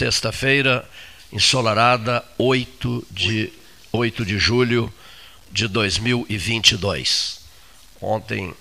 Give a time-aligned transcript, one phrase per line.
[0.00, 0.88] sexta-feira,
[1.30, 3.52] ensolarada, 8 de,
[3.92, 4.90] 8 de julho
[5.52, 7.40] de 2022.
[8.00, 8.54] Ontem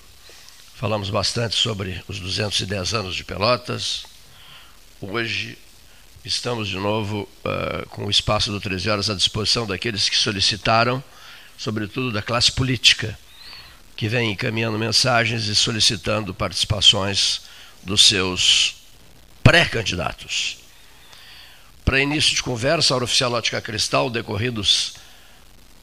[0.76, 4.04] falamos bastante sobre os 210 anos de Pelotas.
[5.00, 5.58] Hoje
[6.26, 11.02] estamos de novo uh, com o espaço do 13 horas à disposição daqueles que solicitaram,
[11.58, 13.18] sobretudo da classe política,
[13.96, 17.44] que vem encaminhando mensagens e solicitando participações
[17.82, 18.76] dos seus
[19.42, 20.59] pré-candidatos.
[21.90, 24.94] Para início de conversa, a hora oficial Ótica Cristal, decorridos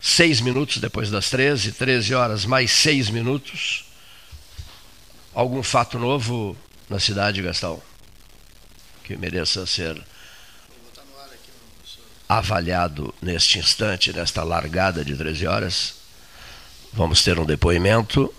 [0.00, 3.84] seis minutos depois das 13, 13 horas mais seis minutos.
[5.34, 6.56] Algum fato novo
[6.88, 7.82] na cidade, Gastão?
[9.02, 10.00] Que mereça ser
[12.28, 15.94] avaliado neste instante, nesta largada de 13 horas.
[16.92, 18.32] Vamos ter um depoimento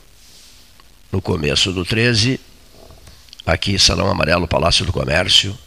[1.11, 2.39] no começo do 13,
[3.45, 5.66] aqui Salão Amarelo, Palácio do Comércio.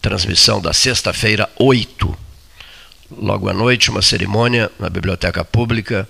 [0.00, 2.28] Transmissão da sexta-feira, 8
[3.10, 6.08] logo à noite, uma cerimônia na Biblioteca Pública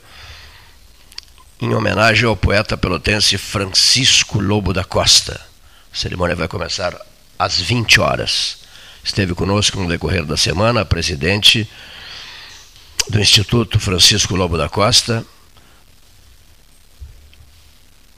[1.60, 5.40] em homenagem ao poeta pelotense Francisco Lobo da Costa.
[5.92, 6.96] A cerimônia vai começar
[7.38, 8.58] às 20 horas.
[9.02, 11.68] Esteve conosco no decorrer da semana a presidente
[13.08, 15.24] do Instituto Francisco Lobo da Costa,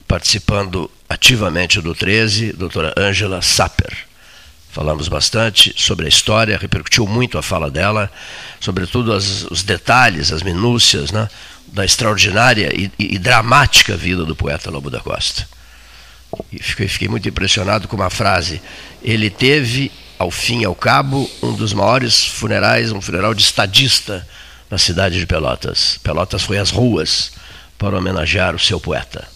[0.07, 4.10] participando ativamente do 13, doutora Ângela Saper.
[4.71, 8.09] Falamos bastante sobre a história, repercutiu muito a fala dela,
[8.57, 11.27] sobretudo as, os detalhes, as minúcias né,
[11.67, 15.45] da extraordinária e, e, dramática vida do poeta Lobo da Costa.
[16.53, 18.61] E fiquei, fiquei muito impressionado com uma frase.
[19.03, 24.25] Ele teve, ao fim e ao cabo, um dos maiores funerais, um funeral de estadista
[24.69, 25.99] na cidade de Pelotas.
[26.01, 27.33] Pelotas foi às ruas
[27.77, 29.27] para homenagear o seu poeta.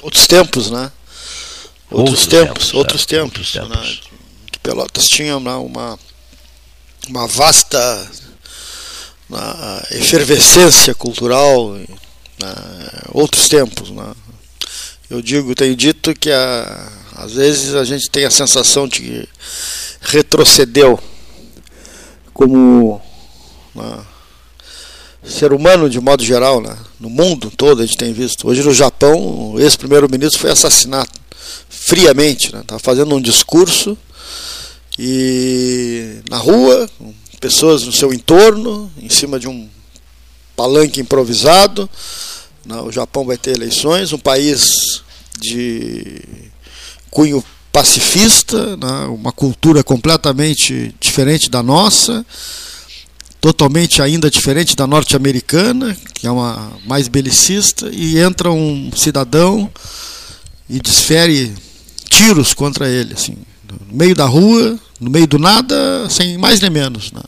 [0.00, 0.90] Outros tempos, né?
[1.90, 3.22] Outros, outros tempos, tempos, outros é, tempos.
[3.22, 4.00] Outros tempos.
[4.00, 4.15] Né?
[4.66, 5.98] Pelotas tinha uma, uma,
[7.08, 8.10] uma vasta
[9.28, 11.76] uma efervescência cultural,
[13.12, 13.90] outros tempos.
[13.90, 14.12] Né.
[15.08, 19.28] Eu digo, tenho dito que a, às vezes a gente tem a sensação de que
[20.00, 20.98] retrocedeu
[22.34, 23.00] como
[23.72, 23.98] né,
[25.22, 28.48] ser humano de modo geral, né, no mundo todo a gente tem visto.
[28.48, 31.10] Hoje no Japão, o ex-primeiro-ministro foi assassinado
[31.68, 33.96] friamente, estava né, fazendo um discurso
[34.98, 36.88] e na rua,
[37.40, 39.68] pessoas no seu entorno, em cima de um
[40.56, 41.88] palanque improvisado.
[42.84, 45.02] O Japão vai ter eleições, um país
[45.38, 46.22] de
[47.10, 49.06] cunho pacifista, né?
[49.08, 52.24] uma cultura completamente diferente da nossa,
[53.38, 59.70] totalmente ainda diferente da norte-americana, que é uma mais belicista, e entra um cidadão
[60.68, 61.54] e desfere
[62.08, 63.36] tiros contra ele, assim,
[63.88, 67.12] no meio da rua, no meio do nada, sem mais nem menos.
[67.12, 67.20] Né?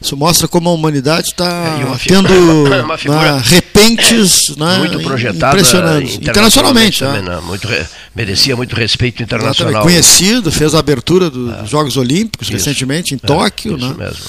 [0.00, 2.28] Isso mostra como a humanidade está é, tendo
[2.68, 6.16] né, repentes né, muito projetada impressionantes.
[6.16, 6.98] internacionalmente.
[7.00, 7.40] Também, né?
[7.46, 7.68] muito,
[8.14, 9.82] merecia muito respeito internacional.
[9.82, 11.66] Conhecido, fez a abertura dos é.
[11.66, 12.56] Jogos Olímpicos isso.
[12.56, 13.76] recentemente em é, Tóquio.
[13.76, 13.94] Isso né?
[14.06, 14.24] mesmo.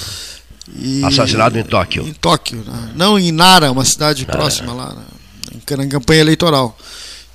[0.76, 2.08] E, Assassinado em Tóquio.
[2.08, 2.90] Em Tóquio, né?
[2.96, 5.84] não em Nara, uma cidade próxima lá, né?
[5.84, 6.78] em campanha eleitoral.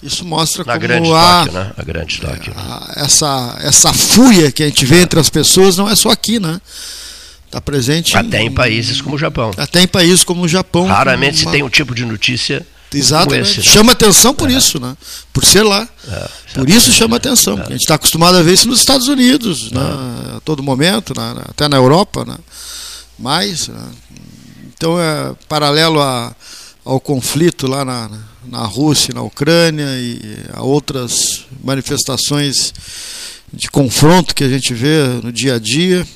[0.02, 1.72] Isso mostra Na como grande há né?
[1.76, 2.54] A grande Tóquio.
[2.54, 6.38] É, essa, essa fúria que a gente vê entre as pessoas não é só aqui,
[6.38, 6.60] né?
[7.46, 9.50] Está presente até em, em, países como o Japão.
[9.56, 10.86] Até em países como o Japão.
[10.86, 11.50] Raramente uma...
[11.50, 12.64] se tem um tipo de notícia.
[12.94, 13.60] Exatamente.
[13.60, 13.74] Esse, né?
[13.74, 14.52] Chama atenção por é.
[14.52, 14.96] isso, né?
[15.32, 15.86] Por ser lá.
[16.08, 17.58] É, por isso chama atenção.
[17.58, 17.62] É.
[17.62, 19.80] A gente está acostumado a ver isso nos Estados Unidos, né?
[19.80, 20.36] É.
[20.36, 21.42] a todo momento, né?
[21.48, 22.36] até na Europa, né?
[23.18, 23.82] Mas, né?
[24.74, 26.34] então é paralelo a,
[26.88, 28.10] ao conflito lá na,
[28.46, 30.18] na Rússia, na Ucrânia e
[30.54, 32.72] a outras manifestações
[33.52, 36.06] de confronto que a gente vê no dia a dia,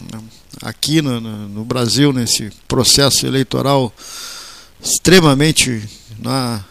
[0.62, 3.92] aqui no, no Brasil, nesse processo eleitoral
[4.82, 5.86] extremamente
[6.18, 6.64] né,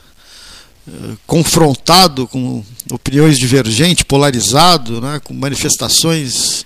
[1.27, 6.65] confrontado com opiniões divergentes, polarizado, né, com manifestações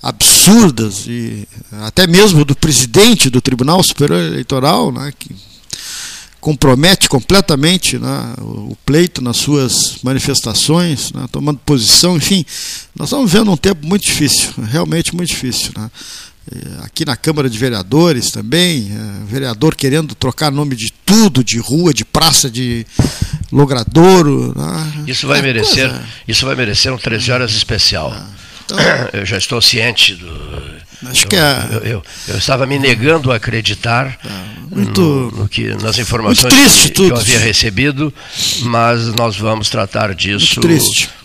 [0.00, 1.48] absurdas e
[1.82, 5.34] até mesmo do presidente do Tribunal Superior Eleitoral, né, que
[6.46, 12.46] compromete completamente né, o pleito nas suas manifestações, né, tomando posição, enfim,
[12.94, 15.72] nós estamos vendo um tempo muito difícil, realmente muito difícil.
[15.76, 15.90] Né.
[16.84, 21.92] Aqui na Câmara de Vereadores também, é, vereador querendo trocar nome de tudo, de rua,
[21.92, 22.86] de praça, de
[23.50, 24.54] logradouro.
[24.56, 25.04] Né.
[25.08, 26.06] Isso vai é merecer, coisa...
[26.28, 28.12] isso vai merecer um 13 horas especial.
[28.14, 28.30] Ah,
[28.64, 28.78] então,
[29.14, 31.68] eu já estou ciente do, Acho eu, que é...
[31.72, 36.54] eu, eu, eu, estava me negando a acreditar é, muito, no, no, que, nas informações
[36.54, 38.12] que, que, eu havia recebido,
[38.62, 40.60] mas nós vamos tratar disso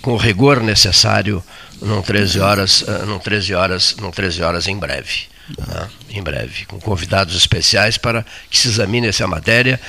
[0.01, 1.43] com o rigor necessário
[1.81, 5.31] num 13 horas, uh, num 13 horas, num 13 horas em breve.
[5.57, 5.89] Né?
[6.11, 9.79] Em breve, com convidados especiais para que se examine essa matéria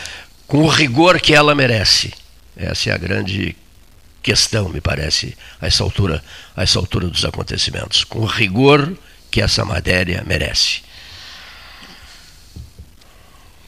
[0.46, 2.12] com o rigor que ela merece.
[2.56, 3.56] Essa é a grande
[4.22, 6.22] questão, me parece, a essa altura,
[6.56, 8.96] a essa altura dos acontecimentos, com o rigor
[9.32, 10.82] que essa matéria merece.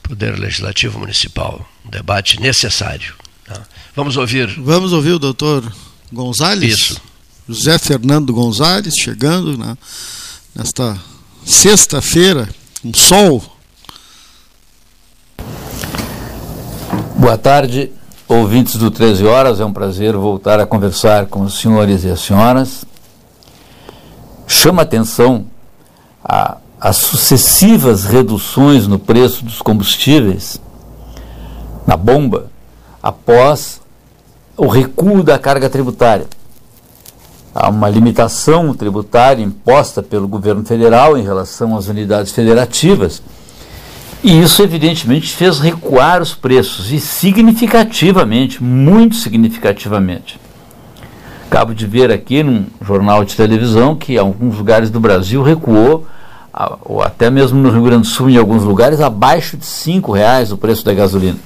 [0.02, 3.14] Poder Legislativo Municipal, um debate necessário.
[3.46, 3.62] Tá?
[3.96, 4.46] Vamos ouvir.
[4.60, 5.74] Vamos ouvir o doutor
[6.12, 6.78] Gonzalez?
[6.78, 7.02] Isso.
[7.48, 9.76] José Fernando Gonzalez chegando né,
[10.54, 10.98] nesta
[11.46, 12.46] sexta-feira,
[12.84, 13.42] um sol.
[17.16, 17.90] Boa tarde,
[18.28, 19.60] ouvintes do 13 Horas.
[19.60, 22.84] É um prazer voltar a conversar com os senhores e as senhoras.
[24.46, 25.53] Chama atenção
[26.24, 30.60] a, as sucessivas reduções no preço dos combustíveis
[31.86, 32.50] na bomba
[33.02, 33.80] após
[34.56, 36.26] o recuo da carga tributária.
[37.54, 43.22] Há uma limitação tributária imposta pelo governo federal em relação às unidades federativas.
[44.22, 50.40] E isso, evidentemente, fez recuar os preços, e significativamente, muito significativamente.
[51.46, 56.06] Acabo de ver aqui num jornal de televisão que em alguns lugares do Brasil recuou,
[56.84, 60.52] ou até mesmo no Rio Grande do Sul, em alguns lugares, abaixo de R$ reais
[60.52, 61.38] o preço da gasolina.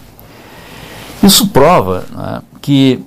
[1.23, 3.03] Isso prova né, que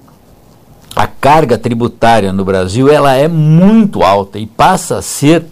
[0.95, 5.45] a carga tributária no Brasil ela é muito alta e passa a ser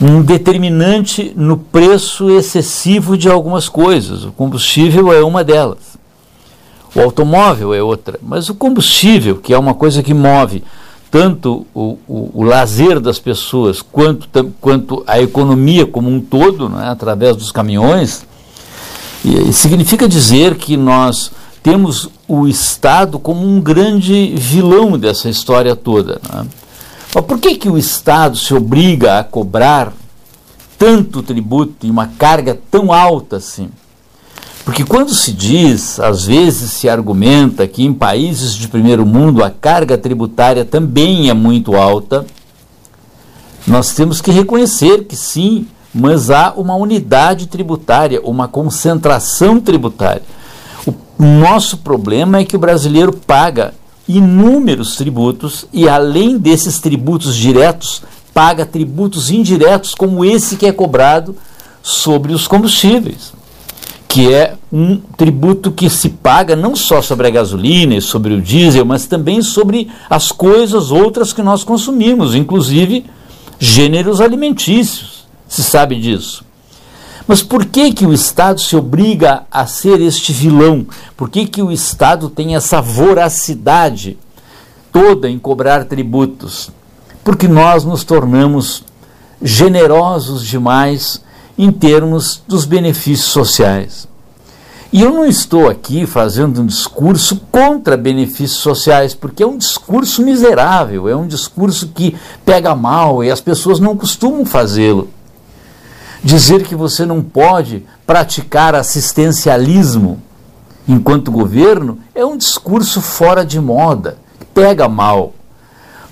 [0.00, 4.24] um determinante no preço excessivo de algumas coisas.
[4.24, 5.98] O combustível é uma delas.
[6.94, 8.18] O automóvel é outra.
[8.22, 10.62] Mas o combustível, que é uma coisa que move
[11.14, 16.88] tanto o, o, o lazer das pessoas quanto, quanto a economia como um todo, né,
[16.88, 18.26] através dos caminhões,
[19.24, 21.30] e, significa dizer que nós
[21.62, 26.20] temos o Estado como um grande vilão dessa história toda.
[26.32, 26.48] Né?
[27.14, 29.92] Mas por que, que o Estado se obriga a cobrar
[30.76, 33.68] tanto tributo e uma carga tão alta assim?
[34.64, 39.50] Porque quando se diz, às vezes se argumenta que em países de primeiro mundo a
[39.50, 42.24] carga tributária também é muito alta,
[43.66, 50.22] nós temos que reconhecer que sim, mas há uma unidade tributária, uma concentração tributária.
[50.86, 53.74] O nosso problema é que o brasileiro paga
[54.08, 58.02] inúmeros tributos e, além desses tributos diretos,
[58.32, 61.36] paga tributos indiretos, como esse que é cobrado
[61.82, 63.32] sobre os combustíveis,
[64.14, 68.40] que é um tributo que se paga não só sobre a gasolina e sobre o
[68.40, 73.06] diesel, mas também sobre as coisas outras que nós consumimos, inclusive
[73.58, 75.26] gêneros alimentícios.
[75.48, 76.44] Se sabe disso.
[77.26, 80.86] Mas por que, que o Estado se obriga a ser este vilão?
[81.16, 84.16] Por que, que o Estado tem essa voracidade
[84.92, 86.70] toda em cobrar tributos?
[87.24, 88.84] Porque nós nos tornamos
[89.42, 91.23] generosos demais
[91.56, 94.08] em termos dos benefícios sociais.
[94.92, 100.22] E eu não estou aqui fazendo um discurso contra benefícios sociais, porque é um discurso
[100.22, 105.10] miserável, é um discurso que pega mal e as pessoas não costumam fazê-lo.
[106.22, 110.22] Dizer que você não pode praticar assistencialismo
[110.86, 114.16] enquanto governo é um discurso fora de moda,
[114.54, 115.32] pega mal.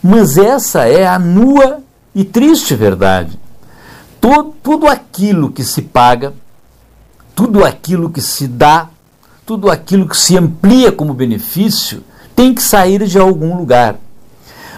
[0.03, 1.79] Mas essa é a nua
[2.13, 3.39] e triste verdade.
[4.23, 6.33] Todo, tudo aquilo que se paga,
[7.35, 8.89] tudo aquilo que se dá,
[9.45, 12.05] tudo aquilo que se amplia como benefício,
[12.37, 13.97] tem que sair de algum lugar.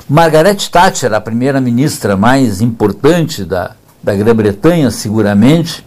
[0.08, 5.86] Margaret Thatcher, a primeira ministra mais importante da, da Grã-Bretanha, seguramente,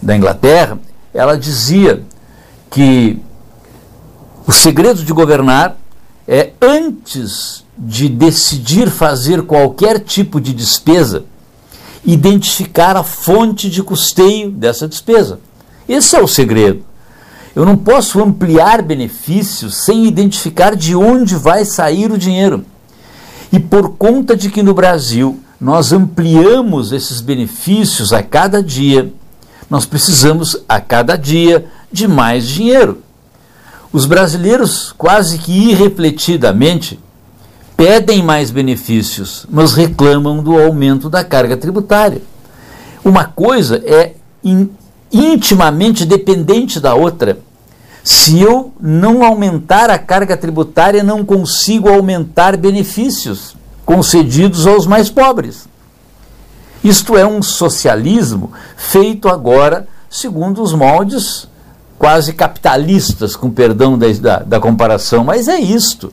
[0.00, 0.78] da Inglaterra,
[1.12, 2.02] ela dizia
[2.70, 3.20] que
[4.46, 5.76] o segredo de governar
[6.26, 11.26] é antes de decidir fazer qualquer tipo de despesa,
[12.04, 15.40] identificar a fonte de custeio dessa despesa.
[15.88, 16.82] Esse é o segredo.
[17.54, 22.64] Eu não posso ampliar benefícios sem identificar de onde vai sair o dinheiro.
[23.52, 29.12] E por conta de que no Brasil nós ampliamos esses benefícios a cada dia,
[29.70, 32.98] nós precisamos a cada dia de mais dinheiro.
[33.92, 36.98] Os brasileiros, quase que irrefletidamente,
[37.76, 42.22] pedem mais benefícios, mas reclamam do aumento da carga tributária.
[43.04, 44.70] Uma coisa é in,
[45.12, 47.38] intimamente dependente da outra.
[48.02, 55.68] Se eu não aumentar a carga tributária, não consigo aumentar benefícios concedidos aos mais pobres.
[56.82, 61.48] Isto é um socialismo feito agora segundo os moldes
[61.98, 66.12] quase capitalistas, com perdão da, da, da comparação, mas é isto.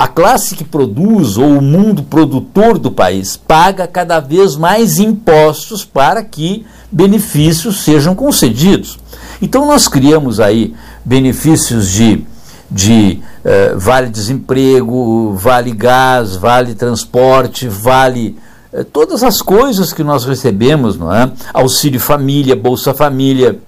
[0.00, 5.84] A classe que produz ou o mundo produtor do país paga cada vez mais impostos
[5.84, 8.98] para que benefícios sejam concedidos.
[9.42, 12.24] Então nós criamos aí benefícios de,
[12.70, 18.38] de eh, vale desemprego, vale gás, vale transporte, vale
[18.72, 21.30] eh, todas as coisas que nós recebemos, não é?
[21.52, 23.58] Auxílio família, Bolsa Família.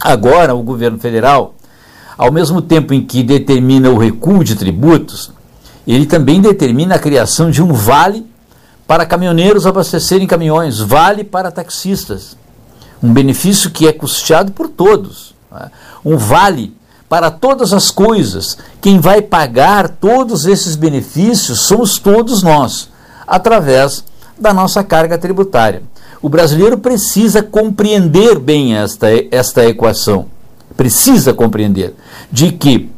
[0.00, 1.54] Agora o governo federal,
[2.16, 5.38] ao mesmo tempo em que determina o recuo de tributos,
[5.86, 8.26] ele também determina a criação de um vale
[8.86, 12.36] para caminhoneiros abastecerem caminhões, vale para taxistas.
[13.02, 15.34] Um benefício que é custeado por todos.
[15.50, 15.70] Né?
[16.04, 16.74] Um vale
[17.08, 18.58] para todas as coisas.
[18.80, 22.88] Quem vai pagar todos esses benefícios somos todos nós,
[23.26, 24.04] através
[24.38, 25.82] da nossa carga tributária.
[26.22, 30.26] O brasileiro precisa compreender bem esta, esta equação.
[30.76, 31.94] Precisa compreender
[32.30, 32.90] de que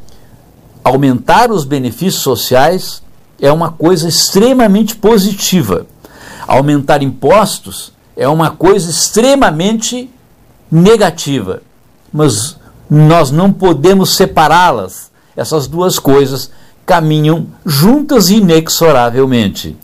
[0.84, 3.02] aumentar os benefícios sociais
[3.40, 5.86] é uma coisa extremamente positiva.
[6.46, 10.10] Aumentar impostos é uma coisa extremamente
[10.70, 11.62] negativa.
[12.12, 12.56] Mas
[12.88, 15.10] nós não podemos separá-las.
[15.36, 16.50] Essas duas coisas
[16.84, 19.76] caminham juntas inexoravelmente.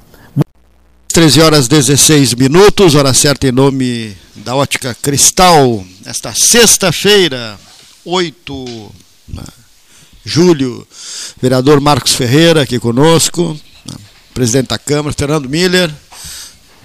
[1.09, 5.85] 13 horas 16 minutos, hora certa em nome da Ótica Cristal.
[6.05, 7.59] Esta sexta-feira,
[8.05, 8.93] 8
[10.29, 10.87] julho,
[11.41, 13.59] vereador Marcos Ferreira aqui conosco,
[14.35, 15.91] presidente da Câmara, Fernando Miller,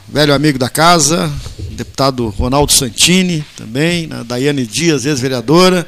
[0.07, 1.29] velho amigo da casa,
[1.71, 5.85] deputado Ronaldo Santini também, né, Daiane Dias, ex-vereadora,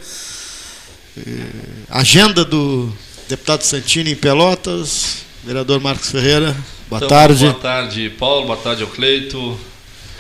[1.90, 2.92] agenda do
[3.30, 6.54] deputado Santini em Pelotas, vereador Marcos Ferreira,
[6.90, 7.46] boa então, tarde.
[7.46, 9.58] Boa tarde, Paulo, boa tarde ao Cleito,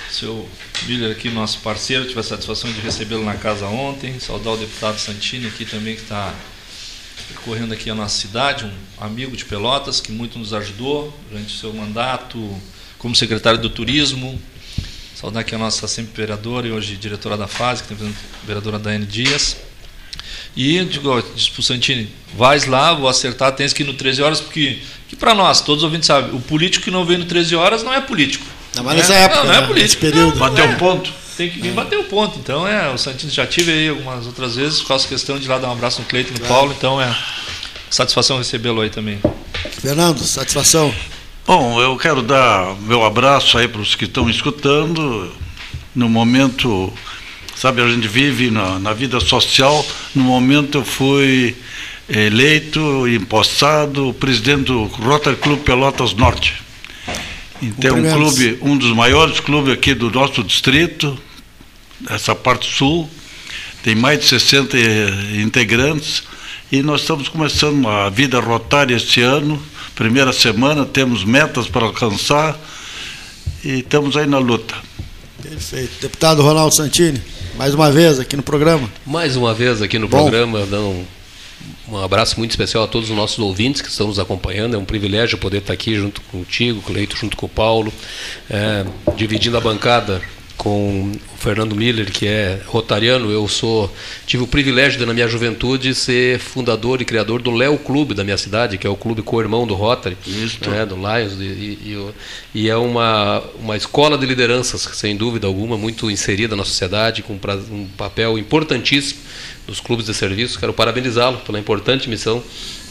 [0.10, 0.48] seu
[0.88, 4.98] Miller aqui, nosso parceiro, tive a satisfação de recebê-lo na casa ontem, saudar o deputado
[4.98, 6.34] Santini aqui também, que está
[7.27, 11.57] percorrendo aqui a nossa cidade, um amigo de Pelotas que muito nos ajudou durante o
[11.57, 12.62] seu mandato
[12.98, 14.39] como secretário do Turismo.
[15.15, 18.77] Saudar aqui a nossa sempre vereadora e hoje diretora da fase, que tem a vereadora
[18.77, 19.57] Daiane Dias.
[20.55, 24.22] E digo, disse para o Santini, vais lá, vou acertar, tens que ir no 13
[24.22, 27.25] horas, porque que para nós, todos os ouvintes sabem, o político que não vem no
[27.25, 28.45] 13 horas não é político.
[28.75, 30.01] Não, mas nessa é, época, não, não é político.
[30.01, 30.38] período.
[30.38, 30.67] Bateu é.
[30.67, 31.13] um ponto.
[31.38, 31.74] Tem que vir é.
[31.74, 32.39] bater o ponto.
[32.39, 35.58] Então, é, o Santini já tive aí algumas outras vezes, faço questão de ir lá
[35.58, 36.54] dar um abraço no Cleiton e no claro.
[36.54, 37.15] Paulo, então é
[37.89, 39.20] satisfação recebê-lo aí também.
[39.82, 40.94] Fernando, satisfação.
[41.46, 45.32] Bom, eu quero dar meu abraço aí para os que estão escutando.
[45.94, 46.92] No momento,
[47.56, 49.86] sabe, a gente vive na, na vida social.
[50.13, 51.56] No momento eu fui
[52.10, 56.65] eleito e empossado presidente do Rotary Club Pelotas Norte.
[57.62, 61.18] Então, um clube, um dos maiores clubes aqui do nosso distrito,
[62.10, 63.10] essa parte sul,
[63.84, 64.78] tem mais de 60
[65.44, 66.24] integrantes
[66.72, 69.62] e nós estamos começando a vida rotária este ano,
[69.94, 72.60] primeira semana, temos metas para alcançar
[73.64, 74.75] e estamos aí na luta.
[75.42, 76.02] Perfeito.
[76.02, 77.22] Deputado Ronaldo Santini,
[77.56, 78.90] mais uma vez aqui no programa.
[79.06, 80.24] Mais uma vez aqui no Bom.
[80.24, 81.06] programa, dando
[81.88, 84.75] um abraço muito especial a todos os nossos ouvintes que estão nos acompanhando.
[84.75, 87.94] É um privilégio poder estar aqui junto contigo, Cleito, junto com o Paulo,
[88.50, 88.86] é,
[89.16, 90.22] dividindo a bancada
[90.57, 93.29] com o Fernando Miller, que é rotariano.
[93.29, 93.93] Eu sou
[94.25, 98.24] tive o privilégio de, na minha juventude ser fundador e criador do Léo Clube da
[98.24, 100.17] minha cidade, que é o clube co-irmão do Rotary,
[100.67, 102.13] né, do Lions, e, e,
[102.53, 107.33] e, é uma, uma escola de lideranças, sem dúvida alguma, muito inserida na sociedade, com
[107.33, 109.19] um papel importantíssimo
[109.67, 110.59] dos clubes de serviço.
[110.59, 112.43] Quero parabenizá-lo pela importante missão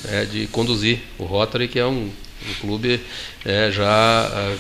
[0.09, 2.11] é, de conduzir o Rotary, que é um,
[2.49, 3.01] um clube
[3.45, 4.57] é, já é,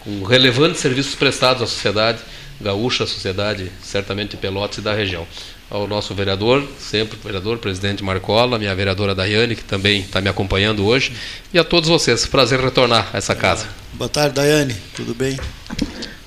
[0.00, 2.18] com relevantes serviços prestados à sociedade
[2.60, 5.26] gaúcha, sociedade, certamente de Pelotas e da região.
[5.68, 10.86] Ao nosso vereador, sempre vereador, presidente Marcola, minha vereadora Daiane, que também está me acompanhando
[10.86, 11.12] hoje,
[11.52, 12.24] e a todos vocês.
[12.24, 13.66] Prazer retornar a essa casa.
[13.92, 14.76] Boa tarde, Daiane.
[14.94, 15.36] Tudo bem?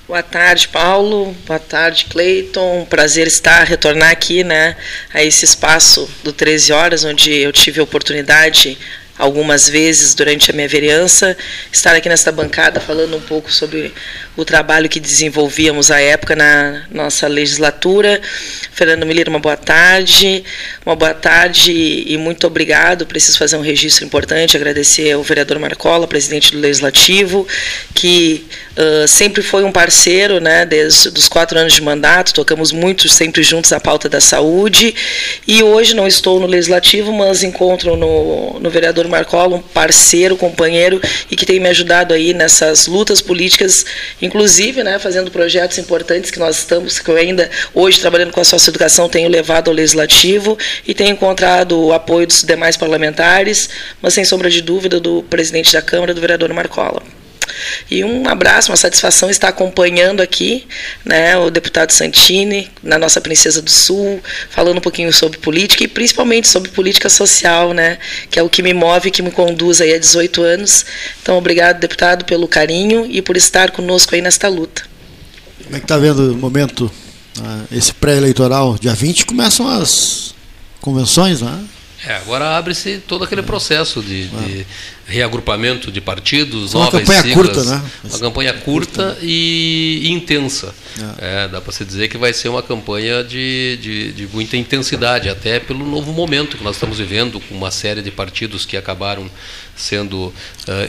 [0.06, 1.34] Boa tarde, Paulo.
[1.46, 2.84] Boa tarde, Cleiton.
[2.90, 4.76] Prazer estar, retornar aqui, né,
[5.14, 8.76] a esse espaço do 13 Horas, onde eu tive a oportunidade
[9.20, 11.36] algumas vezes durante a minha vereança,
[11.70, 13.92] estar aqui nesta bancada falando um pouco sobre
[14.36, 18.20] o trabalho que desenvolvíamos à época na nossa legislatura.
[18.72, 20.42] Fernando Miller, uma boa tarde.
[20.86, 21.72] Uma boa tarde
[22.06, 23.04] e muito obrigado.
[23.04, 27.46] Preciso fazer um registro importante, agradecer ao vereador Marcola, presidente do Legislativo,
[27.94, 28.46] que
[28.76, 33.42] uh, sempre foi um parceiro, né, desde os quatro anos de mandato, tocamos muito sempre
[33.42, 34.94] juntos a pauta da saúde.
[35.46, 41.00] E hoje não estou no Legislativo, mas encontro no, no vereador Marcola, um parceiro, companheiro
[41.30, 43.84] e que tem me ajudado aí nessas lutas políticas,
[44.22, 48.44] inclusive, né, fazendo projetos importantes que nós estamos, que eu ainda hoje trabalhando com a
[48.44, 53.68] socioeducação tenho levado ao legislativo e tenho encontrado o apoio dos demais parlamentares,
[54.00, 57.02] mas sem sombra de dúvida do presidente da Câmara, do vereador Marcola.
[57.90, 60.66] E um abraço, uma satisfação estar acompanhando aqui
[61.04, 65.88] né, o deputado Santini, na nossa Princesa do Sul, falando um pouquinho sobre política e
[65.88, 67.98] principalmente sobre política social, né,
[68.30, 70.84] que é o que me move e que me conduz aí há 18 anos.
[71.22, 74.82] Então, obrigado, deputado, pelo carinho e por estar conosco aí nesta luta.
[75.64, 76.90] Como é que está vendo o momento,
[77.40, 78.76] ah, esse pré-eleitoral?
[78.80, 80.34] Dia 20 começam as
[80.80, 81.64] convenções, né?
[82.06, 84.66] É, agora abre-se todo aquele processo de, de
[85.10, 87.82] reagrupamento de partidos, uma novas campanha siglas, curta, né?
[88.04, 90.72] uma campanha curta e, e intensa.
[91.18, 91.48] É.
[91.48, 95.58] dá para se dizer que vai ser uma campanha de, de, de, muita intensidade, até
[95.58, 99.30] pelo novo momento que nós estamos vivendo, com uma série de partidos que acabaram
[99.76, 100.32] sendo uh,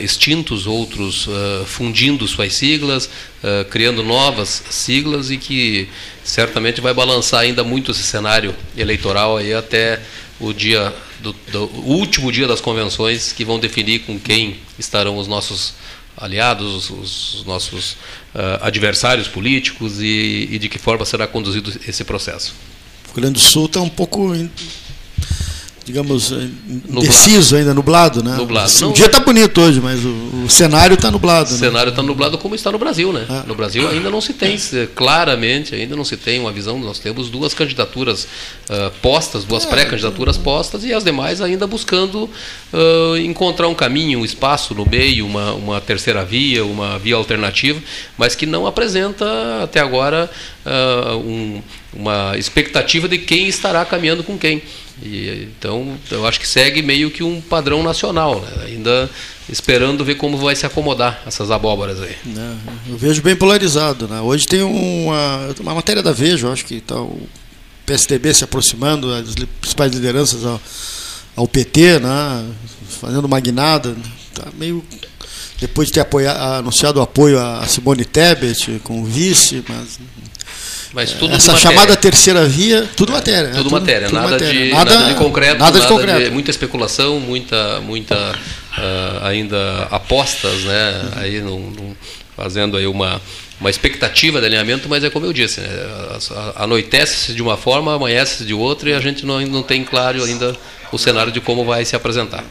[0.02, 5.88] extintos, outros uh, fundindo suas siglas, uh, criando novas siglas e que
[6.22, 10.00] certamente vai balançar ainda muito esse cenário eleitoral aí até
[10.40, 15.16] o dia do, do o último dia das convenções que vão definir com quem estarão
[15.16, 15.74] os nossos
[16.16, 17.92] aliados, os, os nossos
[18.34, 22.54] uh, adversários políticos e, e, de que forma será conduzido esse processo.
[23.04, 24.32] O Rio Grande do Sul está um pouco
[25.84, 26.48] digamos, eh,
[26.88, 28.36] indeciso ainda, nublado, né?
[28.36, 28.70] Nublado.
[28.88, 31.50] O dia está bonito hoje, mas o, o cenário está nublado.
[31.50, 31.58] O né?
[31.58, 33.26] cenário está nublado como está no Brasil, né?
[33.28, 33.44] Ah.
[33.46, 34.56] No Brasil ainda não se tem,
[34.94, 36.78] claramente, ainda não se tem uma visão.
[36.78, 42.30] Nós temos duas candidaturas uh, postas, duas é, pré-candidaturas postas e as demais ainda buscando
[42.72, 47.80] uh, encontrar um caminho, um espaço no meio, uma, uma terceira via, uma via alternativa,
[48.16, 49.24] mas que não apresenta
[49.62, 50.30] até agora
[50.64, 54.62] uh, um, uma expectativa de quem estará caminhando com quem.
[55.02, 58.66] E, então, eu acho que segue meio que um padrão nacional, né?
[58.66, 59.10] ainda
[59.48, 62.16] esperando ver como vai se acomodar essas abóboras aí.
[62.26, 64.08] É, eu vejo bem polarizado.
[64.08, 64.20] Né?
[64.20, 67.20] Hoje tem uma, uma matéria da Veja, acho que está o
[67.84, 70.60] PSDB se aproximando, as principais lideranças ao,
[71.36, 72.46] ao PT, né?
[73.00, 73.96] fazendo uma guinada.
[74.34, 74.82] Tá meio
[75.62, 79.98] depois de ter apoiado, anunciado o apoio a Simone Tebet com o vice, mas
[80.92, 83.48] mas tudo Essa chamada terceira via, tudo matéria.
[83.48, 84.64] Tudo, é, tudo matéria, tudo nada, matéria.
[84.64, 86.24] De, nada, nada, de concreto, nada, de, concreto.
[86.24, 91.10] De, muita especulação, muita, muita uh, ainda apostas, né?
[91.16, 91.96] Aí num, num,
[92.36, 93.22] fazendo aí uma,
[93.58, 95.68] uma expectativa de alinhamento, mas é como eu disse, né?
[96.56, 100.54] anoitece-se de uma forma, amanhece-se de outra e a gente não, não tem claro ainda
[100.90, 102.44] o cenário de como vai se apresentar.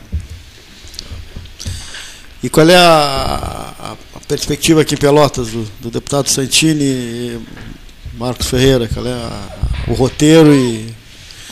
[2.43, 7.39] E qual é a, a, perspectiva aqui em Pelotas do, do deputado Santini
[8.15, 9.49] Marcos Ferreira, qual é a,
[9.87, 11.01] o roteiro e.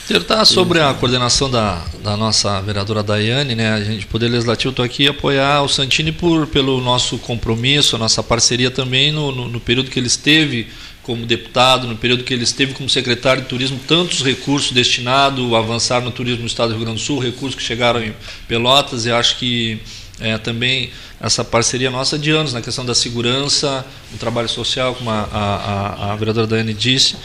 [0.09, 3.71] Está sobre a coordenação da, da nossa vereadora Daiane, né?
[3.73, 8.23] A gente, Poder Legislativo, estou aqui apoiar o Santini por, pelo nosso compromisso, a nossa
[8.23, 10.67] parceria também no, no, no período que ele esteve
[11.03, 15.59] como deputado, no período que ele esteve como secretário de turismo, tantos recursos destinados a
[15.59, 18.13] avançar no turismo no estado do Rio Grande do Sul, recursos que chegaram em
[18.47, 19.79] Pelotas, e acho que
[20.19, 25.09] é, também essa parceria nossa de anos na questão da segurança, do trabalho social, como
[25.09, 27.15] a, a, a vereadora Daiane disse,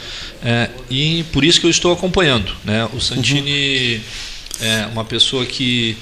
[0.43, 2.51] é, e por isso que eu estou acompanhando.
[2.63, 2.87] Né?
[2.93, 4.67] O Santini uhum.
[4.67, 5.97] é uma pessoa que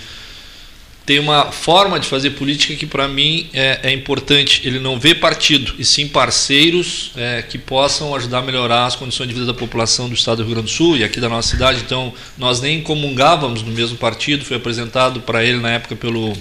[1.06, 4.62] tem uma forma de fazer política que para mim é, é, importante.
[4.65, 9.27] Ele não vê partido, e sim parceiros é, que possam ajudar a melhorar as condições
[9.27, 11.49] de vida da população do estado do Rio Grande do Sul e aqui da nossa
[11.49, 11.82] cidade.
[11.86, 16.34] Então, nós nem comungávamos no mesmo partido, foi apresentado para ele na época pelo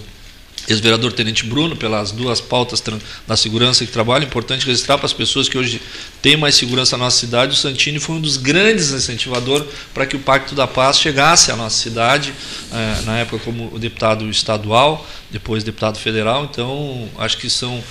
[0.69, 2.83] ex-vereador Tenente Bruno, pelas duas pautas
[3.27, 4.25] da segurança que trabalha.
[4.25, 5.81] Importante registrar para as pessoas que hoje
[6.21, 7.53] têm mais segurança na nossa cidade.
[7.53, 11.57] O Santini foi um dos grandes incentivadores para que o Pacto da Paz chegasse à
[11.57, 12.33] nossa cidade,
[12.73, 16.49] eh, na época como deputado estadual, depois deputado federal.
[16.51, 17.83] Então, acho que são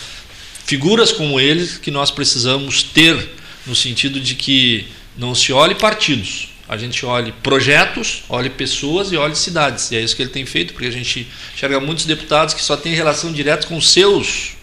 [0.66, 6.51] figuras como ele que nós precisamos ter, no sentido de que não se olhe partidos,
[6.72, 9.92] a gente olhe projetos, olhe pessoas e olhe cidades.
[9.92, 12.78] E é isso que ele tem feito, porque a gente enxerga muitos deputados que só
[12.78, 14.54] têm relação direta com seus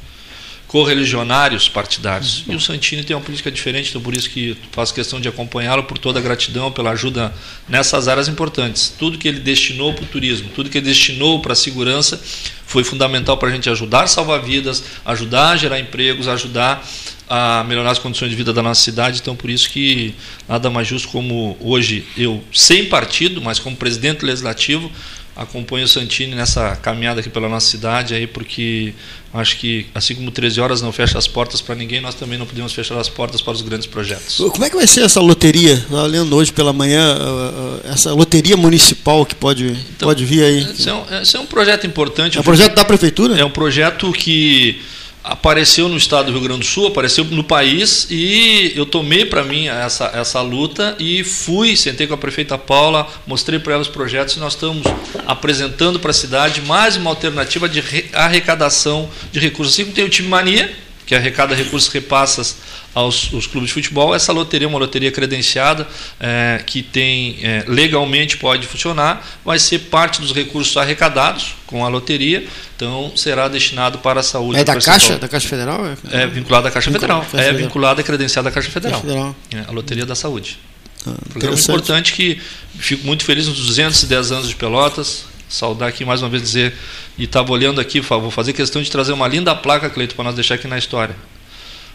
[0.68, 2.44] correligionários partidários.
[2.46, 5.85] E o Santini tem uma política diferente, então por isso que faço questão de acompanhá-lo
[5.85, 7.35] por toda a gratidão, pela ajuda
[7.66, 8.94] nessas áreas importantes.
[8.98, 12.22] Tudo que ele destinou para o turismo, tudo que ele destinou para a segurança
[12.66, 16.87] foi fundamental para a gente ajudar a salvar vidas, ajudar a gerar empregos, ajudar
[17.26, 19.20] a melhorar as condições de vida da nossa cidade.
[19.20, 20.14] Então, por isso que
[20.46, 24.92] nada mais justo como hoje eu, sem partido, mas como presidente legislativo,
[25.38, 28.92] acompanho o Santini nessa caminhada aqui pela nossa cidade aí, porque
[29.33, 32.44] acho que assim como 13 horas não fecha as portas para ninguém, nós também não
[32.44, 34.37] podemos fechar as portas para os grandes projetos.
[34.37, 35.74] Como é que vai ser essa loteria?
[35.74, 40.42] Estava lendo hoje pela manhã, uh, uh, essa loteria municipal que pode, então, pode vir
[40.42, 40.59] aí.
[40.59, 42.37] Esse é, um, esse é um projeto importante.
[42.37, 43.38] É um projeto da prefeitura?
[43.38, 44.81] É um projeto que
[45.22, 49.44] apareceu no estado do Rio Grande do Sul, apareceu no país e eu tomei para
[49.44, 53.88] mim essa, essa luta e fui, sentei com a prefeita Paula, mostrei para ela os
[53.88, 54.83] projetos e nós estamos
[55.26, 59.74] apresentando para a cidade mais uma alternativa de arrecadação de recursos.
[59.74, 60.74] Assim como tem o Time Mania,
[61.09, 62.59] que arrecada recursos repassas
[62.94, 64.14] aos, aos, clubes de futebol.
[64.14, 65.88] Essa loteria é uma loteria credenciada,
[66.21, 71.88] é, que tem é, legalmente pode funcionar, vai ser parte dos recursos arrecadados com a
[71.88, 74.61] loteria, então será destinado para a saúde.
[74.61, 75.81] É da Caixa, da Caixa Federal?
[76.12, 77.27] É, é vinculada à Caixa Federal.
[77.33, 79.01] É vinculada e credenciada à Caixa Federal.
[79.01, 79.35] Federal.
[79.55, 80.59] É, a Loteria da Saúde.
[81.07, 82.38] Ah, Programa importante que
[82.79, 86.74] fico muito feliz nos 210 anos de Pelotas, saudar aqui mais uma vez dizer,
[87.16, 90.34] e estava olhando aqui, vou fazer questão de trazer uma linda placa, Cleito, para nós
[90.34, 91.16] deixar aqui na história.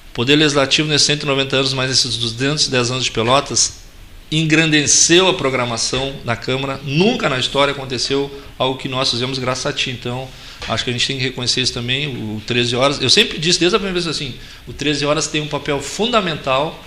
[0.10, 3.84] O Poder Legislativo, nesses 190 anos, mais esses 210 anos de Pelotas,
[4.32, 6.80] engrandeceu a programação da Câmara.
[6.84, 9.92] Nunca na história aconteceu algo que nós fizemos graças a ti.
[9.92, 10.28] Então,
[10.68, 12.08] acho que a gente tem que reconhecer isso também.
[12.08, 14.36] O 13 Horas, eu sempre disse desde a primeira vez assim:
[14.68, 16.84] o 13 Horas tem um papel fundamental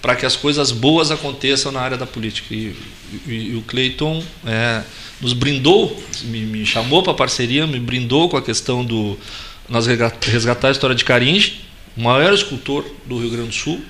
[0.00, 2.52] para que as coisas boas aconteçam na área da política.
[2.52, 2.74] E,
[3.26, 4.82] e, e o Cleiton é,
[5.22, 9.16] nos brindou, me, me chamou para parceria, me brindou com a questão do
[9.68, 11.60] nós resgatar a história de Caringe,
[11.96, 13.80] o maior escultor do Rio Grande do Sul,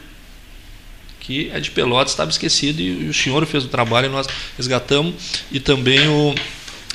[1.19, 5.15] que é de Pelotas, estava esquecido e, o senhor fez o trabalho e nós resgatamos
[5.51, 6.35] e também o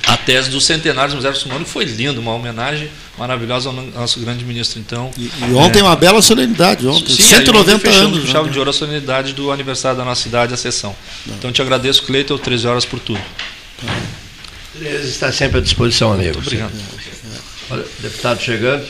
[0.05, 4.19] a tese dos centenários do Museu Sumano, que foi lindo, uma homenagem maravilhosa ao nosso
[4.21, 4.79] grande ministro.
[4.79, 8.19] Então, e, e ontem é, uma bela solenidade, ontem, sim, 190 anos.
[8.19, 8.53] Com chave né?
[8.53, 10.95] de ouro a solenidade do aniversário da nossa cidade, a sessão.
[11.25, 11.35] Não.
[11.35, 13.19] Então, te agradeço, Cleiton, 13 horas por tudo.
[15.03, 16.35] Está sempre à disposição, amigo.
[16.35, 16.73] Muito obrigado.
[17.69, 18.85] Olha, deputado chegando.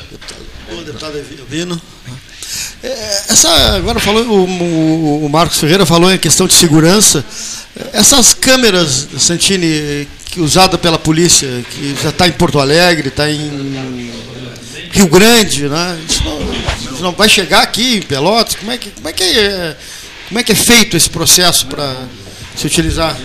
[0.72, 1.82] O deputado Evino.
[2.84, 2.90] É,
[3.30, 7.26] essa, agora falou, o, o, Marcos Ferreira falou em questão de segurança.
[7.92, 14.12] Essas câmeras, Santini, que usada pela polícia, que já está em Porto Alegre, está em
[14.92, 16.00] Rio Grande, né?
[16.08, 16.54] Isso não,
[16.94, 18.56] isso não, vai chegar aqui em Pelotas.
[18.56, 19.78] Como é que, como é, que é,
[20.28, 21.96] como é que é feito esse processo para
[22.56, 23.18] se utilizar?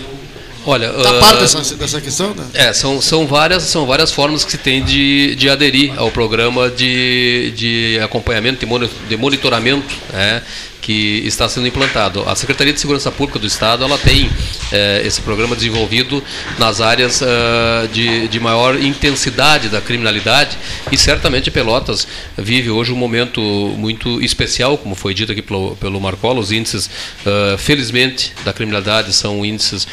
[0.65, 2.33] Olha, está uh, parte dessa, dessa questão?
[2.33, 2.45] Né?
[2.53, 6.69] É, são, são, várias, são várias formas que se tem de, de aderir ao programa
[6.69, 8.65] de, de acompanhamento,
[9.09, 10.41] de monitoramento né,
[10.83, 12.27] que está sendo implantado.
[12.27, 14.29] A Secretaria de Segurança Pública do Estado ela tem
[14.69, 16.21] eh, esse programa desenvolvido
[16.59, 20.57] nas áreas uh, de, de maior intensidade da criminalidade
[20.91, 22.05] e certamente Pelotas
[22.37, 23.39] vive hoje um momento
[23.77, 29.13] muito especial, como foi dito aqui pelo, pelo Marcola, os índices, uh, felizmente, da criminalidade
[29.13, 29.87] são índices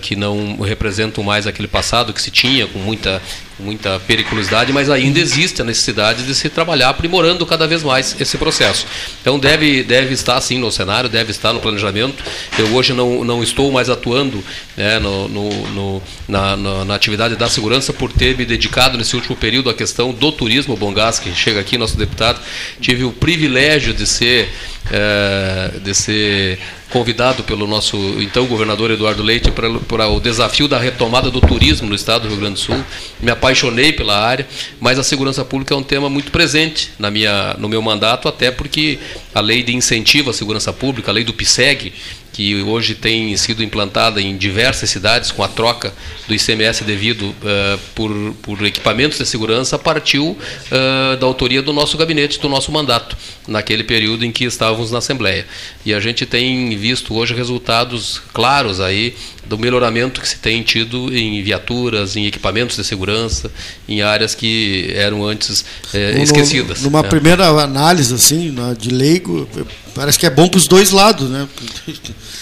[0.00, 3.22] que não representam mais aquele passado que se tinha com muita
[3.62, 8.36] muita periculosidade, mas ainda existe a necessidade de se trabalhar aprimorando cada vez mais esse
[8.36, 8.86] processo.
[9.20, 12.22] Então deve, deve estar sim no cenário, deve estar no planejamento.
[12.58, 14.42] Eu hoje não, não estou mais atuando
[14.76, 19.14] né, no, no, no na, na, na, atividade da segurança por ter me dedicado nesse
[19.16, 20.76] último período à questão do turismo.
[20.80, 22.40] O Gás, que chega aqui, nosso deputado,
[22.80, 24.50] tive o privilégio de ser,
[24.90, 26.58] é, de ser
[26.92, 31.88] convidado pelo nosso então governador Eduardo Leite para, para o desafio da retomada do turismo
[31.88, 32.84] no estado do Rio Grande do Sul.
[33.20, 34.46] Me apaixonei pela área,
[34.78, 38.50] mas a segurança pública é um tema muito presente na minha, no meu mandato, até
[38.50, 38.98] porque
[39.34, 41.94] a lei de incentivo à segurança pública, a lei do PSEG,
[42.32, 45.92] que hoje tem sido implantada em diversas cidades com a troca
[46.26, 51.96] do ICMS devido uh, por, por, equipamentos de segurança, partiu uh, da autoria do nosso
[51.98, 53.16] gabinete, do nosso mandato,
[53.46, 55.46] naquele período em que estávamos na Assembleia.
[55.84, 59.14] E a gente tem visto hoje resultados claros aí
[59.44, 63.50] do melhoramento que se tem tido em viaturas, em equipamentos de segurança,
[63.86, 66.82] em áreas que eram antes eh, esquecidas.
[66.82, 67.08] Numa né?
[67.08, 69.48] primeira análise assim, de leigo,
[69.94, 71.46] Parece que é bom para os dois lados, né?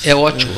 [0.05, 0.53] É ótimo.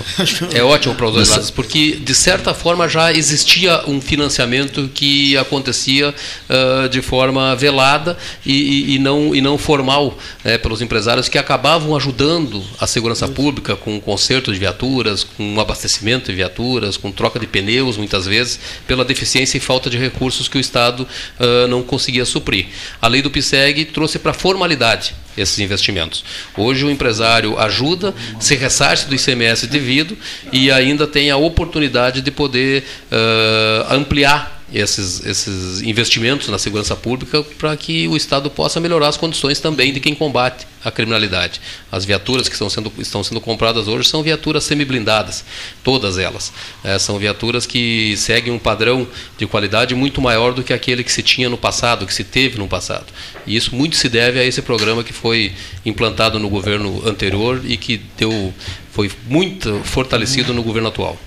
[0.55, 5.37] É ótimo para os dois lados, porque de certa forma já existia um financiamento que
[5.37, 11.39] acontecia uh, de forma velada e, e, não, e não formal né, pelos empresários que
[11.39, 17.39] acabavam ajudando a segurança pública com conserto de viaturas, com abastecimento de viaturas, com troca
[17.41, 21.07] de pneus, muitas vezes, pela deficiência e falta de recursos que o Estado
[21.41, 22.67] uh, não conseguia suprir.
[23.01, 26.25] A lei do PSEG trouxe para a formalidade esses investimentos.
[26.57, 30.17] Hoje o empresário ajuda, se ressarce do ICMS devido
[30.53, 37.43] e ainda tem a oportunidade de poder uh, ampliar esses, esses investimentos na segurança pública
[37.59, 41.61] para que o Estado possa melhorar as condições também de quem combate a criminalidade.
[41.91, 45.45] As viaturas que estão sendo, estão sendo compradas hoje são viaturas semi-blindadas,
[45.85, 46.53] todas elas.
[46.83, 49.07] É, são viaturas que seguem um padrão
[49.39, 52.59] de qualidade muito maior do que aquele que se tinha no passado, que se teve
[52.59, 53.07] no passado.
[53.47, 55.53] E isso muito se deve a esse programa que foi
[55.85, 58.53] implantado no governo anterior e que deu,
[58.91, 61.19] foi muito fortalecido no governo atual.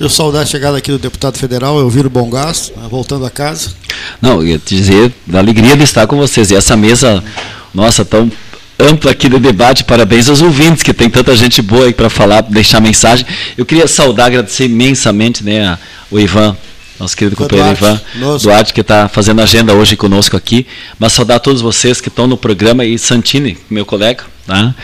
[0.00, 3.30] Eu saudar a chegada aqui do deputado federal, eu viro Bom Gasto, né, voltando a
[3.30, 3.70] casa.
[4.20, 6.50] Não, ia dizer, da alegria de estar com vocês.
[6.50, 7.22] E essa mesa,
[7.72, 8.30] nossa, tão
[8.78, 12.42] ampla aqui de debate, parabéns aos ouvintes, que tem tanta gente boa aí para falar,
[12.42, 13.24] deixar mensagem.
[13.56, 15.78] Eu queria saudar, agradecer imensamente né,
[16.10, 16.56] o Ivan,
[16.98, 18.44] nosso querido companheiro Duarte, Ivan nosso.
[18.44, 20.66] Duarte, que está fazendo agenda hoje conosco aqui,
[20.98, 24.74] mas saudar todos vocês que estão no programa e Santini, meu colega, tá?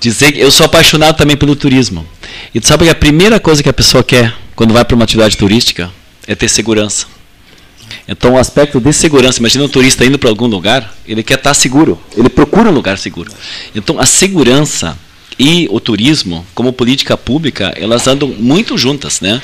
[0.00, 2.06] Dizer que eu sou apaixonado também pelo turismo.
[2.54, 5.04] E tu sabe que a primeira coisa que a pessoa quer quando vai para uma
[5.04, 5.90] atividade turística
[6.26, 7.06] é ter segurança.
[8.08, 11.54] Então, o aspecto de segurança, imagina um turista indo para algum lugar, ele quer estar
[11.54, 13.30] seguro, ele procura um lugar seguro.
[13.74, 14.96] Então, a segurança
[15.38, 19.40] e o turismo, como política pública, elas andam muito juntas, né?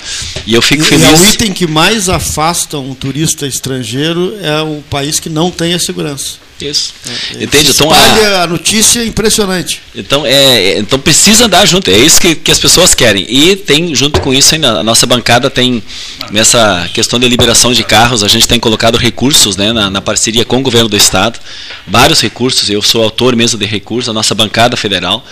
[0.46, 1.04] E eu fico feliz.
[1.04, 5.50] E é o item que mais afasta um turista estrangeiro é o país que não
[5.50, 6.45] tem a segurança.
[6.60, 6.94] Isso.
[7.34, 7.70] É, Entende?
[7.70, 9.82] Então, a, a notícia impressionante.
[9.94, 11.90] Então, é, é, então precisa andar junto.
[11.90, 13.26] É isso que, que as pessoas querem.
[13.28, 15.82] E tem, junto com isso, ainda, a nossa bancada tem,
[16.30, 20.44] nessa questão de liberação de carros, a gente tem colocado recursos né, na, na parceria
[20.44, 21.38] com o governo do Estado.
[21.86, 22.70] Vários recursos.
[22.70, 25.24] Eu sou autor mesmo de recursos, a nossa bancada federal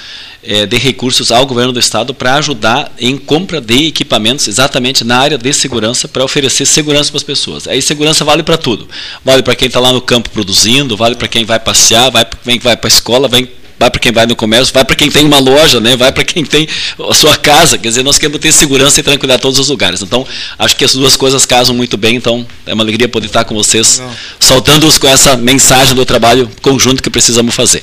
[0.46, 5.18] é, de recursos ao governo do estado para ajudar em compra de equipamentos exatamente na
[5.18, 7.66] área de segurança para oferecer segurança para as pessoas.
[7.66, 8.88] Aí segurança vale para tudo.
[9.24, 12.38] Vale para quem está lá no campo produzindo, vale para quem vai passear, vai para
[12.38, 15.10] quem vai para a escola, vai vai para quem vai no comércio, vai para quem
[15.10, 15.96] tem uma loja, né?
[15.96, 16.68] vai para quem tem
[17.10, 17.76] a sua casa.
[17.76, 20.00] Quer dizer, nós queremos ter segurança e tranquilidade em todos os lugares.
[20.00, 20.26] Então,
[20.58, 22.16] acho que as duas coisas casam muito bem.
[22.16, 24.00] Então, é uma alegria poder estar com vocês,
[24.38, 27.82] soltando-os com essa mensagem do trabalho conjunto que precisamos fazer.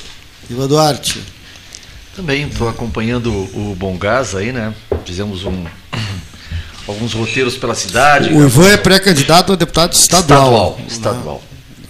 [0.50, 1.20] Iva Duarte.
[2.14, 4.74] Também estou acompanhando o Bom Gás aí, né?
[5.04, 5.64] Fizemos um,
[6.86, 8.32] alguns roteiros pela cidade.
[8.32, 10.78] O Ivan é pré-candidato a deputado estadual.
[10.86, 10.86] Estadual.
[10.88, 11.42] estadual.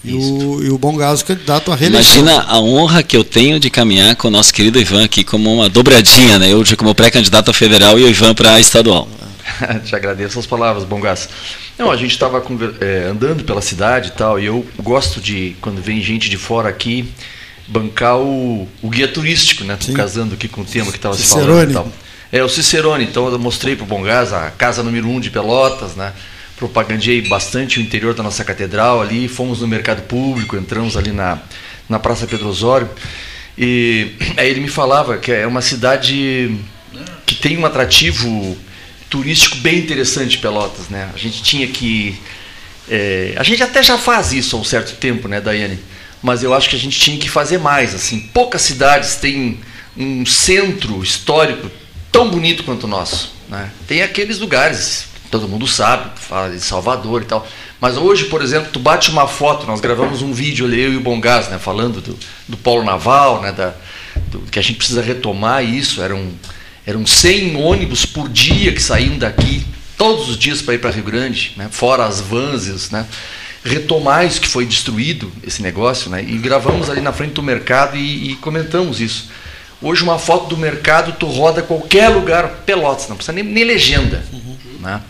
[0.05, 2.23] E o, e o Bom Gás candidato a reeleição.
[2.23, 5.53] Imagina a honra que eu tenho de caminhar com o nosso querido Ivan aqui como
[5.53, 6.53] uma dobradinha, né?
[6.53, 9.09] Eu como pré-candidato a federal e o Ivan para estadual.
[9.85, 11.29] Te agradeço as palavras, Bom Gás.
[11.79, 12.43] Não, a gente estava
[12.81, 16.69] é, andando pela cidade e tal, e eu gosto de, quando vem gente de fora
[16.69, 17.13] aqui,
[17.73, 19.77] bancar o, o guia turístico, né?
[19.77, 21.93] Tô casando aqui com o tema que estava se falando e tal.
[22.31, 25.31] É, o Cicerone, então eu mostrei para o Bongás a casa número 1 um de
[25.31, 26.13] Pelotas, né?
[26.57, 31.39] Propagandei bastante o interior da nossa catedral ali, fomos no mercado público, entramos ali na,
[31.89, 32.89] na Praça Pedro Osório.
[33.57, 36.57] E aí ele me falava que é uma cidade
[37.27, 38.57] que tem um atrativo
[39.11, 41.11] turístico bem interessante Pelotas, né?
[41.15, 42.19] A gente tinha que
[42.89, 45.79] é, a gente até já faz isso há um certo tempo, né, Daiane?
[46.23, 47.95] Mas eu acho que a gente tinha que fazer mais.
[47.95, 49.59] Assim, poucas cidades têm
[49.97, 51.71] um centro histórico
[52.11, 53.35] tão bonito quanto o nosso.
[53.49, 53.71] Né?
[53.87, 57.47] Tem aqueles lugares, todo mundo sabe, fala de Salvador e tal.
[57.81, 60.97] Mas hoje, por exemplo, tu bate uma foto, nós gravamos um vídeo ali, eu e
[60.97, 63.75] o Bongás, né, falando do, do polo naval, né, da,
[64.31, 66.01] do, que a gente precisa retomar isso.
[66.01, 66.31] Eram,
[66.87, 69.67] eram 100 ônibus por dia que saíam daqui,
[69.99, 73.07] todos os dias para ir para Rio Grande, né, fora as vans, né?
[73.65, 76.23] Retomar isso que foi destruído, esse negócio, né?
[76.23, 79.31] E gravamos ali na frente do mercado e, e comentamos isso.
[79.81, 84.25] Hoje uma foto do mercado tu roda qualquer lugar, Pelotas, não precisa nem, nem legenda,
[84.33, 84.57] uhum.
[84.81, 85.01] né?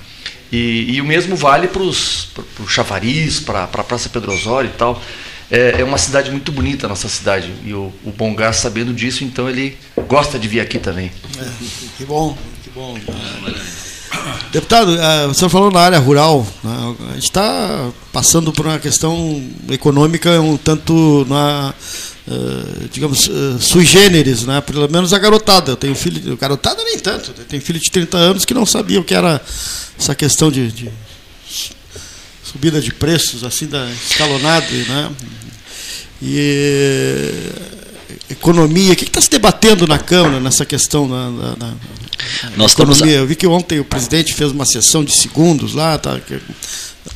[0.51, 4.77] E, e, o mesmo vale para o Chafariz, para a pra Praça Pedro Osório e
[4.77, 5.03] tal.
[5.51, 7.51] É, é, uma cidade muito bonita a nossa cidade.
[7.65, 11.11] E o, o Bongás, sabendo disso, então ele gosta de vir aqui também.
[11.39, 11.49] É,
[11.97, 12.99] que bom, que bom.
[14.53, 16.47] Deputado, eh, o senhor falou na área rural.
[16.63, 16.97] Né?
[17.11, 21.75] A gente está passando por uma questão econômica um tanto na,
[22.25, 24.61] Uh, digamos, uh, sui generis, né?
[24.61, 25.73] pelo menos a garotada.
[25.73, 29.01] Eu tenho filho, garotada nem tanto, eu tenho filho de 30 anos que não sabia
[29.01, 29.41] o que era
[29.99, 30.89] essa questão de, de
[32.45, 35.11] subida de preços, assim, da, escalonado, né?
[36.23, 37.51] E
[38.33, 41.75] economia, o que está se debatendo na Câmara nessa questão da, da, da
[42.57, 43.05] Nós economia?
[43.05, 43.15] Estamos...
[43.15, 46.19] Eu vi que ontem o presidente fez uma sessão de segundos lá, tá,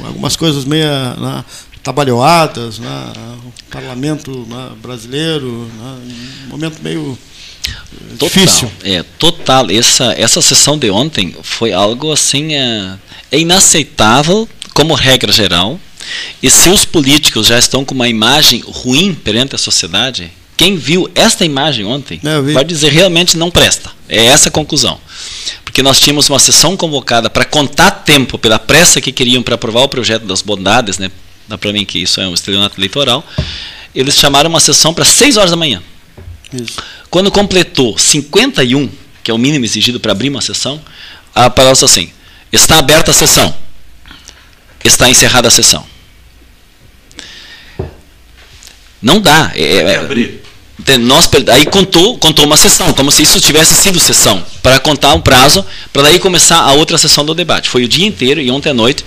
[0.01, 1.45] algumas coisas meio né,
[1.83, 3.13] trabalhoadas, né,
[3.45, 5.99] o parlamento né, brasileiro, né,
[6.47, 7.19] um momento meio
[8.19, 8.73] total, difícil.
[8.83, 9.71] É, total.
[9.71, 12.97] Essa, essa sessão de ontem foi algo assim, é,
[13.31, 15.81] é inaceitável como regra geral.
[16.43, 21.11] E se os políticos já estão com uma imagem ruim perante a sociedade, quem viu
[21.15, 22.21] esta imagem ontem
[22.53, 23.91] vai dizer realmente não presta.
[24.09, 24.99] É essa a conclusão.
[25.65, 29.83] Porque nós tínhamos uma sessão convocada para contar tempo pela pressa que queriam para aprovar
[29.83, 31.11] o projeto das bondades, né?
[31.47, 33.25] Dá para mim que isso é um estelionato eleitoral.
[33.95, 35.83] Eles chamaram uma sessão para 6 horas da manhã.
[36.53, 36.83] Isso.
[37.11, 38.89] Quando completou 51,
[39.23, 40.81] que é o mínimo exigido para abrir uma sessão,
[41.35, 42.11] a palavra assim:
[42.53, 43.55] está aberta a sessão,
[44.83, 45.87] está encerrada a sessão.
[49.03, 49.53] Não dá.
[49.55, 50.09] É, é,
[51.01, 55.21] nós, aí contou, contou uma sessão, como se isso tivesse sido sessão, para contar um
[55.21, 57.69] prazo, para daí começar a outra sessão do debate.
[57.69, 59.05] Foi o dia inteiro e ontem à noite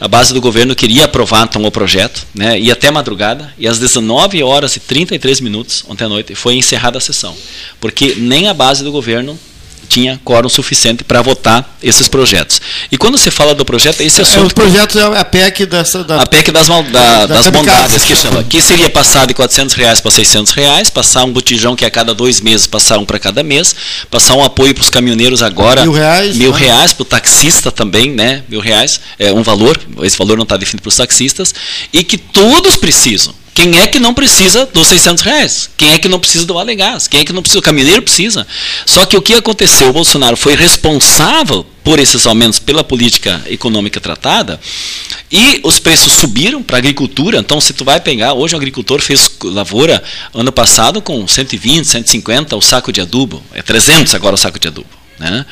[0.00, 3.78] a base do governo queria aprovar então o projeto, né, e até madrugada, e às
[3.78, 7.34] 19 horas e 33 minutos, ontem à noite, foi encerrada a sessão,
[7.80, 9.38] porque nem a base do governo
[9.86, 12.60] tinha quórum suficiente para votar esses projetos.
[12.90, 14.40] E quando você fala do projeto, esse assunto...
[14.40, 16.04] É, o projeto é a PEC dessa...
[16.04, 18.42] Da, a PEC das, mal, da, da das bondades, que chama.
[18.44, 22.14] Que seria passar de 400 reais para 600 reais, passar um botijão que a cada
[22.14, 23.74] dois meses, passar um para cada mês,
[24.10, 25.82] passar um apoio para os caminhoneiros agora...
[25.82, 26.36] Mil reais.
[26.36, 26.58] Mil né?
[26.58, 28.42] reais para o taxista também, né?
[28.48, 31.54] Mil reais, é um valor, esse valor não está definido para os taxistas,
[31.92, 35.70] e que todos precisam quem é que não precisa dos 600 reais?
[35.78, 37.08] Quem é que não precisa do Alegás?
[37.08, 37.58] Quem é que não precisa?
[37.58, 38.46] O caminhoneiro precisa.
[38.84, 39.88] Só que o que aconteceu?
[39.88, 44.60] O Bolsonaro foi responsável por esses aumentos pela política econômica tratada
[45.32, 47.38] e os preços subiram para a agricultura.
[47.38, 52.54] Então, se tu vai pegar, hoje o agricultor fez lavoura ano passado com 120, 150
[52.56, 53.42] o saco de adubo.
[53.54, 54.95] É 300 agora o saco de adubo.
[55.18, 55.46] Né?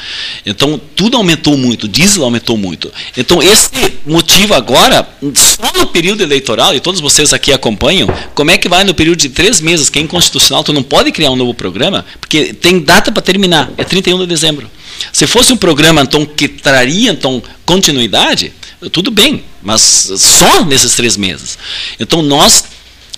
[0.45, 2.93] Então, tudo aumentou muito, o diesel aumentou muito.
[3.17, 3.71] Então, esse
[4.05, 8.85] motivo agora, só no período eleitoral, e todos vocês aqui acompanham, como é que vai
[8.85, 12.05] no período de três meses, que é inconstitucional, tu não pode criar um novo programa,
[12.21, 14.71] porque tem data para terminar, é 31 de dezembro.
[15.13, 18.53] Se fosse um programa então, que traria então, continuidade,
[18.93, 21.59] tudo bem, mas só nesses três meses.
[21.99, 22.65] Então, nós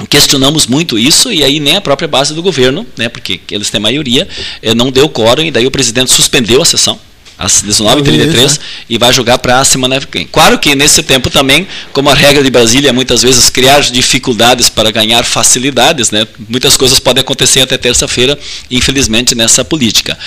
[0.05, 3.81] questionamos muito isso e aí nem a própria base do governo, né, porque eles têm
[3.81, 4.29] maioria,
[4.61, 7.01] eh, não deu quórum e daí o presidente suspendeu a sessão
[7.39, 10.27] às 19h33 e vai jogar para a semana que vem.
[10.27, 14.69] Claro que nesse tempo também, como a regra de Brasília é muitas vezes criar dificuldades
[14.69, 16.27] para ganhar facilidades, né?
[16.49, 18.39] muitas coisas podem acontecer até terça-feira,
[18.71, 20.19] infelizmente, nessa política.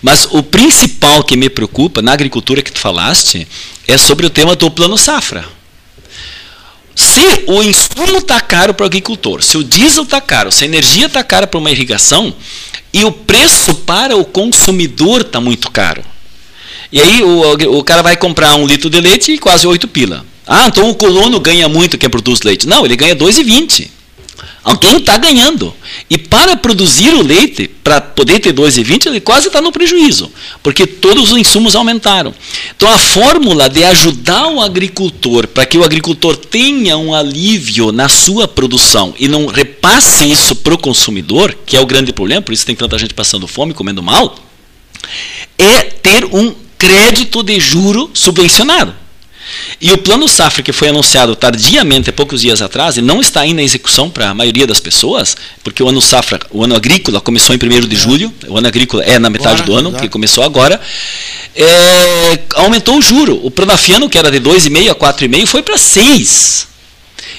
[0.00, 3.46] Mas o principal que me preocupa na agricultura que tu falaste
[3.86, 5.44] é sobre o tema do plano safra.
[6.94, 10.66] Se o insumo está caro para o agricultor, se o diesel está caro, se a
[10.66, 12.34] energia está cara para uma irrigação,
[12.92, 16.04] e o preço para o consumidor está muito caro.
[16.92, 20.24] E aí o, o cara vai comprar um litro de leite e quase 8 pila.
[20.46, 22.68] Ah, então o colono ganha muito quem produz leite.
[22.68, 23.88] Não, ele ganha 2,20.
[24.64, 25.74] Alguém está ganhando.
[26.08, 30.86] E para produzir o leite, para poder ter 2,20, ele quase está no prejuízo, porque
[30.86, 32.34] todos os insumos aumentaram.
[32.74, 38.08] Então a fórmula de ajudar o agricultor para que o agricultor tenha um alívio na
[38.08, 42.54] sua produção e não repasse isso para o consumidor, que é o grande problema, por
[42.54, 44.34] isso tem tanta gente passando fome, comendo mal,
[45.58, 49.03] é ter um crédito de juro subvencionado.
[49.80, 53.40] E o plano safra que foi anunciado tardiamente, há poucos dias atrás, e não está
[53.40, 57.20] ainda em execução para a maioria das pessoas, porque o ano safra, o ano agrícola
[57.20, 60.02] começou em 1 de julho, o ano agrícola é na metade agora, do ano, exato.
[60.02, 60.80] que começou agora,
[61.54, 63.40] é, aumentou o juro.
[63.42, 66.68] O Pronafiano, que era de 2,5 a 4,5, foi para 6.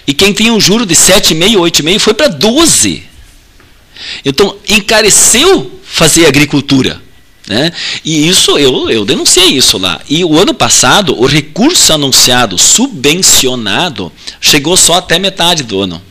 [0.08, 3.04] E quem tinha um juro de 7,5, 8,5 foi para 12.
[4.24, 7.02] Então, encareceu fazer agricultura.
[7.48, 7.72] Né?
[8.04, 10.02] E isso eu, eu denunciei isso lá.
[10.10, 16.02] E o ano passado, o recurso anunciado subvencionado chegou só até metade do ano.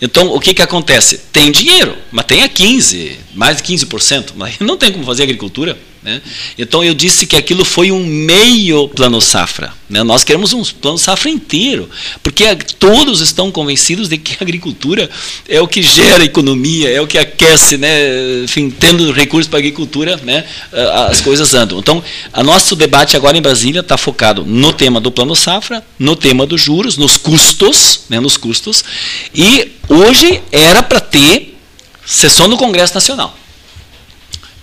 [0.00, 1.18] Então, o que, que acontece?
[1.32, 5.78] Tem dinheiro, mas tem a 15%, mais de 15%, mas não tem como fazer agricultura.
[6.02, 6.20] Né?
[6.58, 9.72] Então eu disse que aquilo foi um meio plano safra.
[9.88, 10.02] Né?
[10.02, 11.88] Nós queremos um plano safra inteiro,
[12.22, 12.44] porque
[12.78, 15.08] todos estão convencidos de que a agricultura
[15.48, 18.42] é o que gera economia, é o que aquece, né?
[18.42, 20.44] Enfim, tendo recursos para a agricultura, né?
[21.08, 21.78] as coisas andam.
[21.78, 22.02] Então,
[22.34, 26.46] o nosso debate agora em Brasília está focado no tema do plano safra, no tema
[26.46, 28.18] dos juros, nos custos, né?
[28.18, 28.84] nos custos,
[29.34, 31.56] e hoje era para ter
[32.04, 33.36] sessão do Congresso Nacional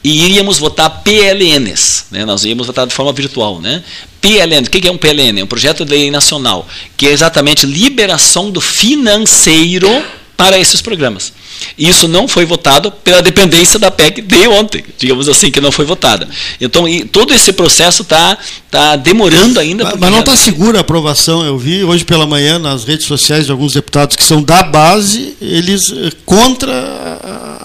[0.03, 2.25] e iríamos votar PLNs, né?
[2.25, 3.59] nós iríamos votar de forma virtual.
[3.59, 3.83] Né?
[4.21, 5.41] PLN, o que é um PLN?
[5.41, 9.89] É um projeto de lei nacional, que é exatamente liberação do financeiro
[10.37, 11.33] para esses programas.
[11.77, 15.83] Isso não foi votado pela dependência da PEC de ontem, digamos assim, que não foi
[15.83, 16.27] votada.
[16.61, 18.37] Então, todo esse processo está
[18.71, 19.83] tá demorando ainda.
[19.83, 21.45] Mas, mas não está segura a aprovação.
[21.45, 25.35] Eu vi hoje pela manhã nas redes sociais de alguns deputados que são da base,
[25.41, 27.58] eles eh, contra a,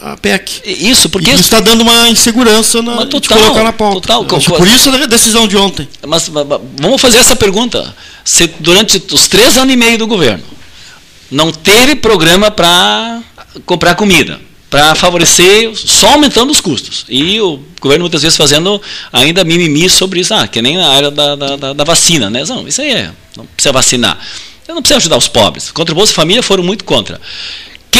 [0.00, 0.62] a PEC.
[0.64, 1.30] Isso, porque.
[1.30, 4.00] isso está dando uma insegurança na, total, de colocar na pauta.
[4.00, 5.88] Total, por isso a decisão de ontem.
[6.06, 6.46] Mas, mas
[6.80, 7.94] vamos fazer essa pergunta.
[8.24, 10.44] Se durante os três anos e meio do governo
[11.30, 13.20] não teve programa para
[13.64, 14.38] comprar comida,
[14.68, 17.04] para favorecer, só aumentando os custos.
[17.08, 18.80] E o governo muitas vezes fazendo
[19.12, 22.30] ainda mimimi sobre isso, ah, que nem na área da, da, da vacina.
[22.30, 22.44] Né?
[22.46, 24.18] Não, isso aí é, não precisa vacinar.
[24.66, 25.70] Eu não precisa ajudar os pobres.
[25.70, 27.20] Contra o Bolsa Família foram muito contra.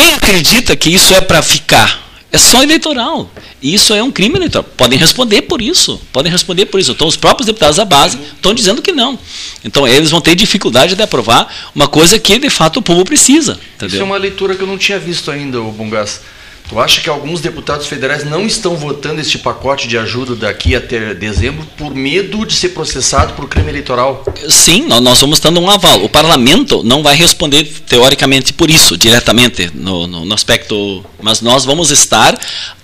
[0.03, 2.03] Quem acredita que isso é para ficar?
[2.33, 3.31] É só eleitoral.
[3.61, 4.69] E isso é um crime eleitoral.
[4.77, 6.01] Podem responder por isso.
[6.13, 6.91] Podem responder por isso.
[6.91, 9.17] Então, os próprios deputados da base estão dizendo que não.
[9.65, 13.61] Então, eles vão ter dificuldade de aprovar uma coisa que, de fato, o povo precisa.
[13.77, 13.95] Entendeu?
[13.95, 16.21] Isso é uma leitura que eu não tinha visto ainda, o Bungas.
[16.69, 21.13] Tu acha que alguns deputados federais não estão votando este pacote de ajuda daqui até
[21.13, 24.25] dezembro por medo de ser processado por crime eleitoral?
[24.49, 26.03] Sim, nós vamos dando um aval.
[26.03, 31.05] O parlamento não vai responder teoricamente por isso, diretamente, no, no, no aspecto.
[31.21, 32.39] Mas nós vamos estar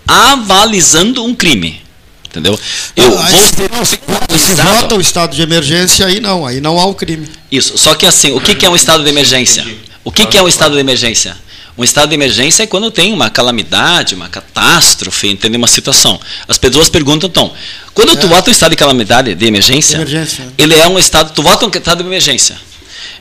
[0.07, 1.81] avalizando um crime.
[2.29, 2.61] Entendeu?
[2.95, 3.99] Eu ah, vou se,
[4.39, 7.26] se vota o estado de emergência, aí não, aí não há o crime.
[7.51, 7.79] Isso.
[7.79, 9.66] Só que assim, o que, que é um estado de emergência?
[10.05, 11.37] O que, que é um estado de emergência?
[11.79, 15.59] Um estado de emergência é quando tem uma calamidade, uma catástrofe, entendeu?
[15.59, 16.20] Uma situação.
[16.49, 17.53] As pessoas perguntam, então,
[17.95, 18.16] quando é.
[18.16, 21.64] tu vota um estado de calamidade, de emergência, emergência, ele é um estado, tu vota
[21.64, 22.57] um estado de emergência.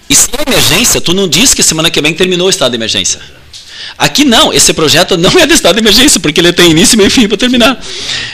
[0.09, 2.77] E se é emergência, tu não diz que semana que vem terminou o estado de
[2.77, 3.21] emergência.
[3.97, 7.07] Aqui não, esse projeto não é de estado de emergência, porque ele tem início, meio
[7.07, 7.81] e fim para terminar.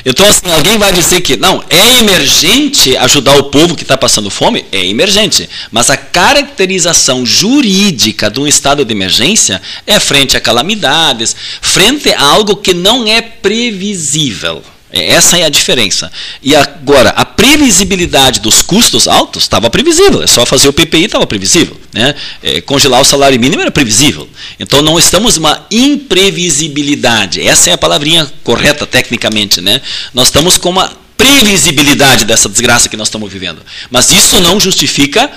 [0.05, 4.29] Então, assim, alguém vai dizer que não, é emergente ajudar o povo que está passando
[4.29, 4.65] fome?
[4.71, 5.49] É emergente.
[5.71, 12.21] Mas a caracterização jurídica de um estado de emergência é frente a calamidades, frente a
[12.21, 14.63] algo que não é previsível.
[14.93, 16.11] Essa é a diferença.
[16.43, 20.21] E agora, a previsibilidade dos custos altos estava previsível.
[20.21, 21.75] É só fazer o PPI, estava previsível.
[21.91, 22.13] Né?
[22.43, 24.29] É, congelar o salário mínimo era previsível.
[24.59, 27.41] Então não estamos uma imprevisibilidade.
[27.41, 29.61] Essa é a palavrinha correta tecnicamente.
[29.61, 29.81] Né?
[30.13, 33.63] Nós estamos com uma previsibilidade dessa desgraça que nós estamos vivendo.
[33.89, 35.31] Mas isso não justifica,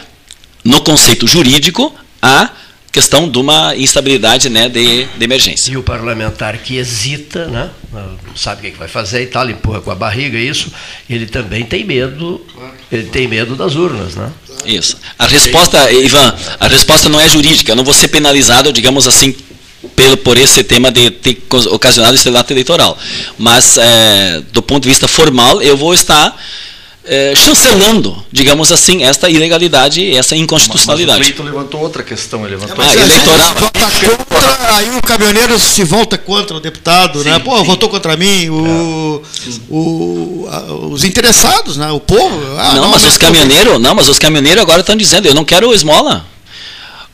[0.62, 2.50] no conceito jurídico, a
[2.96, 5.70] questão de uma instabilidade né, de, de emergência.
[5.70, 9.26] E o parlamentar que hesita, né, não sabe o que, é que vai fazer e
[9.26, 10.72] tal, empurra com a barriga isso,
[11.10, 12.40] ele também tem medo,
[12.90, 14.32] ele tem medo das urnas, né?
[14.64, 14.96] Isso.
[15.18, 19.36] A resposta, Ivan, a resposta não é jurídica, eu não vou ser penalizado, digamos assim,
[19.94, 21.36] pelo, por esse tema de ter
[21.70, 22.98] ocasionado esse debate eleitoral.
[23.36, 26.34] Mas, é, do ponto de vista formal, eu vou estar
[27.06, 31.18] é, chancelando, digamos assim, esta ilegalidade e essa inconstitucionalidade.
[31.18, 33.54] Mas, mas o Cleiton levantou outra questão, ele levantou é, a eleitoral.
[33.54, 37.38] Contra, aí o caminhoneiro se volta contra o deputado, sim, né?
[37.38, 37.64] Pô, sim.
[37.64, 39.50] votou contra mim, o, é.
[39.70, 41.90] o, a, os interessados, né?
[41.92, 42.56] O povo.
[42.58, 45.44] Ah, não, não, mas os caminhoneiros, não, mas os caminhoneiros agora estão dizendo, eu não
[45.44, 46.26] quero esmola.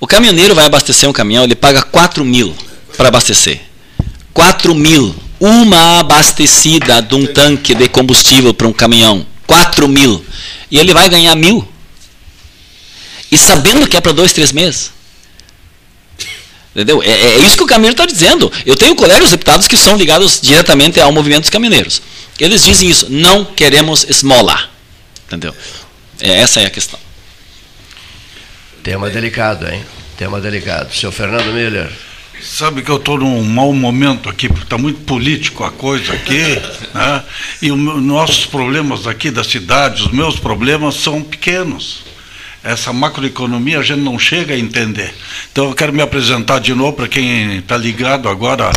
[0.00, 2.54] O caminhoneiro vai abastecer um caminhão, ele paga 4 mil
[2.96, 3.60] para abastecer.
[4.32, 5.14] 4 mil.
[5.38, 10.24] Uma abastecida de um tanque de combustível para um caminhão 4 mil.
[10.70, 11.68] E ele vai ganhar mil.
[13.30, 14.90] E sabendo que é para dois, três meses.
[16.74, 17.02] Entendeu?
[17.02, 18.50] É, é isso que o caminhoneiro está dizendo.
[18.64, 22.00] Eu tenho colegas deputados que são ligados diretamente ao movimento dos caminhoneiros.
[22.38, 24.70] Eles dizem isso, não queremos esmola.
[25.26, 25.54] Entendeu?
[26.18, 26.98] É, essa é a questão.
[28.82, 29.84] Tema delicado, hein?
[30.16, 30.94] Tema delicado.
[30.94, 31.92] Seu Fernando Miller.
[32.42, 36.42] Sabe que eu estou num mau momento aqui, porque está muito político a coisa aqui,
[36.92, 37.22] né?
[37.62, 42.02] e os nossos problemas aqui da cidade, os meus problemas são pequenos.
[42.64, 45.14] Essa macroeconomia a gente não chega a entender.
[45.52, 48.70] Então eu quero me apresentar de novo para quem está ligado agora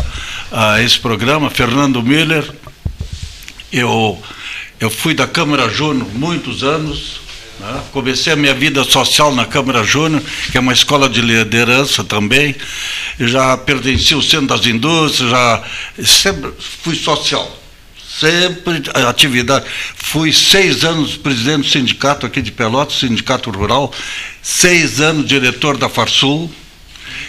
[0.52, 2.48] a, a esse programa, Fernando Miller.
[3.72, 4.20] Eu,
[4.78, 7.20] eu fui da Câmara Júnior muitos anos,
[7.58, 7.82] né?
[7.92, 12.54] Comecei a minha vida social na Câmara Júnior, que é uma escola de liderança também.
[13.18, 15.62] Eu já pertenci ao Centro das Indústrias, já
[16.04, 16.52] sempre
[16.82, 17.60] fui social.
[18.18, 19.66] Sempre atividade.
[19.94, 23.92] Fui seis anos presidente do sindicato aqui de Pelotas, sindicato rural,
[24.42, 26.50] seis anos diretor da Farsul.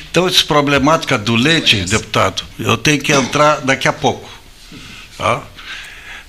[0.09, 4.30] Então, essa problemática do leite, deputado, eu tenho que entrar daqui a pouco.
[5.17, 5.43] Tá?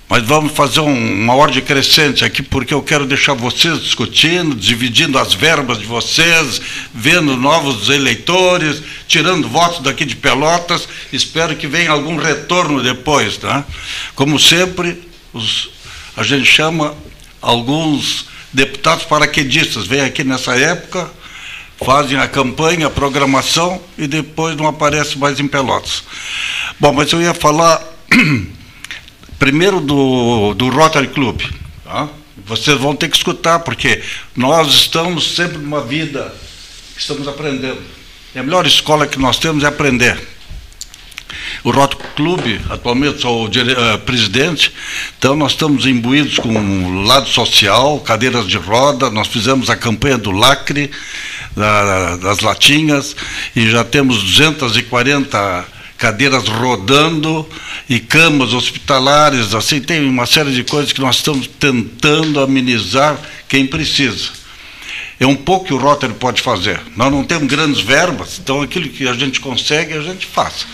[0.08, 5.18] Mas vamos fazer um, uma ordem crescente aqui, porque eu quero deixar vocês discutindo, dividindo
[5.18, 6.62] as verbas de vocês,
[6.94, 10.88] vendo novos eleitores, tirando votos daqui de Pelotas.
[11.12, 13.36] Espero que venha algum retorno depois.
[13.36, 13.64] Tá?
[14.14, 14.98] Como sempre,
[15.34, 15.68] os,
[16.16, 16.94] a gente chama
[17.42, 21.10] alguns deputados paraquedistas, vêm aqui nessa época,
[21.84, 26.02] fazem a campanha, a programação e depois não aparecem mais em Pelotas.
[26.80, 27.84] Bom, mas eu ia falar.
[29.38, 31.40] primeiro do, do Rotary Club.
[31.84, 32.08] Tá?
[32.46, 34.02] Vocês vão ter que escutar, porque
[34.34, 36.34] nós estamos sempre numa vida
[36.98, 37.80] estamos aprendendo.
[38.34, 40.18] E a melhor escola que nós temos é aprender.
[41.62, 44.72] O Rotary Club, atualmente sou o uh, presidente,
[45.18, 50.16] então nós estamos imbuídos com o lado social, cadeiras de roda, nós fizemos a campanha
[50.16, 50.90] do lacre,
[51.56, 53.14] da, das latinhas,
[53.54, 57.46] e já temos 240 cadeiras rodando
[57.88, 63.18] e camas hospitalares, assim, tem uma série de coisas que nós estamos tentando amenizar
[63.48, 64.38] quem precisa.
[65.20, 66.80] É um pouco que o Rotary pode fazer.
[66.94, 70.64] Nós não temos grandes verbas, então aquilo que a gente consegue, a gente faz.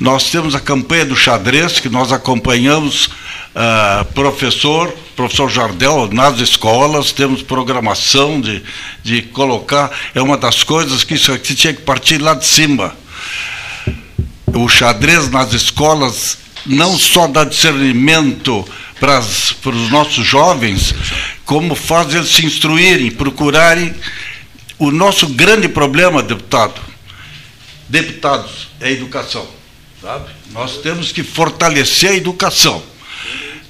[0.00, 7.12] Nós temos a campanha do xadrez, que nós acompanhamos uh, professor, professor Jardel, nas escolas,
[7.12, 8.60] temos programação de,
[9.04, 12.92] de colocar, é uma das coisas que isso aqui tinha que partir lá de cima
[14.54, 18.66] o xadrez nas escolas não só dá discernimento
[18.98, 19.20] para,
[19.62, 20.94] para os nossos jovens,
[21.44, 23.94] como faz eles se instruírem, procurarem.
[24.78, 26.80] O nosso grande problema, deputado,
[27.88, 29.46] deputados, é a educação.
[30.02, 30.30] Sabe?
[30.52, 32.82] Nós temos que fortalecer a educação.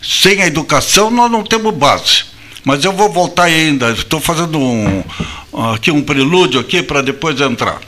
[0.03, 2.24] Sem a educação, nós não temos base.
[2.64, 3.93] Mas eu vou voltar ainda.
[3.93, 5.05] Estou fazendo um,
[5.72, 7.81] aqui um prelúdio aqui para depois entrar.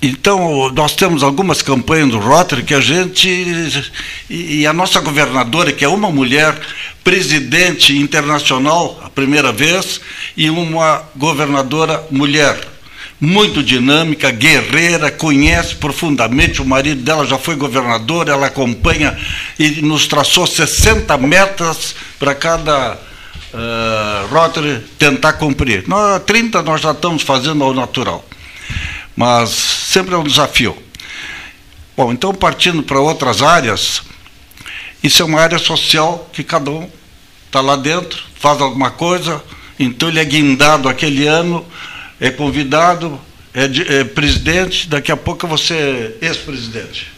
[0.00, 3.90] Então, nós temos algumas campanhas do Rotary que a gente.
[4.28, 6.58] E a nossa governadora, que é uma mulher
[7.02, 10.00] presidente internacional, a primeira vez,
[10.36, 12.68] e uma governadora mulher.
[13.20, 16.60] Muito dinâmica, guerreira, conhece profundamente.
[16.60, 19.16] O marido dela já foi governador, ela acompanha
[19.58, 25.84] e nos traçou 60 metas para cada uh, Rotary tentar cumprir.
[25.86, 28.24] Nós, 30 nós já estamos fazendo ao natural
[29.16, 30.76] mas sempre é um desafio.
[31.96, 34.02] Bom, então partindo para outras áreas,
[35.02, 36.90] isso é uma área social que cada um
[37.46, 39.42] está lá dentro, faz alguma coisa,
[39.78, 41.64] então ele é guindado aquele ano,
[42.20, 43.20] é convidado,
[43.52, 45.74] é, de, é presidente, daqui a pouco você
[46.20, 47.12] é ex-presidente.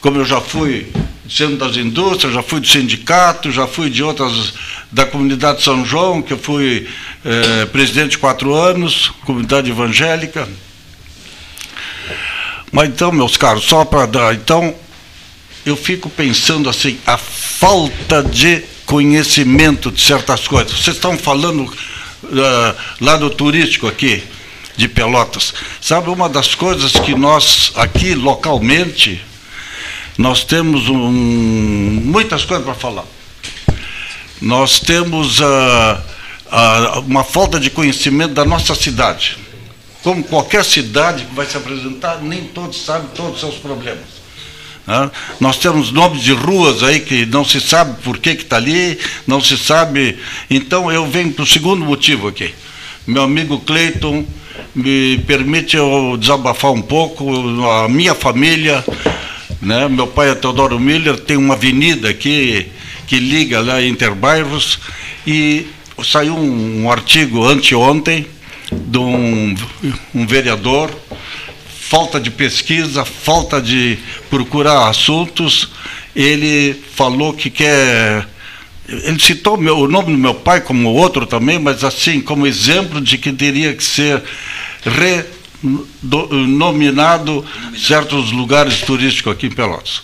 [0.00, 0.92] Como eu já fui
[1.24, 4.54] do Centro das Indústrias, já fui do sindicato, já fui de outras,
[4.92, 6.88] da comunidade São João, que eu fui
[7.24, 10.48] é, presidente quatro anos, comunidade evangélica,
[12.72, 14.34] mas então, meus caros, só para dar.
[14.34, 14.74] Então,
[15.64, 20.72] eu fico pensando assim, a falta de conhecimento de certas coisas.
[20.72, 24.22] Vocês estão falando uh, lá do turístico aqui,
[24.76, 25.52] de Pelotas.
[25.80, 29.22] Sabe, uma das coisas que nós, aqui localmente,
[30.16, 33.04] nós temos um, muitas coisas para falar.
[34.40, 39.47] Nós temos uh, uh, uma falta de conhecimento da nossa cidade
[40.02, 44.18] como qualquer cidade que vai se apresentar, nem todos sabem todos os seus problemas.
[44.86, 45.10] Né?
[45.38, 49.40] Nós temos nomes de ruas aí que não se sabe por que está ali, não
[49.40, 50.18] se sabe.
[50.48, 52.54] Então eu venho para o segundo motivo aqui.
[53.06, 54.24] Meu amigo Cleiton
[54.74, 57.30] me permite eu desabafar um pouco,
[57.70, 58.84] a minha família,
[59.60, 59.88] né?
[59.88, 62.66] meu pai é Teodoro Miller, tem uma avenida aqui
[63.06, 64.78] que liga lá Interbairros
[65.26, 65.66] e
[66.04, 68.26] saiu um, um artigo anteontem
[68.88, 69.54] de um,
[70.14, 70.90] um vereador,
[71.88, 73.98] falta de pesquisa, falta de
[74.30, 75.70] procurar assuntos.
[76.14, 78.26] Ele falou que quer.
[78.88, 83.00] Ele citou meu, o nome do meu pai como outro também, mas assim, como exemplo
[83.00, 84.22] de que teria que ser
[86.02, 87.44] renominado
[87.76, 90.02] certos lugares turísticos aqui em Pelotas.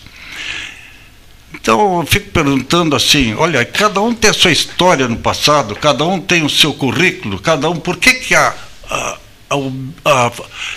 [1.55, 6.05] Então eu fico perguntando assim, olha, cada um tem a sua história no passado, cada
[6.05, 8.55] um tem o seu currículo, cada um, por que, que a,
[8.91, 9.19] a,
[9.51, 10.33] a, a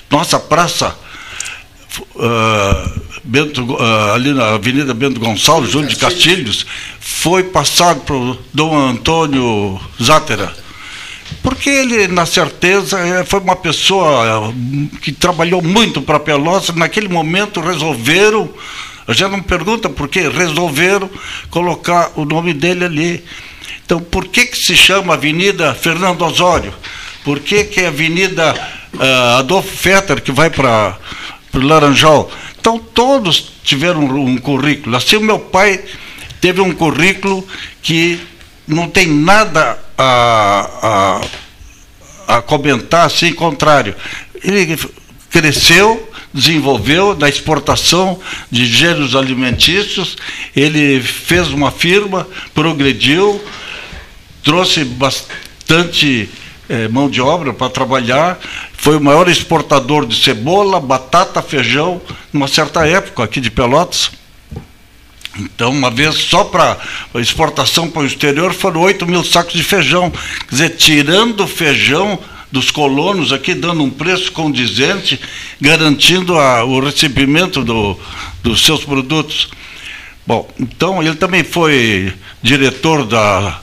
[0.09, 0.97] nossa praça
[2.15, 6.65] uh, Bento, uh, ali na Avenida Bento Gonçalves, Júlio de Castilhos,
[6.99, 10.53] foi passado para o Dom Antônio Zátera?
[11.43, 14.53] Porque ele, na certeza, é, foi uma pessoa
[15.01, 18.49] que trabalhou muito para Pelotas, naquele momento resolveram
[19.13, 21.09] gente não pergunta por que resolveram
[21.49, 23.23] colocar o nome dele ali.
[23.85, 26.73] Então, por que, que se chama Avenida Fernando Osório?
[27.27, 28.55] Por que, que é Avenida
[28.93, 30.97] uh, Adolfo Fetter, que vai para
[31.53, 32.31] o Laranjal?
[32.57, 34.95] Então, todos tiveram um, um currículo.
[34.95, 35.83] Assim, o meu pai
[36.39, 37.45] teve um currículo
[37.81, 38.17] que
[38.65, 41.19] não tem nada a,
[42.29, 43.93] a, a comentar, assim, contrário.
[44.41, 44.79] Ele
[45.29, 50.15] cresceu desenvolveu na exportação de gêneros alimentícios,
[50.55, 53.43] ele fez uma firma, progrediu,
[54.43, 56.29] trouxe bastante
[56.69, 58.39] é, mão de obra para trabalhar,
[58.73, 62.01] foi o maior exportador de cebola, batata, feijão,
[62.31, 64.11] numa certa época aqui de Pelotas.
[65.39, 66.77] Então, uma vez só para
[67.15, 70.11] exportação para o exterior foram 8 mil sacos de feijão.
[70.11, 72.19] Quer dizer, tirando o feijão,
[72.51, 75.19] dos colonos aqui, dando um preço condizente,
[75.59, 77.99] garantindo a, o recebimento do,
[78.41, 79.49] dos seus produtos.
[80.25, 83.61] Bom, então ele também foi diretor da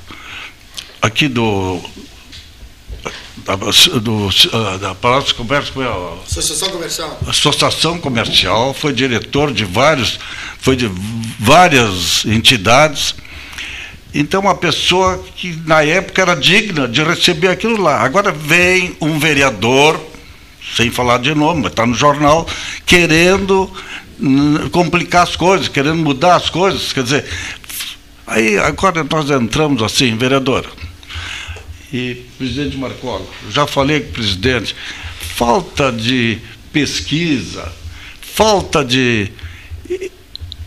[1.00, 1.80] aqui do
[3.38, 5.72] da, do, ah, da Palácio Comércio,
[6.26, 7.18] Associação Comercial.
[7.26, 10.18] Associação Comercial, foi diretor de vários,
[10.60, 10.90] foi de
[11.38, 13.14] várias entidades.
[14.14, 18.00] Então, uma pessoa que na época era digna de receber aquilo lá.
[18.00, 20.00] Agora vem um vereador,
[20.76, 22.46] sem falar de nome, mas está no jornal,
[22.86, 23.68] querendo
[24.20, 26.92] hum, complicar as coisas, querendo mudar as coisas.
[26.92, 27.24] Quer dizer,
[28.24, 30.64] aí agora nós entramos assim, vereador
[31.94, 34.74] e presidente Marcola, já falei com o presidente,
[35.36, 36.40] falta de
[36.72, 37.72] pesquisa,
[38.20, 39.30] falta de,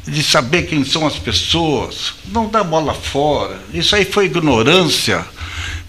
[0.08, 3.62] de saber quem são as pessoas, não dá bola fora.
[3.74, 5.26] Isso aí foi ignorância.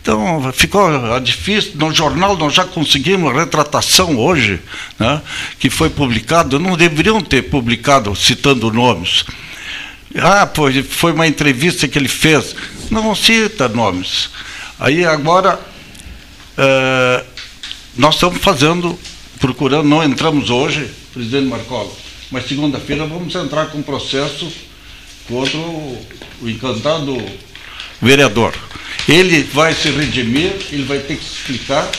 [0.03, 1.74] Então, ficou difícil.
[1.76, 4.59] No jornal nós já conseguimos retratação hoje,
[4.99, 5.22] né,
[5.61, 6.59] que foi publicado.
[6.59, 9.24] Não deveriam ter publicado citando nomes.
[10.16, 12.57] Ah, pois foi uma entrevista que ele fez.
[12.91, 14.30] Não cita nomes.
[14.78, 15.58] Aí agora
[16.56, 17.24] é,
[17.96, 18.96] nós estamos fazendo,
[19.40, 21.90] procurando, não entramos hoje, presidente Marcola,
[22.30, 24.48] mas segunda-feira vamos entrar com processo
[25.26, 26.06] contra o,
[26.42, 27.16] o encantado
[28.00, 28.54] vereador.
[29.08, 31.90] Ele vai se redimir, ele vai ter que explicar,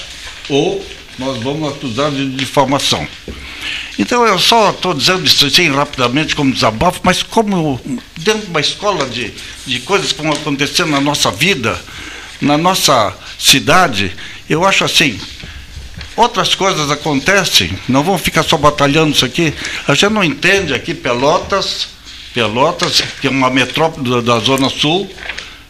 [0.47, 0.82] ou
[1.17, 3.05] nós vamos acusar de difamação.
[3.97, 7.82] Então eu só estou dizendo isso assim rapidamente como desabafo, mas como
[8.15, 9.34] dentro de uma escola de,
[9.65, 11.77] de coisas que vão acontecendo na nossa vida,
[12.42, 14.16] na nossa cidade,
[14.50, 15.20] eu acho assim,
[16.16, 19.54] outras coisas acontecem, não vão ficar só batalhando isso aqui.
[19.88, 21.90] A gente não entende aqui Pelotas,
[22.34, 25.10] Pelotas, que é uma metrópole da, da Zona Sul,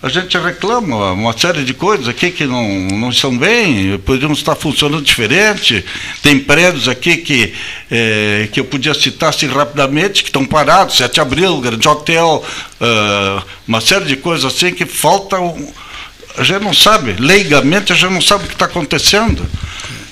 [0.02, 4.56] a gente reclama uma série de coisas aqui que não, não estão bem, poderiam estar
[4.56, 5.84] funcionando diferente.
[6.24, 7.54] Tem prédios aqui que,
[7.92, 12.42] é, que eu podia citar assim rapidamente, que estão parados, 7 de abril, grande hotel,
[12.80, 15.68] uh, uma série de coisas assim que faltam
[16.40, 19.46] a gente não sabe, leigamente a gente não sabe o que está acontecendo.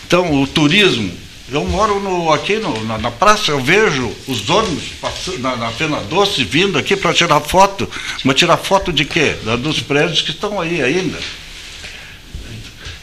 [0.05, 1.09] Então, o turismo,
[1.49, 5.71] eu moro no, aqui no, na, na, praça, eu vejo os ônibus passando, na, na
[5.71, 7.89] Pena Doce vindo aqui para tirar foto.
[8.25, 9.37] Mas tirar foto de quê?
[9.59, 11.17] Dos prédios que estão aí ainda.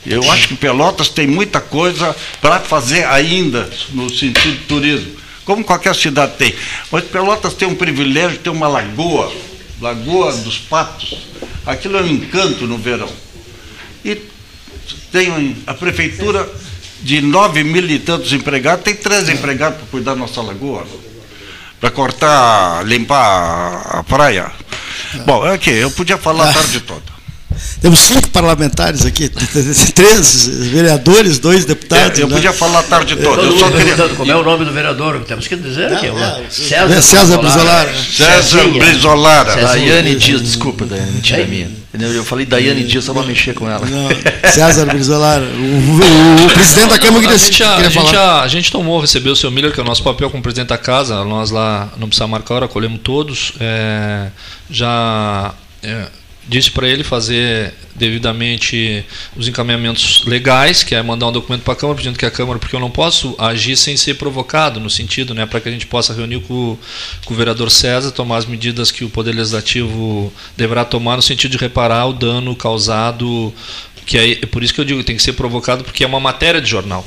[0.05, 5.16] Eu acho que Pelotas tem muita coisa para fazer ainda no sentido de turismo,
[5.47, 6.55] como qualquer cidade tem.
[6.93, 9.33] Mas Pelotas tem um privilégio ter uma lagoa,
[9.81, 11.18] Lagoa dos Patos,
[11.67, 13.09] Aquilo é um encanto no verão.
[14.05, 14.21] E
[15.11, 16.49] tem a prefeitura
[17.01, 20.87] de nove mil e tantos empregados, tem três empregados para cuidar da nossa lagoa,
[21.81, 24.51] para cortar, limpar a praia.
[25.25, 27.14] Bom, é que eu podia falar a tarde toda.
[27.85, 29.28] Temos cinco parlamentares aqui,
[29.95, 32.18] três vereadores, dois deputados.
[32.18, 32.37] É, eu né?
[32.37, 33.43] podia falar a tarde toda.
[33.43, 33.95] Eu só queria...
[34.16, 35.22] Como é o nome do vereador?
[35.26, 36.47] Temos que dizer não, que é.
[36.49, 37.93] César, César Brizolara.
[37.95, 39.55] César Brizolara.
[39.55, 41.70] Daiane Dias, desculpa, Daiane, mentira minha.
[41.93, 43.85] Eu falei Daiane Dias só para mexer com ela.
[43.85, 44.09] Não,
[44.51, 48.07] César Brizolara, o, o, o, presidente da Câmara queria, a gente, a, queria a falar.
[48.07, 50.43] Gente, a, a, gente tomou, recebeu o seu Miller, que é o nosso papel como
[50.43, 51.22] presidente da casa.
[51.22, 53.53] Nós lá, não precisa marcar hora, colhemos todos.
[53.61, 54.28] É,
[54.70, 55.53] já.
[55.82, 56.07] É,
[56.47, 59.05] disse para ele fazer devidamente
[59.36, 62.59] os encaminhamentos legais, que é mandar um documento para a Câmara pedindo que a Câmara,
[62.59, 65.86] porque eu não posso agir sem ser provocado, no sentido, né, para que a gente
[65.86, 66.76] possa reunir com,
[67.24, 71.53] com, o vereador César, tomar as medidas que o Poder Legislativo deverá tomar no sentido
[71.53, 73.53] de reparar o dano causado,
[74.05, 76.20] que é, é por isso que eu digo tem que ser provocado, porque é uma
[76.20, 77.05] matéria de jornal.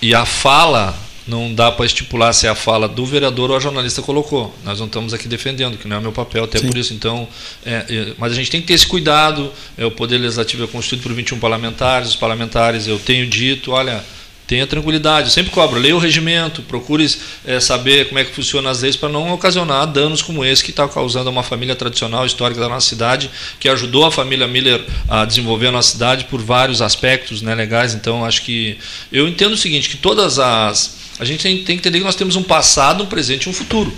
[0.00, 3.60] E a fala não dá para estipular se é a fala do vereador ou a
[3.60, 4.54] jornalista colocou.
[4.64, 6.66] Nós não estamos aqui defendendo, que não é o meu papel, até Sim.
[6.66, 6.92] por isso.
[6.94, 7.28] Então,
[7.64, 9.52] é, é, mas a gente tem que ter esse cuidado.
[9.76, 12.08] É, o Poder Legislativo é constituído por 21 parlamentares.
[12.10, 14.04] Os parlamentares, eu tenho dito, olha,
[14.52, 15.28] tenha tranquilidade.
[15.28, 17.10] Eu sempre cobro, leia o regimento, procure
[17.46, 20.68] é, saber como é que funcionam as leis para não ocasionar danos como esse que
[20.68, 24.84] está causando a uma família tradicional, histórica da nossa cidade, que ajudou a família Miller
[25.08, 27.94] a desenvolver a nossa cidade por vários aspectos né, legais.
[27.94, 28.76] Então, acho que.
[29.10, 32.16] Eu entendo o seguinte: que todas as a gente tem, tem que entender que nós
[32.16, 33.90] temos um passado, um presente e um futuro.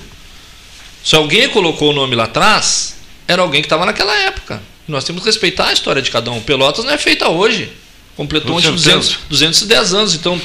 [1.02, 2.94] Se alguém colocou o nome lá atrás,
[3.26, 4.62] era alguém que estava naquela época.
[4.86, 6.40] Nós temos que respeitar a história de cada um.
[6.40, 7.72] Pelotas não é feita hoje.
[8.16, 10.14] Completou ontem 200, 210 anos.
[10.14, 10.40] Então,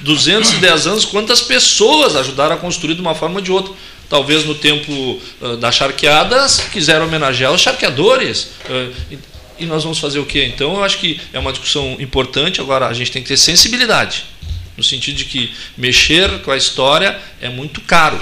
[0.00, 3.72] 210 anos, quantas pessoas ajudaram a construir de uma forma ou de outra?
[4.08, 8.48] Talvez no tempo uh, das charqueadas quiseram homenagear os charqueadores.
[8.68, 9.18] Uh, e,
[9.60, 10.44] e nós vamos fazer o quê?
[10.44, 12.60] Então, eu acho que é uma discussão importante.
[12.60, 14.24] Agora, a gente tem que ter sensibilidade
[14.76, 18.20] no sentido de que mexer com a história é muito caro.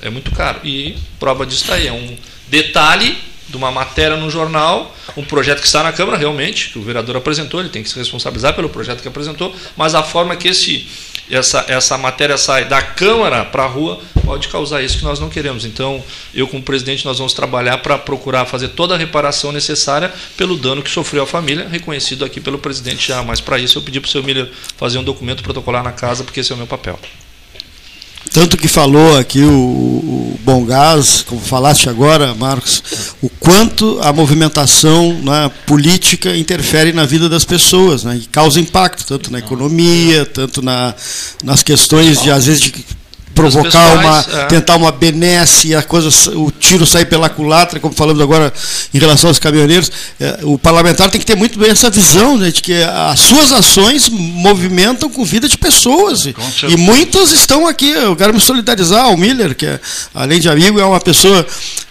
[0.00, 0.60] É muito caro.
[0.64, 1.86] E prova disso está aí.
[1.88, 2.16] É um
[2.48, 3.18] detalhe
[3.48, 7.16] de uma matéria no jornal, um projeto que está na Câmara, realmente, que o vereador
[7.16, 10.86] apresentou, ele tem que se responsabilizar pelo projeto que apresentou, mas a forma que esse,
[11.30, 15.30] essa, essa matéria sai da Câmara para a rua, pode causar isso que nós não
[15.30, 15.64] queremos.
[15.64, 20.54] Então, eu, como presidente, nós vamos trabalhar para procurar fazer toda a reparação necessária pelo
[20.56, 23.22] dano que sofreu a família, reconhecido aqui pelo presidente já.
[23.22, 26.24] Mas, para isso, eu pedi para o seu Miller fazer um documento protocolar na casa,
[26.24, 26.98] porque esse é o meu papel.
[28.38, 32.80] Tanto que falou aqui o, o Bom Gás, como falaste agora, Marcos,
[33.20, 39.04] o quanto a movimentação né, política interfere na vida das pessoas né, e causa impacto,
[39.04, 40.94] tanto na economia, tanto na,
[41.42, 42.72] nas questões de, às vezes, de
[43.38, 44.44] provocar uma, é.
[44.46, 48.52] tentar uma benesse, a coisa, o tiro sair pela culatra, como falamos agora
[48.92, 49.92] em relação aos caminhoneiros.
[50.18, 53.52] É, o parlamentar tem que ter muito bem essa visão né, de que as suas
[53.52, 56.26] ações movimentam com vida de pessoas.
[56.26, 56.34] E,
[56.68, 57.90] e muitos estão aqui.
[57.90, 59.80] Eu quero me solidarizar ao Miller, que é,
[60.12, 61.46] além de amigo, é uma pessoa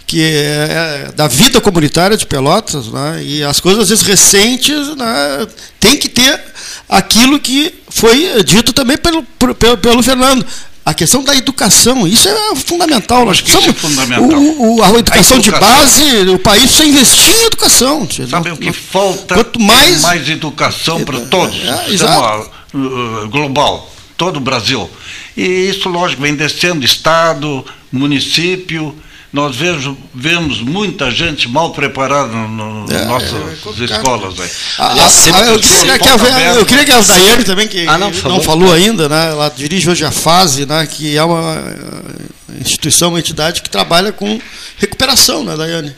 [0.06, 4.96] que é, é da vida comunitária de Pelotas, né, e as coisas às vezes recentes
[4.96, 5.48] né,
[5.82, 6.40] tem que ter
[6.88, 10.46] aquilo que foi dito também pelo, pelo, pelo Fernando
[10.88, 13.26] a questão da educação, isso é fundamental.
[13.26, 14.40] Nós precisamos, é fundamental.
[14.40, 18.08] O, o, a, educação a, educação de base, o país precisa investir em educação.
[18.30, 19.36] Sabe o que falta?
[19.36, 21.58] Quanto mais, mais educação para todos.
[21.62, 24.90] É, é, uh, global, todo o Brasil.
[25.36, 28.96] E isso, lógico, vem descendo estado, município,
[29.32, 34.40] nós vejo, vemos muita gente mal preparada nas é, nossas é, escolas.
[34.40, 34.50] Aí.
[34.80, 38.10] Ah, ah, eu, queria que a, eu queria que a Daiane também, que ah, não,
[38.10, 43.10] não falou ainda, né, ela dirige hoje a FASE, né, que é uma eh, instituição,
[43.10, 44.40] uma entidade que trabalha com
[44.78, 45.94] recuperação, né, Daiane?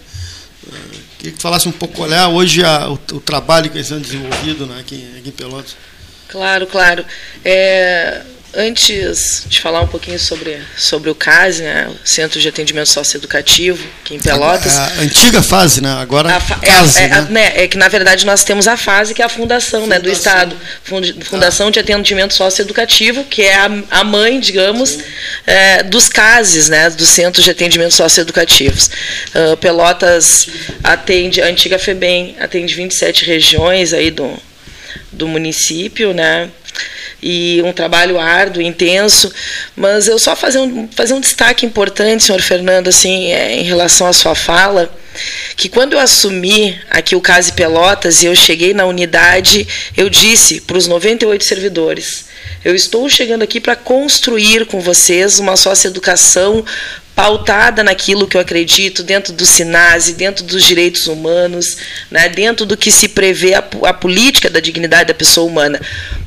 [0.67, 0.75] Eh,
[1.19, 4.65] queria que falasse um pouco, olhar hoje a, o, o, trabalho que está sendo desenvolvido
[4.65, 5.75] né, aqui, aqui em Pelotas.
[6.27, 7.05] Claro, claro.
[7.45, 8.21] É,
[8.51, 13.85] Antes de falar um pouquinho sobre, sobre o CASE, né, o Centro de Atendimento Socioeducativo,
[14.01, 14.75] aqui em Pelotas.
[14.75, 15.91] A, a antiga fase, né?
[15.93, 17.27] Agora a, CASE, é, né?
[17.29, 17.53] né?
[17.55, 19.87] é, que, na verdade, nós temos a fase que é a fundação, fundação.
[19.87, 20.55] Né, do Estado.
[21.25, 21.71] Fundação ah.
[21.71, 24.97] de Atendimento Socioeducativo, que é a, a mãe, digamos,
[25.45, 28.89] é, dos CASES, né, dos Centros de Atendimento Socioeducativos.
[29.35, 30.47] Uh, Pelotas
[30.83, 34.35] atende, a antiga FEBEM atende 27 regiões aí do,
[35.11, 36.49] do município, né?
[37.21, 39.31] E um trabalho árduo, intenso,
[39.75, 44.07] mas eu só fazer um, fazer um destaque importante, senhor Fernando, assim, é, em relação
[44.07, 44.89] à sua fala,
[45.55, 49.67] que quando eu assumi aqui o Case Pelotas e eu cheguei na unidade,
[49.97, 52.25] eu disse para os 98 servidores,
[52.63, 56.65] eu estou chegando aqui para construir com vocês uma socioeducação
[57.19, 61.75] pautada naquilo que eu acredito, dentro do SINASE, dentro dos direitos humanos,
[62.09, 65.81] né, dentro do que se prevê a, a política da dignidade da pessoa humana.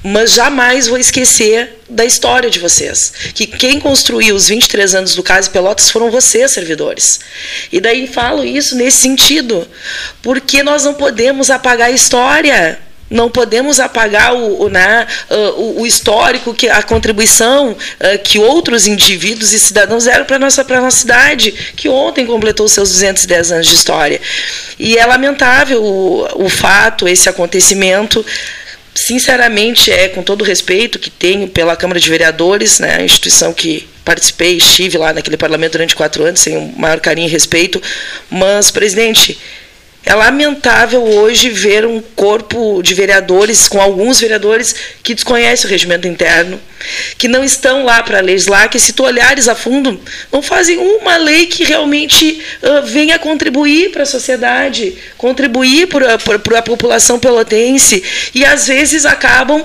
[0.05, 3.11] Mas jamais vou esquecer da história de vocês.
[3.33, 7.21] Que quem construiu os 23 anos do Caso Pelotas foram vocês, servidores.
[7.73, 9.67] E daí falo isso nesse sentido,
[10.21, 12.79] porque nós não podemos apagar a história
[13.13, 15.07] não podemos apagar o, o, né,
[15.57, 20.39] o, o histórico, que a contribuição uh, que outros indivíduos e cidadãos deram para a
[20.39, 24.21] nossa, nossa cidade, que ontem completou seus 210 anos de história.
[24.79, 28.25] E é lamentável o, o fato, esse acontecimento
[28.95, 33.53] sinceramente, é com todo o respeito que tenho pela Câmara de Vereadores, né, a instituição
[33.53, 37.81] que participei, estive lá naquele parlamento durante quatro anos, sem o maior carinho e respeito,
[38.31, 39.39] mas, presidente,
[40.05, 46.09] é lamentável hoje ver um corpo de vereadores, com alguns vereadores que desconhecem o regimento
[46.09, 46.61] interno,
[47.17, 50.01] que não estão lá para legislar, que se tu olhares a fundo,
[50.33, 56.63] não fazem uma lei que realmente uh, venha contribuir para a sociedade, contribuir para a
[56.63, 58.03] população pelotense,
[58.35, 59.65] e às vezes acabam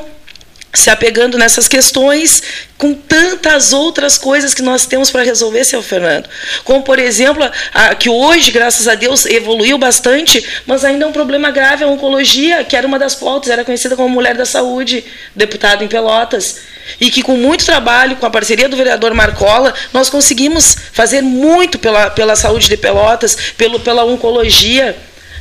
[0.77, 2.41] se apegando nessas questões
[2.77, 6.29] com tantas outras coisas que nós temos para resolver, seu Fernando.
[6.63, 11.11] Como, por exemplo, a, que hoje, graças a Deus, evoluiu bastante, mas ainda é um
[11.11, 15.03] problema grave a oncologia, que era uma das pautas, era conhecida como Mulher da Saúde,
[15.35, 16.59] deputado em Pelotas.
[17.01, 21.77] E que com muito trabalho, com a parceria do vereador Marcola, nós conseguimos fazer muito
[21.79, 24.95] pela, pela saúde de Pelotas, pelo, pela oncologia.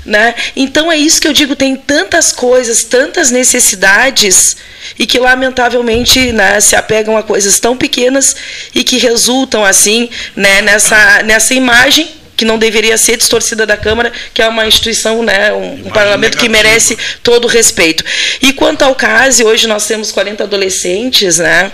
[0.06, 0.36] Né?
[0.54, 4.56] Então é isso que eu digo, tem tantas coisas, tantas necessidades
[4.96, 8.36] e que lamentavelmente né, se apegam a coisas tão pequenas
[8.72, 14.12] e que resultam assim né, nessa, nessa imagem que não deveria ser distorcida da Câmara,
[14.32, 18.04] que é uma instituição, né, um, um parlamento que merece todo o respeito.
[18.42, 21.72] E quanto ao caso, hoje nós temos 40 adolescentes, né?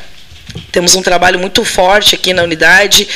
[0.71, 3.09] Temos um trabalho muito forte aqui na unidade,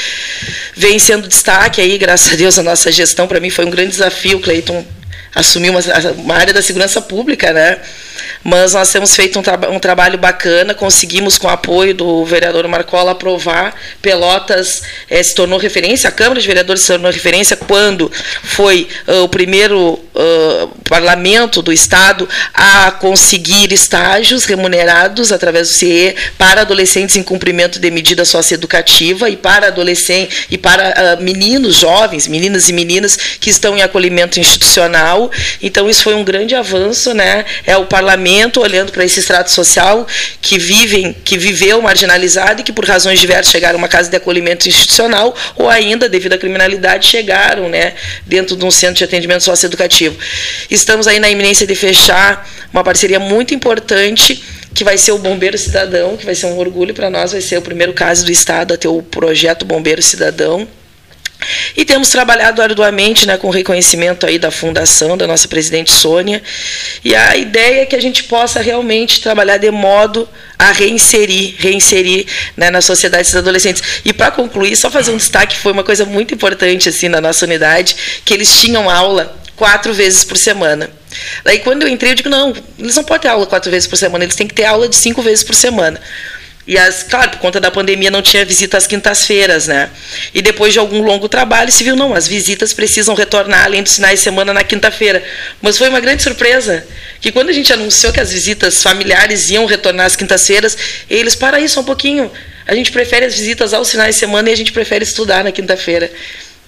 [0.75, 3.29] vem sendo destaque aí, graças a Deus, a nossa gestão.
[3.29, 4.85] Para mim foi um grande desafio, Cleiton,
[5.37, 5.81] assumir uma,
[6.17, 7.79] uma área da segurança pública, né?
[8.45, 12.67] Mas nós temos feito um, tra um trabalho bacana, conseguimos, com o apoio do vereador
[12.69, 13.75] Marcola, aprovar.
[14.03, 18.11] Pelotas é, se tornou referência, a Câmara de Vereadores se tornou referência quando
[18.43, 26.15] foi uh, o primeiro uh, parlamento do Estado a conseguir estágios remunerados através do CIE
[26.39, 32.29] para adolescentes em cumprimento de medida socioeducativa e para adolescentes e para uh, meninos, jovens,
[32.29, 35.31] meninas e meninas que estão em acolhimento institucional.
[35.63, 37.45] Então, isso foi um grande avanço, né?
[37.65, 38.26] É o parlamento
[38.61, 40.07] olhando para esse extrato social
[40.41, 44.17] que vivem, que viveu marginalizado e que por razões diversas chegaram a uma casa de
[44.17, 47.95] acolhimento institucional ou ainda devido à criminalidade chegaram, né,
[48.27, 50.17] dentro de um centro de atendimento socioeducativo.
[50.71, 54.43] Estamos aí na iminência de fechar uma parceria muito importante
[54.75, 57.57] que vai ser o Bombeiro Cidadão, que vai ser um orgulho para nós, vai ser
[57.57, 60.69] o primeiro caso do estado a ter o projeto Bombeiro Cidadão
[61.77, 66.43] e temos trabalhado arduamente né, com o reconhecimento aí da fundação, da nossa presidente Sônia.
[67.05, 70.29] E a ideia é que a gente possa realmente trabalhar de modo
[70.59, 72.27] a reinserir, reinserir
[72.57, 73.83] né, na sociedade esses adolescentes.
[74.05, 77.45] E para concluir, só fazer um destaque, foi uma coisa muito importante assim na nossa
[77.45, 80.91] unidade, que eles tinham aula quatro vezes por semana.
[81.45, 83.97] Daí quando eu entrei, eu digo, não, eles não podem ter aula quatro vezes por
[83.97, 86.01] semana, eles têm que ter aula de cinco vezes por semana.
[86.67, 89.89] E as, claro, por conta da pandemia não tinha visita às quintas-feiras, né?
[90.35, 93.95] E depois de algum longo trabalho se viu, não, as visitas precisam retornar além dos
[93.95, 95.23] finais de semana na quinta-feira.
[95.63, 96.85] Mas foi uma grande surpresa
[97.21, 100.77] que quando a gente anunciou que as visitas familiares iam retornar às quintas-feiras,
[101.09, 102.31] eles, para isso um pouquinho,
[102.67, 105.53] a gente prefere as visitas aos finais de semana e a gente prefere estudar na
[105.53, 106.11] quinta-feira.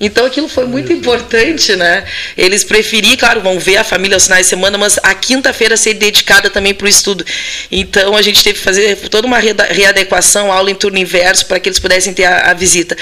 [0.01, 2.05] Então aquilo foi muito importante, né?
[2.37, 5.95] Eles preferiam, claro, vão ver a família aos finais de semana, mas a quinta-feira ser
[5.95, 7.25] dedicada também para o estudo.
[7.71, 11.69] Então a gente teve que fazer toda uma readequação, aula em turno inverso, para que
[11.69, 12.97] eles pudessem ter a, a visita.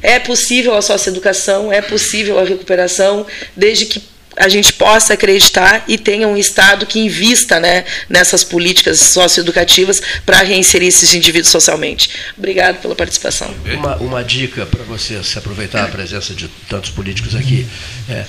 [0.00, 3.26] É possível a socioeducação, é possível a recuperação,
[3.56, 4.00] desde que
[4.38, 10.42] a gente possa acreditar e tenha um Estado que invista né, nessas políticas socioeducativas para
[10.42, 12.10] reinserir esses indivíduos socialmente.
[12.36, 13.52] Obrigado pela participação.
[13.74, 17.66] Uma, uma dica para você se aproveitar a presença de tantos políticos aqui.
[18.08, 18.24] É,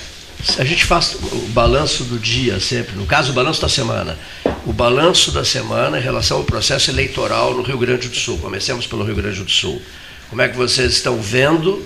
[0.58, 4.18] a gente faz o balanço do dia sempre, no caso, o balanço da semana.
[4.66, 8.38] O balanço da semana em relação ao processo eleitoral no Rio Grande do Sul.
[8.38, 9.80] Comecemos pelo Rio Grande do Sul.
[10.28, 11.84] Como é que vocês estão vendo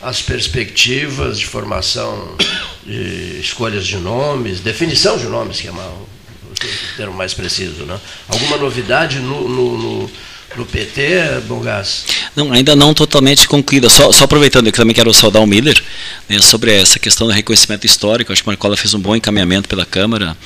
[0.00, 2.36] as perspectivas de formação
[2.84, 7.84] de escolhas de nomes, definição de nomes, que é uma, o termo mais preciso.
[7.84, 7.98] Né?
[8.28, 10.10] Alguma novidade no, no, no,
[10.56, 12.04] no PT, Bongás?
[12.36, 13.88] Não, ainda não totalmente concluída.
[13.88, 15.82] Só, só aproveitando, eu também quero saudar o Miller
[16.28, 18.32] né, sobre essa questão do reconhecimento histórico.
[18.32, 20.36] Acho que o Marcola fez um bom encaminhamento pela Câmara.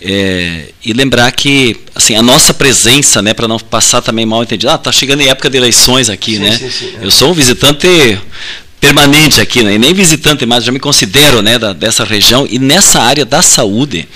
[0.00, 4.70] É, e lembrar que assim, a nossa presença, né, para não passar também mal entendido,
[4.70, 6.56] ah, está chegando em época de eleições aqui, sim, né?
[6.56, 7.04] Sim, sim, é.
[7.04, 8.18] Eu sou um visitante
[8.80, 9.76] permanente aqui, né?
[9.76, 14.08] nem visitante mais, já me considero né, da, dessa região, e nessa área da saúde,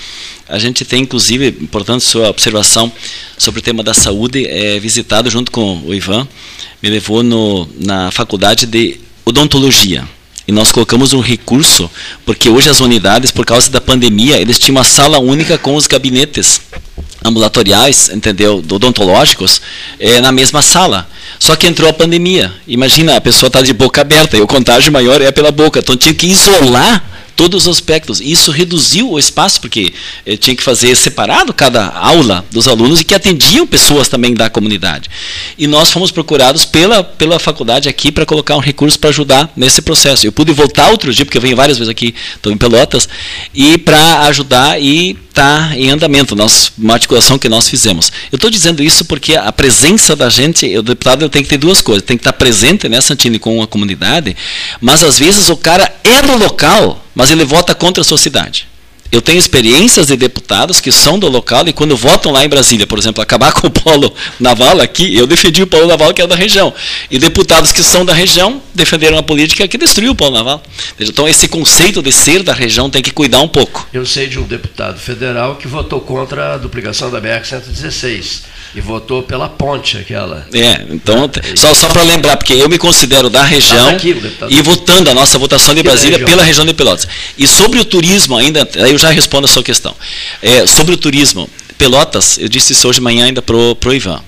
[0.47, 2.91] a gente tem, inclusive, importante sua observação
[3.37, 6.27] sobre o tema da saúde, é, visitado junto com o Ivan,
[6.81, 10.07] me levou no, na faculdade de odontologia.
[10.47, 11.89] E nós colocamos um recurso,
[12.25, 15.87] porque hoje as unidades, por causa da pandemia, eles tinham uma sala única com os
[15.87, 16.61] gabinetes
[17.23, 19.61] ambulatoriais, entendeu, odontológicos,
[19.99, 21.07] é, na mesma sala.
[21.39, 22.53] Só que entrou a pandemia.
[22.67, 25.79] Imagina, a pessoa está de boca aberta e o contágio maior é pela boca.
[25.79, 27.03] Então tinha que isolar
[27.35, 28.21] todos os aspectos.
[28.21, 29.93] Isso reduziu o espaço, porque
[30.25, 34.49] eh, tinha que fazer separado cada aula dos alunos e que atendiam pessoas também da
[34.49, 35.09] comunidade.
[35.57, 39.81] E nós fomos procurados pela, pela faculdade aqui para colocar um recurso para ajudar nesse
[39.81, 40.25] processo.
[40.25, 43.07] Eu pude voltar outro dia, porque eu venho várias vezes aqui, estou em Pelotas,
[43.53, 48.11] e para ajudar e está em andamento, nós, uma articulação que nós fizemos.
[48.31, 51.81] Eu estou dizendo isso porque a presença da gente, o deputado tem que ter duas
[51.81, 54.37] coisas, tem que estar presente, né, Santini, com a comunidade,
[54.79, 58.67] mas às vezes o cara é do local, mas ele vota contra a sociedade.
[59.13, 62.87] Eu tenho experiências de deputados que são do local e quando votam lá em Brasília,
[62.87, 66.25] por exemplo, acabar com o polo naval aqui, eu defendi o polo naval que é
[66.25, 66.73] da região.
[67.11, 70.63] E deputados que são da região defenderam a política que destruiu o polo naval.
[70.99, 73.87] Então esse conceito de ser da região tem que cuidar um pouco.
[73.93, 79.23] Eu sei de um deputado federal que votou contra a duplicação da BR-116 e votou
[79.23, 80.47] pela ponte aquela.
[80.53, 84.15] É, então, é, só, só para lembrar, porque eu me considero da região aqui,
[84.49, 86.29] e votando a nossa votação de Brasília região.
[86.29, 87.07] pela região de Pelotas.
[87.37, 89.95] E sobre o turismo ainda, aí eu já respondo a sua questão.
[90.41, 94.21] É, sobre o turismo, Pelotas, eu disse isso hoje de manhã ainda pro, pro Ivan.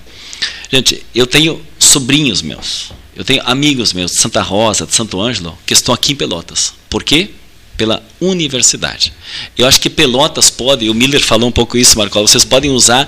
[0.72, 5.58] Gente, eu tenho sobrinhos meus, eu tenho amigos meus de Santa Rosa, de Santo Ângelo,
[5.66, 6.74] que estão aqui em Pelotas.
[6.90, 7.30] Por quê?
[7.78, 9.14] Pela universidade.
[9.58, 13.08] Eu acho que Pelotas pode, o Miller falou um pouco isso, Marcola, vocês podem usar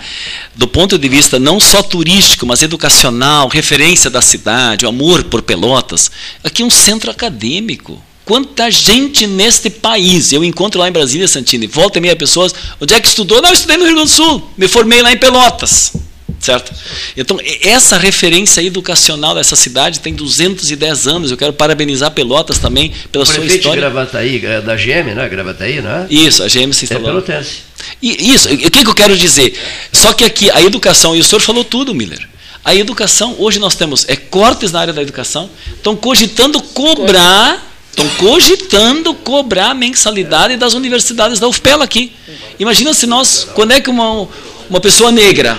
[0.56, 5.42] do ponto de vista não só turístico, mas educacional, referência da cidade, o amor por
[5.42, 6.12] Pelotas.
[6.44, 8.02] Aqui é um centro acadêmico.
[8.28, 10.34] quanta gente neste país.
[10.34, 12.54] Eu encontro lá em Brasília, Santini, volta e meia pessoas.
[12.80, 13.42] Onde é que estudou?
[13.42, 14.52] Não, eu estudei no Rio Grande do Sul.
[14.58, 15.94] Me formei lá em Pelotas.
[16.40, 16.72] Certo?
[17.16, 21.32] Então, essa referência educacional dessa cidade tem 210 anos.
[21.32, 23.82] Eu quero parabenizar Pelotas também pela o sua história.
[23.82, 25.28] de Gravataí, é da GM, né?
[25.28, 26.08] Gravataí, não é?
[26.10, 27.10] Isso, a GM se instalou.
[27.10, 27.68] É pelotense.
[28.02, 29.58] E, isso, o que, que eu quero dizer?
[29.92, 32.28] Só que aqui, a educação, e o senhor falou tudo, Miller.
[32.64, 38.08] A educação, hoje nós temos é, cortes na área da educação, estão cogitando cobrar, estão
[38.18, 42.12] cogitando cobrar a mensalidade das universidades da UFPEL aqui.
[42.60, 44.28] Imagina se nós, quando é que uma,
[44.70, 45.58] uma pessoa negra,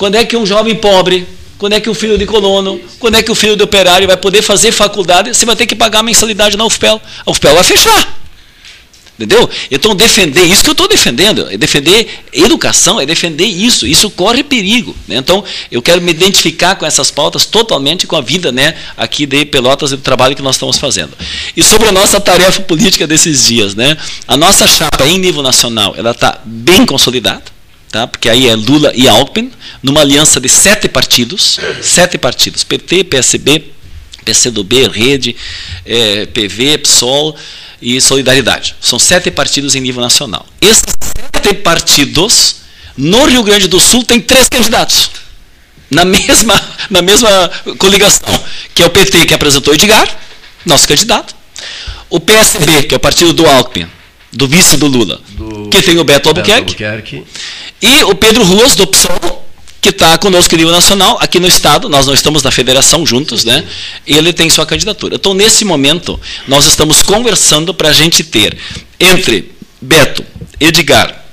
[0.00, 1.26] quando é que um jovem pobre,
[1.58, 4.16] quando é que o filho de colono, quando é que o filho de operário vai
[4.16, 6.98] poder fazer faculdade, você vai ter que pagar a mensalidade na UFPEL.
[7.26, 8.18] A UFPEL vai fechar.
[9.18, 9.46] Entendeu?
[9.70, 14.42] Então, defender, isso que eu estou defendendo, é defender educação, é defender isso, isso corre
[14.42, 14.96] perigo.
[15.06, 15.16] Né?
[15.16, 19.44] Então, eu quero me identificar com essas pautas totalmente com a vida né, aqui de
[19.44, 21.12] Pelotas e do trabalho que nós estamos fazendo.
[21.54, 23.98] E sobre a nossa tarefa política desses dias, né?
[24.26, 27.59] a nossa chapa em nível nacional, ela está bem consolidada,
[27.90, 28.06] tá?
[28.06, 29.50] porque aí é Lula e Alckmin,
[29.82, 33.72] numa aliança de sete partidos, sete partidos, PT, PSB,
[34.24, 35.36] PCdoB, Rede,
[35.84, 37.36] é, PV, PSOL,
[37.80, 38.76] e Solidariedade.
[38.80, 40.46] São sete partidos em nível nacional.
[40.60, 40.84] Esses
[41.32, 42.56] sete partidos,
[42.96, 45.10] no Rio Grande do Sul, tem três candidatos.
[45.90, 46.60] Na mesma,
[46.90, 48.28] na mesma coligação.
[48.74, 50.08] Que é o PT, que apresentou Edgar,
[50.64, 51.34] nosso candidato.
[52.08, 53.88] O PSB, que é o partido do Alckmin,
[54.32, 56.74] do vice do Lula, do que tem o Beto Albuquerque.
[56.74, 57.24] Beto Albuquerque.
[57.82, 59.46] E o Pedro Ruas, do PSOL,
[59.80, 63.44] que está conosco em nível nacional, aqui no Estado, nós não estamos na federação juntos,
[63.44, 63.64] né?
[64.06, 65.16] Ele tem sua candidatura.
[65.16, 68.56] Então, nesse momento, nós estamos conversando para a gente ter
[68.98, 69.50] entre
[69.80, 70.24] Beto,
[70.60, 71.24] Edgar,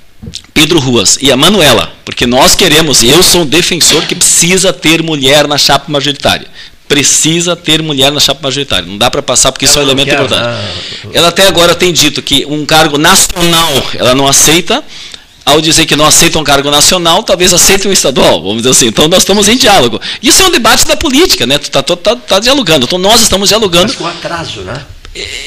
[0.54, 4.74] Pedro Ruas e a Manuela, porque nós queremos, e eu sou um defensor que precisa
[4.74, 6.48] ter mulher na chapa majoritária.
[6.88, 8.88] Precisa ter mulher na chapa majoritária.
[8.88, 10.42] Não dá para passar porque isso é um elemento importante.
[10.42, 10.72] Né?
[11.14, 14.84] Ela até agora tem dito que um cargo nacional ela não aceita,
[15.46, 18.88] ao dizer que não aceitam um cargo nacional, talvez aceitem um estadual, vamos dizer assim.
[18.88, 20.00] Então nós estamos em diálogo.
[20.22, 21.58] Isso é um debate da política, né?
[21.58, 22.86] Tu está tá, tá, tá dialogando.
[22.86, 23.88] Então nós estamos dialogando.
[23.88, 24.86] Mas com atraso, né?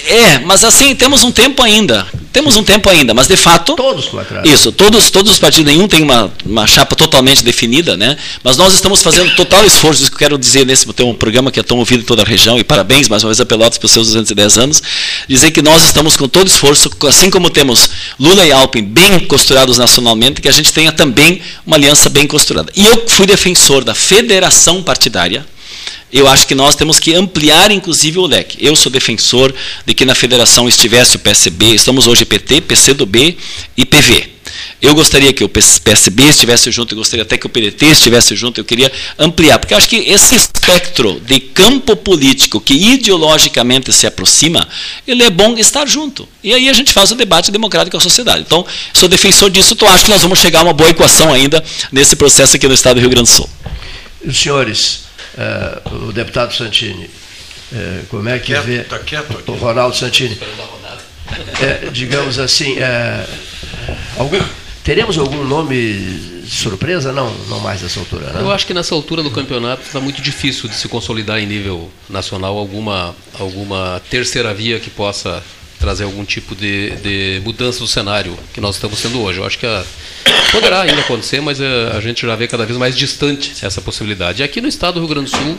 [0.06, 2.06] É, mas assim, temos um tempo ainda.
[2.32, 3.74] Temos um tempo ainda, mas de fato.
[3.74, 4.48] Todos com atraso.
[4.48, 8.16] Isso, todos, todos os partidos, nenhum tem uma, uma chapa totalmente definida, né?
[8.44, 11.50] Mas nós estamos fazendo total esforço, isso que eu quero dizer nesse tem um programa
[11.50, 13.78] que é tão ouvido em toda a região, e parabéns mais uma vez a Pelotas
[13.78, 14.82] pelos seus 210 anos,
[15.28, 19.78] dizer que nós estamos com todo esforço, assim como temos Lula e Alpin bem costurados
[19.78, 22.72] nacionalmente, que a gente tenha também uma aliança bem costurada.
[22.76, 25.44] E eu fui defensor da federação partidária
[26.12, 28.58] eu acho que nós temos que ampliar, inclusive, o leque.
[28.60, 29.54] Eu sou defensor
[29.86, 33.36] de que na federação estivesse o PSB, estamos hoje PT, PCdoB
[33.76, 34.40] e PV.
[34.82, 38.58] Eu gostaria que o PSB estivesse junto, eu gostaria até que o PDT estivesse junto,
[38.58, 44.06] eu queria ampliar, porque eu acho que esse espectro de campo político que ideologicamente se
[44.06, 44.66] aproxima,
[45.06, 46.26] ele é bom estar junto.
[46.42, 48.40] E aí a gente faz o debate democrático com a sociedade.
[48.40, 51.62] Então, sou defensor disso, então acho que nós vamos chegar a uma boa equação ainda
[51.92, 53.48] nesse processo aqui no estado do Rio Grande do Sul.
[54.32, 57.10] Senhores, é, o deputado Santini,
[57.72, 60.38] é, como é que quieto, vê tá quieto o Ronaldo Santini?
[61.62, 62.76] É, digamos assim,
[64.18, 64.40] algum,
[64.82, 67.12] teremos algum nome surpresa?
[67.12, 68.32] Não, não mais nessa altura.
[68.32, 68.40] Né?
[68.40, 71.90] Eu acho que nessa altura do campeonato está muito difícil de se consolidar em nível
[72.08, 75.42] nacional alguma, alguma terceira via que possa
[75.80, 79.38] trazer algum tipo de, de mudança do cenário que nós estamos tendo hoje.
[79.38, 79.82] Eu acho que a,
[80.52, 83.80] poderá ainda acontecer, mas a, eh, a gente já vê cada vez mais distante essa
[83.80, 84.42] possibilidade.
[84.42, 85.58] E aqui no estado do Rio Grande do Sul,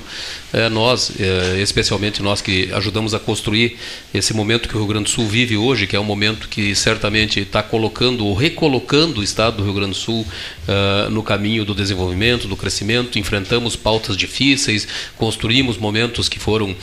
[0.53, 3.78] é, nós, é, especialmente nós que ajudamos a construir
[4.13, 6.76] esse momento que o Rio Grande do Sul vive hoje, que é um momento que
[6.76, 11.63] certamente está colocando ou recolocando o estado do Rio Grande do Sul uh, no caminho
[11.63, 16.76] do desenvolvimento, do crescimento, enfrentamos pautas difíceis, construímos momentos que foram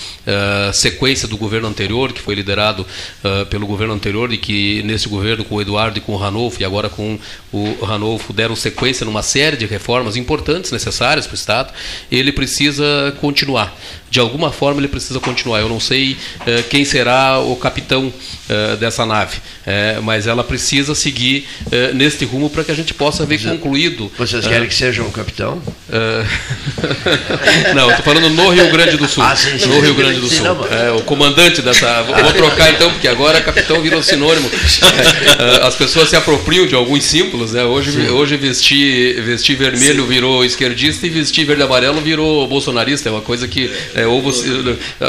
[0.73, 2.87] sequência do governo anterior, que foi liderado
[3.29, 6.61] uh, pelo governo anterior e que nesse governo com o Eduardo e com o Ranolfo
[6.61, 7.19] e agora com
[7.53, 11.73] o Ranolfo deram sequência numa série de reformas importantes, necessárias para o Estado,
[12.11, 13.77] ele precisa continuar
[14.11, 15.61] de alguma forma ele precisa continuar.
[15.61, 18.13] Eu não sei uh, quem será o capitão
[18.49, 21.47] uh, dessa nave, uh, mas ela precisa seguir
[21.95, 24.11] neste rumo para que a gente possa ver concluído.
[24.19, 25.61] Vocês querem que seja um capitão?
[27.75, 29.23] não, estou falando no Rio Grande do Sul.
[29.23, 30.47] Ah, sim, sim, no Rio Grande do Sul.
[30.71, 32.03] É, o comandante dessa.
[32.03, 34.51] Vou trocar então, porque agora capitão virou sinônimo.
[35.63, 37.53] as pessoas se apropriam de alguns símbolos.
[37.53, 37.65] Né?
[37.65, 40.09] Hoje, hoje vestir, vestir vermelho sim.
[40.09, 43.09] virou esquerdista e vestir verde amarelo virou bolsonarista.
[43.09, 44.47] É uma coisa que é, ou você,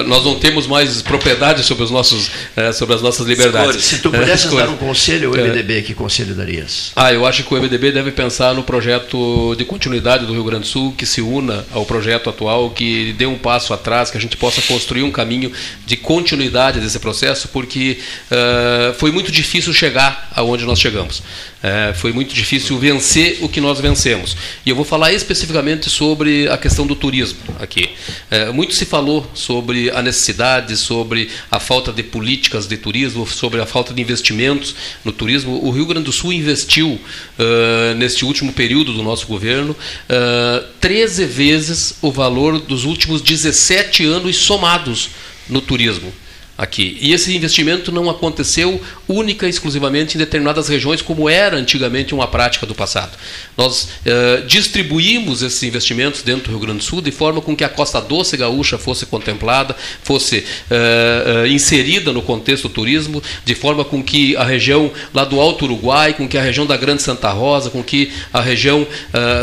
[0.06, 3.84] nós não temos mais propriedade sobre, os nossos, é, sobre as nossas liberdades.
[3.84, 6.92] Se tu pudesses dar um conselho ao MDB, que conselho darias?
[6.96, 10.64] Ah, eu acho que o MDB deve pensar no projeto de continuidade do Rio Grande
[10.64, 14.22] do Sul, que se una ao projeto atual, que dê um passo atrás, que a
[14.22, 15.52] gente possa construir um caminho
[15.86, 18.00] de continuidade desse processo, porque
[18.32, 21.22] uh, foi muito difícil chegar aonde nós chegamos.
[21.62, 24.36] É, foi muito difícil vencer o que nós vencemos.
[24.66, 27.90] E eu vou falar especificamente sobre a questão do turismo aqui.
[28.32, 33.60] É, muito se falou sobre a necessidade, sobre a falta de políticas de turismo, sobre
[33.60, 35.60] a falta de investimentos no turismo.
[35.66, 41.26] O Rio Grande do Sul investiu, uh, neste último período do nosso governo, uh, 13
[41.26, 45.10] vezes o valor dos últimos 17 anos somados
[45.50, 46.14] no turismo
[46.60, 46.98] aqui.
[47.00, 52.28] E esse investimento não aconteceu única e exclusivamente em determinadas regiões, como era antigamente uma
[52.28, 53.18] prática do passado.
[53.58, 57.64] Nós eh, distribuímos esses investimentos dentro do Rio Grande do Sul de forma com que
[57.64, 63.56] a Costa Doce Gaúcha fosse contemplada, fosse eh, eh, inserida no contexto do turismo, de
[63.56, 67.02] forma com que a região lá do Alto Uruguai, com que a região da Grande
[67.02, 68.86] Santa Rosa, com que a região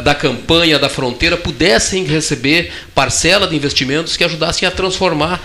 [0.04, 5.40] da campanha, da fronteira, pudessem receber parcela de investimentos que ajudassem a transformar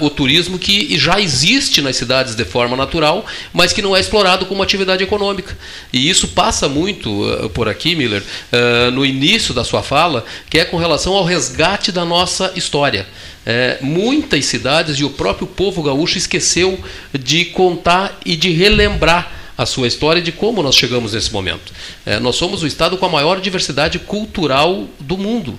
[0.00, 4.46] o turismo que já existe nas cidades de forma natural, mas que não é explorado
[4.46, 5.56] como atividade econômica.
[5.92, 10.58] E isso passa muito uh, por aqui, Miller, uh, no início da sua fala, que
[10.58, 13.06] é com relação ao resgate da nossa história.
[13.46, 16.82] É, muitas cidades e o próprio povo gaúcho esqueceu
[17.12, 21.70] de contar e de relembrar a sua história de como nós chegamos nesse momento.
[22.06, 25.58] É, nós somos o estado com a maior diversidade cultural do mundo.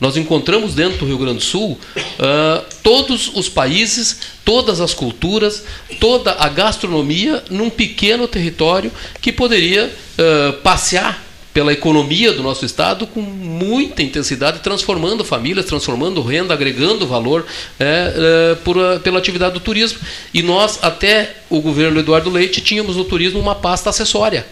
[0.00, 5.64] Nós encontramos dentro do Rio Grande do Sul uh, todos os países, todas as culturas,
[5.98, 11.28] toda a gastronomia num pequeno território que poderia uh, passear
[11.58, 17.44] pela economia do nosso estado com muita intensidade, transformando famílias, transformando renda, agregando valor
[17.80, 19.98] é, é, por, pela atividade do turismo.
[20.32, 24.46] E nós, até o governo Eduardo Leite, tínhamos no turismo uma pasta acessória.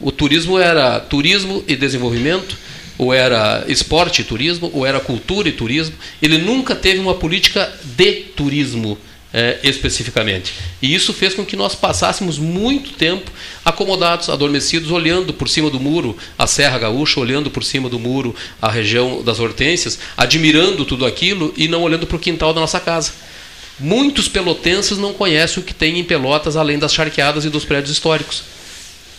[0.00, 2.56] O turismo era turismo e desenvolvimento,
[3.00, 5.96] ou era esporte e turismo, ou era cultura e turismo.
[6.20, 8.98] Ele nunca teve uma política de turismo
[9.32, 10.52] é, especificamente.
[10.82, 13.30] E isso fez com que nós passássemos muito tempo
[13.64, 18.36] acomodados, adormecidos, olhando por cima do muro a Serra Gaúcha, olhando por cima do muro
[18.60, 22.80] a região das Hortênsias, admirando tudo aquilo e não olhando para o quintal da nossa
[22.80, 23.12] casa.
[23.78, 27.92] Muitos pelotenses não conhecem o que tem em Pelotas além das charqueadas e dos prédios
[27.92, 28.42] históricos.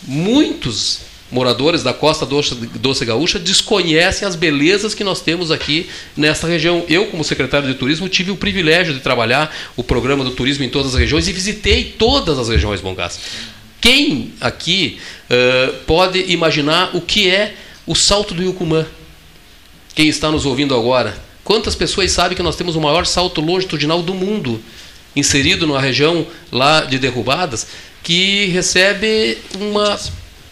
[0.04, 6.46] Muitos moradores da costa doce, doce gaúcha desconhecem as belezas que nós temos aqui nesta
[6.48, 6.86] região.
[6.90, 10.70] Eu, como secretário de turismo, tive o privilégio de trabalhar o programa do turismo em
[10.70, 13.20] todas as regiões e visitei todas as regiões Bongás.
[13.80, 17.56] Quem aqui uh, pode imaginar o que é
[17.88, 18.86] o salto do Yucumã?
[19.96, 21.18] Quem está nos ouvindo agora?
[21.44, 24.62] Quantas pessoas sabem que nós temos o maior salto longitudinal do mundo,
[25.16, 27.68] inserido numa região lá de derrubadas,
[28.04, 30.00] que recebe uma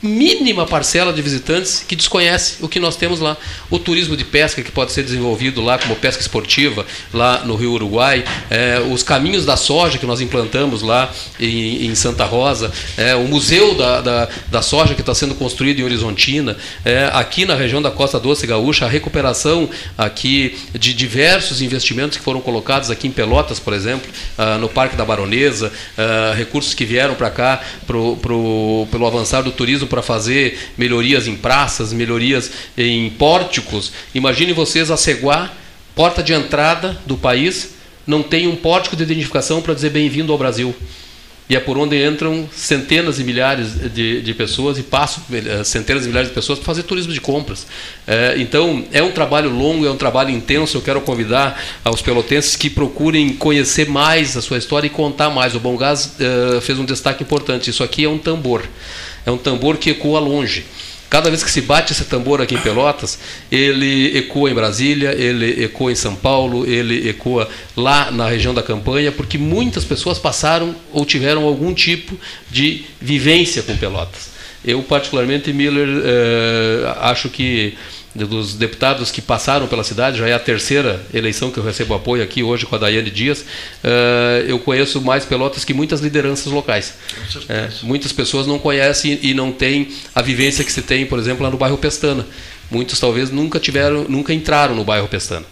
[0.01, 3.35] mínima parcela de visitantes que desconhece o que nós temos lá.
[3.69, 7.73] O turismo de pesca que pode ser desenvolvido lá como pesca esportiva, lá no Rio
[7.73, 13.15] Uruguai, é, os caminhos da soja que nós implantamos lá em, em Santa Rosa, é,
[13.15, 17.55] o museu da, da, da soja que está sendo construído em Horizontina, é, aqui na
[17.55, 23.07] região da Costa Doce Gaúcha, a recuperação aqui de diversos investimentos que foram colocados aqui
[23.07, 27.61] em Pelotas, por exemplo, ah, no Parque da Baronesa, ah, recursos que vieram para cá
[27.85, 33.91] pro, pro, pelo avançar do turismo para fazer melhorias em praças, melhorias em pórticos.
[34.15, 35.51] Imagine vocês a Ceguá,
[35.95, 37.73] porta de entrada do país,
[38.07, 40.73] não tem um pórtico de identificação para dizer bem-vindo ao Brasil.
[41.49, 46.05] E é por onde entram centenas e milhares de, de pessoas e passam eh, centenas
[46.05, 47.65] e milhares de pessoas para fazer turismo de compras.
[48.05, 50.77] É, então, é um trabalho longo, é um trabalho intenso.
[50.77, 55.55] Eu quero convidar aos pelotenses que procurem conhecer mais a sua história e contar mais.
[55.55, 57.71] O Bom Gás é, fez um destaque importante.
[57.71, 58.63] Isso aqui é um tambor
[59.29, 60.65] é um tambor que ecoa longe.
[61.09, 63.17] Cada vez que se bate esse tambor aqui em Pelotas,
[63.51, 68.61] ele ecoa em Brasília, ele ecoa em São Paulo, ele ecoa lá na região da
[68.61, 72.15] campanha, porque muitas pessoas passaram ou tiveram algum tipo
[72.51, 74.29] de vivência com Pelotas.
[74.63, 77.73] Eu, particularmente, Miller, eh, acho que
[78.15, 82.23] dos deputados que passaram pela cidade, já é a terceira eleição que eu recebo apoio
[82.23, 86.95] aqui hoje com a Daiane Dias, uh, eu conheço mais Pelotas que muitas lideranças locais.
[87.47, 91.43] É, muitas pessoas não conhecem e não têm a vivência que se tem, por exemplo,
[91.43, 92.25] lá no bairro Pestana.
[92.71, 95.45] Muitos talvez nunca tiveram, nunca entraram no bairro Pestana.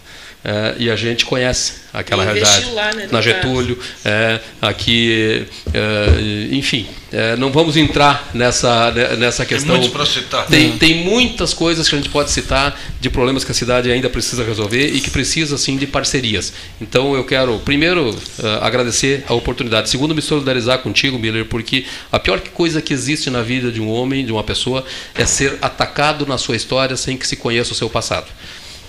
[0.48, 2.70] É, e a gente conhece aquela realidade.
[2.72, 9.44] Lá, né, na Getúlio, é, aqui, é, enfim, é, não vamos entrar nessa, né, nessa
[9.44, 9.78] questão.
[9.78, 10.46] Tem citar.
[10.46, 14.08] Tem, tem muitas coisas que a gente pode citar de problemas que a cidade ainda
[14.08, 16.54] precisa resolver e que precisa, sim, de parcerias.
[16.80, 19.90] Então, eu quero, primeiro, uh, agradecer a oportunidade.
[19.90, 23.90] Segundo, me solidarizar contigo, Miller, porque a pior coisa que existe na vida de um
[23.90, 24.82] homem, de uma pessoa,
[25.14, 28.28] é ser atacado na sua história sem que se conheça o seu passado.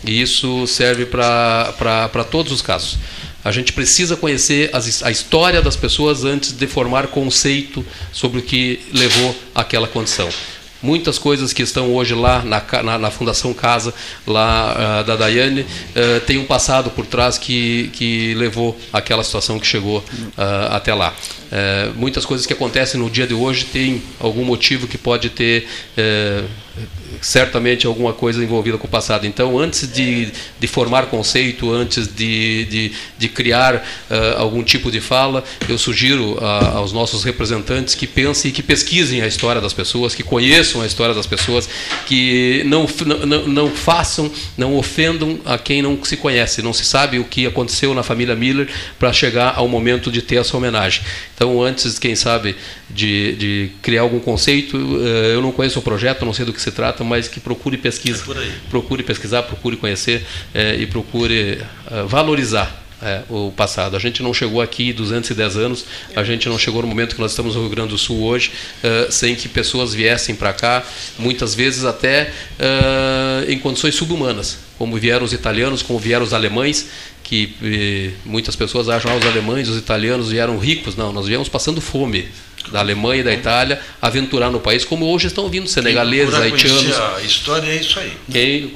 [0.05, 2.97] E isso serve para todos os casos.
[3.43, 8.41] A gente precisa conhecer as, a história das pessoas antes de formar conceito sobre o
[8.41, 10.29] que levou àquela condição.
[10.81, 13.93] Muitas coisas que estão hoje lá na, na, na Fundação Casa,
[14.25, 19.59] lá uh, da Daiane, uh, tem um passado por trás que, que levou àquela situação
[19.59, 21.13] que chegou uh, até lá.
[21.95, 25.67] muitas coisas que acontecem no dia de hoje têm algum motivo que pode ter
[27.21, 29.25] certamente alguma coisa envolvida com o passado.
[29.25, 35.01] Então, antes de, de formar conceito, antes de, de, de criar uh, algum tipo de
[35.01, 39.73] fala, eu sugiro uh, aos nossos representantes que pensem e que pesquisem a história das
[39.73, 41.69] pessoas, que conheçam a história das pessoas,
[42.05, 42.87] que não,
[43.25, 47.45] não, não façam, não ofendam a quem não se conhece, não se sabe o que
[47.45, 51.03] aconteceu na família Miller para chegar ao momento de ter essa homenagem.
[51.35, 52.55] Então, antes, quem sabe,
[52.89, 56.61] de, de criar algum conceito, uh, eu não conheço o projeto, não sei do que
[56.61, 62.07] se trata, mas que procure pesquisa, é procure pesquisar, procure conhecer é, e procure uh,
[62.07, 63.95] valorizar é, o passado.
[63.95, 65.85] A gente não chegou aqui 210 anos,
[66.15, 68.51] a gente não chegou no momento que nós estamos no Rio Grande do Sul hoje,
[68.83, 70.83] uh, sem que pessoas viessem para cá,
[71.17, 76.89] muitas vezes até uh, em condições subhumanas, como vieram os italianos, como vieram os alemães,
[77.29, 80.95] que eh, muitas pessoas acham que ah, os alemães, os italianos vieram ricos.
[80.95, 82.27] Não, nós viemos passando fome
[82.71, 86.99] da Alemanha e da Itália aventurar no país, como hoje estão vindo senegaleses, haitianos.
[87.17, 88.13] A história é isso aí.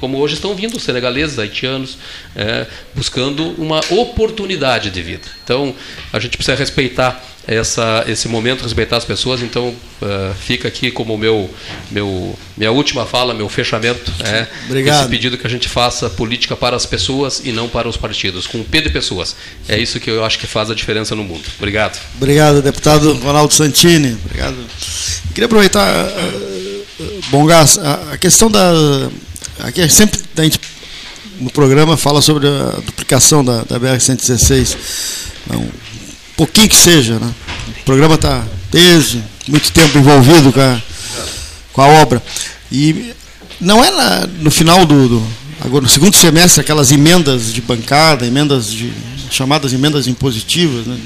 [0.00, 1.98] Como hoje estão vindo senegaleses, haitianos,
[2.34, 5.26] é, buscando uma oportunidade de vida.
[5.42, 5.74] Então,
[6.12, 9.42] a gente precisa respeitar essa, esse momento, respeitar as pessoas.
[9.42, 11.50] Então, uh, fica aqui como meu,
[11.90, 14.12] meu, minha última fala, meu fechamento.
[14.24, 15.00] É, Obrigado.
[15.00, 18.46] Esse pedido que a gente faça política para as pessoas e não para os partidos,
[18.46, 19.36] com o P de pessoas.
[19.68, 21.44] É isso que eu acho que faz a diferença no mundo.
[21.58, 22.00] Obrigado.
[22.16, 24.16] Obrigado, deputado Ronaldo Santini.
[24.24, 24.56] Obrigado.
[25.34, 26.84] Queria aproveitar, uh,
[28.12, 28.72] a questão da.
[29.60, 30.58] Aqui sempre a gente
[31.40, 34.76] no programa fala sobre a duplicação da, da BR-116.
[35.46, 35.68] Não,
[36.36, 37.18] pouquinho que seja.
[37.18, 37.32] Né?
[37.80, 40.78] O programa está desde muito tempo envolvido com a,
[41.72, 42.22] com a obra.
[42.70, 43.12] E
[43.60, 45.26] não é na, no final do, do,
[45.60, 48.92] agora no segundo semestre aquelas emendas de bancada, emendas de
[49.30, 50.96] chamadas emendas impositivas, né?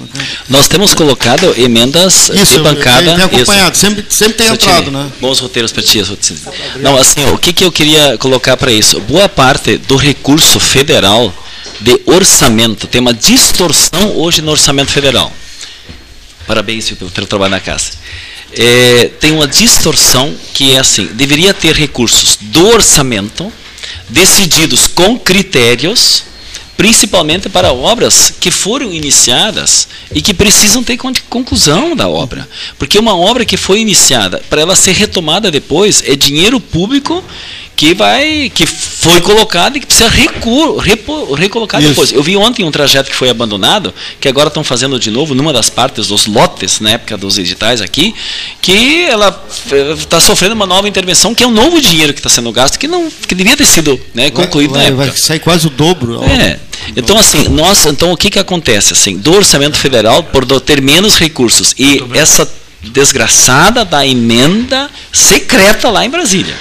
[0.48, 3.14] Nós temos colocado emendas isso, de bancada.
[3.14, 3.80] Tem acompanhado, isso.
[3.80, 5.10] sempre, sempre tem entrado, né?
[5.18, 6.02] Bons roteiros para ti.
[6.80, 9.00] Não, assim, o que, que eu queria colocar para isso?
[9.00, 11.32] Boa parte do recurso federal
[11.80, 12.86] de orçamento.
[12.86, 15.32] Tem uma distorção hoje no orçamento federal.
[16.46, 17.92] Parabéns pelo teu trabalho na casa.
[18.52, 23.52] É, tem uma distorção que é assim: deveria ter recursos do orçamento
[24.09, 26.24] decididos com critérios,
[26.76, 30.96] principalmente para obras que foram iniciadas e que precisam ter
[31.28, 32.48] conclusão da obra.
[32.78, 37.22] Porque uma obra que foi iniciada, para ela ser retomada depois, é dinheiro público
[37.78, 41.90] que vai que foi colocado e que precisa recur, repo, recolocar Isso.
[41.90, 42.12] depois.
[42.12, 45.52] Eu vi ontem um trajeto que foi abandonado, que agora estão fazendo de novo numa
[45.52, 48.16] das partes dos lotes, na época dos editais aqui,
[48.60, 49.46] que ela
[49.96, 52.88] está sofrendo uma nova intervenção, que é um novo dinheiro que está sendo gasto, que
[52.88, 55.06] não que devia ter sido né, concluído vai, na época.
[55.06, 56.20] Vai sair quase o dobro.
[56.24, 56.59] É.
[56.96, 61.16] Então assim, nós, então o que que acontece assim, do orçamento federal por ter menos
[61.16, 62.50] recursos e essa
[62.82, 66.56] desgraçada da emenda secreta lá em Brasília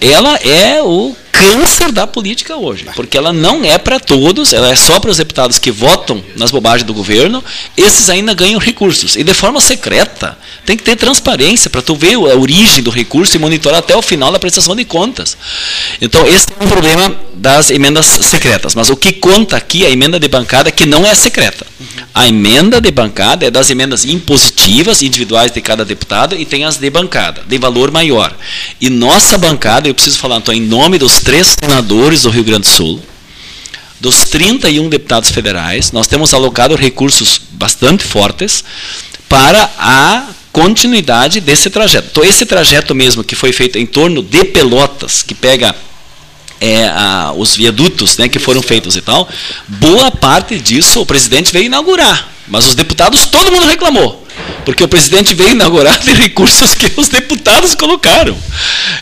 [0.00, 4.74] ela é o câncer da política hoje, porque ela não é para todos, ela é
[4.74, 7.42] só para os deputados que votam nas bobagens do governo,
[7.76, 10.36] esses ainda ganham recursos, e de forma secreta.
[10.64, 14.02] Tem que ter transparência para tu ver a origem do recurso e monitorar até o
[14.02, 15.36] final da prestação de contas.
[16.00, 19.90] Então, esse é um problema das emendas secretas, mas o que conta aqui é a
[19.90, 21.66] emenda de bancada que não é secreta.
[22.14, 26.76] A emenda de bancada é das emendas impositivas individuais de cada deputado e tem as
[26.76, 28.34] de bancada, de valor maior.
[28.80, 32.68] E nossa bancada, eu preciso falar então, em nome dos três senadores do Rio Grande
[32.68, 33.00] do Sul,
[34.00, 38.64] dos 31 deputados federais, nós temos alocado recursos bastante fortes
[39.28, 42.08] para a continuidade desse trajeto.
[42.10, 45.74] Então, esse trajeto mesmo que foi feito em torno de Pelotas, que pega
[46.60, 49.28] é, a, os viadutos né, que foram feitos e tal,
[49.68, 52.28] boa parte disso o presidente veio inaugurar.
[52.48, 54.19] Mas os deputados, todo mundo reclamou.
[54.64, 58.36] Porque o presidente veio inaugurar de recursos que os deputados colocaram.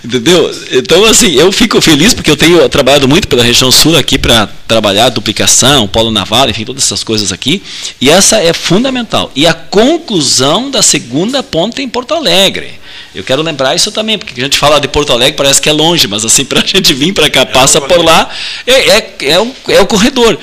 [0.04, 0.50] Entendeu?
[0.72, 4.48] Então, assim, eu fico feliz porque eu tenho trabalhado muito pela região sul aqui para
[4.66, 7.62] trabalhar duplicação, polo naval, enfim, todas essas coisas aqui.
[8.00, 9.30] E essa é fundamental.
[9.34, 12.78] E a conclusão da segunda ponta em Porto Alegre.
[13.14, 15.72] Eu quero lembrar isso também, porque a gente fala de Porto Alegre, parece que é
[15.72, 18.28] longe, mas assim, para a gente vir para cá, passa por lá,
[18.66, 20.38] é, é, é, o, é o corredor.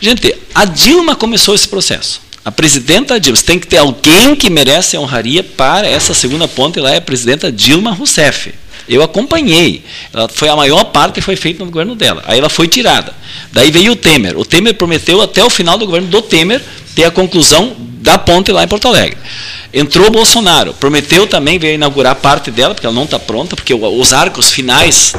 [0.00, 2.20] Gente, a Dilma começou esse processo.
[2.44, 6.78] A presidenta Dilma, tem que ter alguém que merece a honraria para essa segunda ponte,
[6.78, 8.54] e lá é a presidenta Dilma Rousseff.
[8.88, 9.84] Eu acompanhei.
[10.12, 12.24] Ela foi a maior parte foi feita no governo dela.
[12.26, 13.14] Aí ela foi tirada.
[13.52, 14.36] Daí veio o Temer.
[14.36, 16.60] O Temer prometeu até o final do governo do Temer
[16.94, 19.18] ter a conclusão da ponte lá em Porto Alegre.
[19.72, 23.72] Entrou o Bolsonaro, prometeu também veio inaugurar parte dela, porque ela não está pronta, porque
[23.72, 25.14] os arcos finais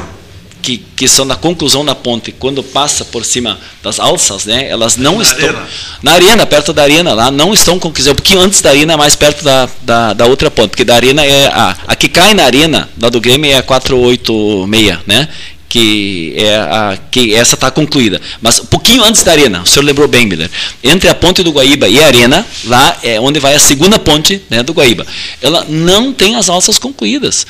[0.62, 4.96] que, que são na conclusão da ponte, quando passa por cima das alças, né, elas
[4.96, 5.48] não na estão.
[5.48, 5.68] Arena.
[6.02, 8.12] Na arena, perto da arena, lá, não estão concluídas.
[8.12, 10.94] Um pouquinho antes da arena é mais perto da, da, da, outra ponte, porque da
[10.94, 11.48] arena é.
[11.48, 15.28] A, a que cai na arena, da do Grêmio, é a 486, né?
[15.68, 18.20] que é a, que essa está concluída.
[18.42, 20.50] Mas um pouquinho antes da arena, o senhor lembrou bem, Miller,
[20.84, 24.42] entre a ponte do Guaíba e a arena, lá é onde vai a segunda ponte
[24.50, 25.06] né, do Guaíba.
[25.40, 27.46] Ela não tem as alças concluídas.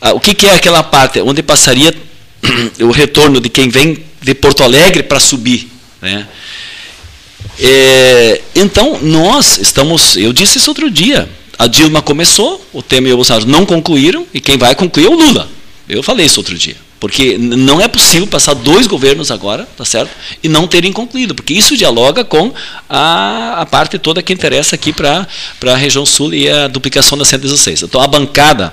[0.00, 1.92] Ah, o que, que é aquela parte onde passaria
[2.80, 5.68] o retorno de quem vem de Porto Alegre para subir.
[6.00, 6.26] Né?
[7.58, 11.28] É, então, nós estamos, eu disse isso outro dia,
[11.58, 15.08] a Dilma começou, o Temer e o Bolsonaro não concluíram, e quem vai concluir é
[15.08, 15.48] o Lula.
[15.88, 16.76] Eu falei isso outro dia.
[16.98, 20.10] Porque não é possível passar dois governos agora, tá certo?
[20.42, 22.52] E não terem concluído, porque isso dialoga com
[22.88, 25.26] a, a parte toda que interessa aqui para
[25.66, 27.82] a região sul e a duplicação da 116.
[27.82, 28.72] Então a bancada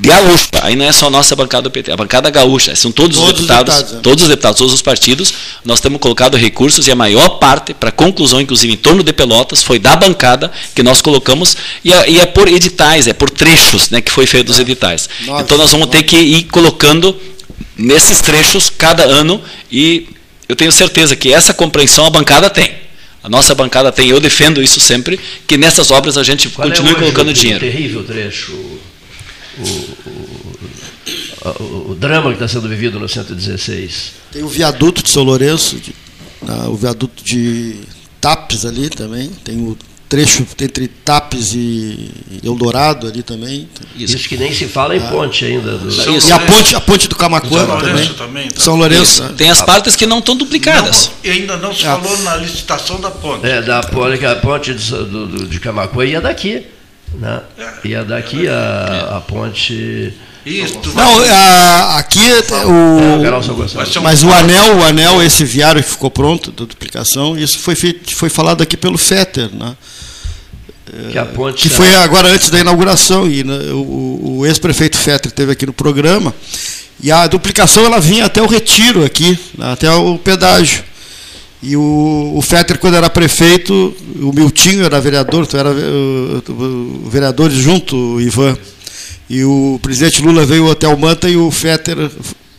[0.00, 3.16] gaúcha, aí não é só a nossa bancada do PT, a bancada gaúcha, são todos,
[3.16, 4.02] todos os deputados, os deputados é.
[4.02, 5.34] todos os deputados, todos os partidos,
[5.64, 9.62] nós temos colocado recursos e a maior parte, para conclusão, inclusive em torno de Pelotas,
[9.62, 13.90] foi da bancada que nós colocamos, e é, e é por editais, é por trechos
[13.90, 15.08] né, que foi feito os editais.
[15.26, 17.16] Nossa, então nós vamos ter que ir colocando
[17.76, 20.08] nesses trechos cada ano, e
[20.48, 22.72] eu tenho certeza que essa compreensão a bancada tem.
[23.22, 26.70] A nossa bancada tem, eu defendo isso sempre, que nessas obras a gente Qual é
[26.70, 27.60] continue é colocando dinheiro.
[27.60, 28.78] terrível trecho
[29.58, 34.12] o, o, o drama que está sendo vivido no 116.
[34.32, 35.94] Tem o viaduto de São Lourenço, de,
[36.68, 37.76] o viaduto de
[38.20, 39.76] Tapes ali também, tem o
[40.08, 42.10] trecho entre Tapes e
[42.42, 43.68] Eldorado ali também.
[43.94, 45.10] Isso, Isso que nem se fala em ah.
[45.10, 45.76] ponte ainda.
[45.76, 45.88] Do...
[46.10, 48.08] E a ponte, a ponte do Camacuã também.
[48.14, 48.60] também tá.
[48.60, 49.22] São Lourenço.
[49.22, 49.34] Né?
[49.36, 51.10] Tem as partes que não estão duplicadas.
[51.22, 51.98] Não, ainda não se ah.
[51.98, 53.46] falou na licitação da ponte.
[53.46, 56.64] É, da ponte, a ponte de, do, do, de Camacuã ia daqui.
[57.14, 57.40] Né?
[57.84, 60.12] E a daqui a, a ponte.
[60.46, 66.10] Isso, não, a, aqui o, é, mas o anel, o anel, esse viário que ficou
[66.10, 69.76] pronto da duplicação, isso foi feito, foi falado aqui pelo Fetter, né?
[71.12, 75.30] Que, a ponte que foi agora antes da inauguração e né, o, o ex-prefeito Fetter
[75.30, 76.34] teve aqui no programa
[77.02, 80.82] e a duplicação ela vinha até o retiro aqui, né, até o pedágio.
[81.62, 87.10] E o, o Fetter, quando era prefeito, o Miltinho era vereador, tu era o, o
[87.10, 88.56] vereador junto, o Ivan.
[89.28, 92.10] E o presidente Lula veio ao Hotel Manta e o Fetter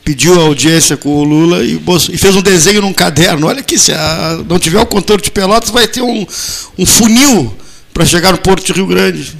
[0.03, 1.79] pediu audiência com o Lula e,
[2.11, 3.47] e, fez um desenho num caderno.
[3.47, 6.25] Olha aqui, se a, não tiver o contorno de Pelotas, vai ter um,
[6.77, 7.55] um funil
[7.93, 9.35] para chegar no Porto de Rio Grande.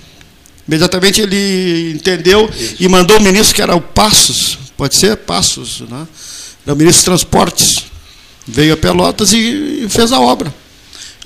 [0.68, 2.76] Imediatamente ele entendeu Isso.
[2.80, 5.18] e mandou o ministro, que era o Passos, pode ser?
[5.18, 6.07] Passos, né?
[6.68, 7.89] O ministro dos Transportes
[8.49, 10.53] veio a Pelotas e fez a obra.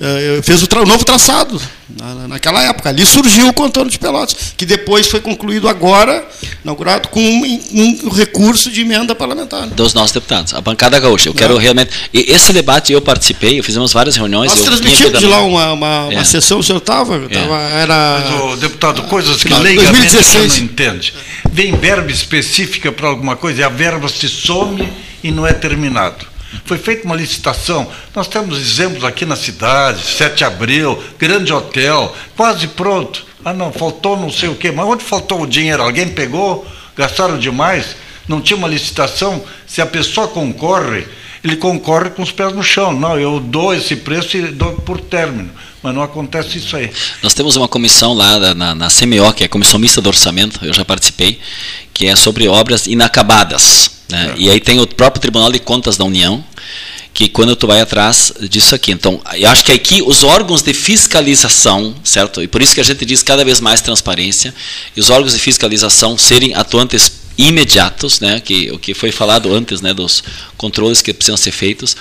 [0.00, 2.88] É, fez o, o, novo traçado na, naquela época.
[2.88, 6.26] Ali surgiu o contorno de Pelotas, que depois foi concluído agora,
[6.64, 7.60] inaugurado, com um,
[8.04, 9.68] um recurso de emenda parlamentar.
[9.68, 11.28] Dos nossos deputados, a bancada gaúcha.
[11.28, 11.36] Eu é.
[11.36, 11.92] quero realmente.
[12.12, 14.50] E esse debate eu participei, fizemos várias reuniões.
[14.50, 16.16] Nós transmitimos de lá uma, uma, é.
[16.16, 17.14] uma sessão, o senhor estava?
[17.30, 17.82] É.
[17.82, 18.20] Era.
[18.20, 21.14] Mas, o deputado, coisas que leigamente você não entende.
[21.52, 24.92] Vem verba específica para alguma coisa e a verba se some
[25.22, 26.33] e não é terminado.
[26.64, 27.86] Foi feita uma licitação.
[28.14, 33.24] Nós temos exemplos aqui na cidade, 7 de abril, grande hotel, quase pronto.
[33.44, 34.70] Ah, não, faltou não sei o quê.
[34.70, 35.82] Mas onde faltou o dinheiro?
[35.82, 36.66] Alguém pegou?
[36.96, 37.96] Gastaram demais?
[38.26, 39.44] Não tinha uma licitação?
[39.66, 41.06] Se a pessoa concorre,
[41.42, 42.92] ele concorre com os pés no chão.
[42.92, 45.50] Não, eu dou esse preço e dou por término.
[45.82, 46.90] Mas não acontece isso aí.
[47.22, 50.64] Nós temos uma comissão lá na, na CMO, que é a Comissão Mista do Orçamento,
[50.64, 51.38] eu já participei,
[51.92, 53.93] que é sobre obras inacabadas.
[54.08, 54.34] Né?
[54.36, 54.40] É.
[54.40, 56.44] E aí tem o próprio Tribunal de Contas da União,
[57.12, 58.90] que quando tu vai atrás disso aqui.
[58.90, 62.42] Então, eu acho que aqui os órgãos de fiscalização, certo?
[62.42, 64.52] E por isso que a gente diz cada vez mais transparência,
[64.96, 68.40] e os órgãos de fiscalização serem atuantes imediatos, né?
[68.40, 69.94] Que o que foi falado antes, né?
[69.94, 70.24] Dos
[70.56, 71.96] controles que precisam ser feitos,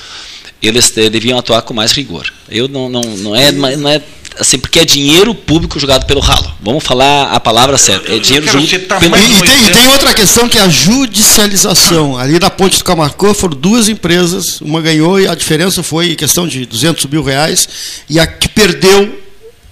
[0.62, 2.34] eles deviam atuar com mais rigor.
[2.50, 4.02] Eu não, não, não é, não é
[4.40, 6.52] assim, porque é dinheiro público jogado pelo ralo.
[6.62, 8.14] Vamos falar a palavra certa.
[8.14, 9.18] É dinheiro jogado pelo...
[9.18, 12.18] E, e, tem, e tem outra questão que é a judicialização.
[12.18, 16.48] Ali na ponte do Camargo foram duas empresas, uma ganhou e a diferença foi questão
[16.48, 17.68] de 200 mil reais,
[18.10, 19.22] e a que perdeu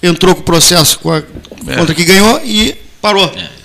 [0.02, 1.18] entrou com o processo com a
[1.68, 1.76] é.
[1.76, 3.26] contra que ganhou e parou.
[3.26, 3.61] É.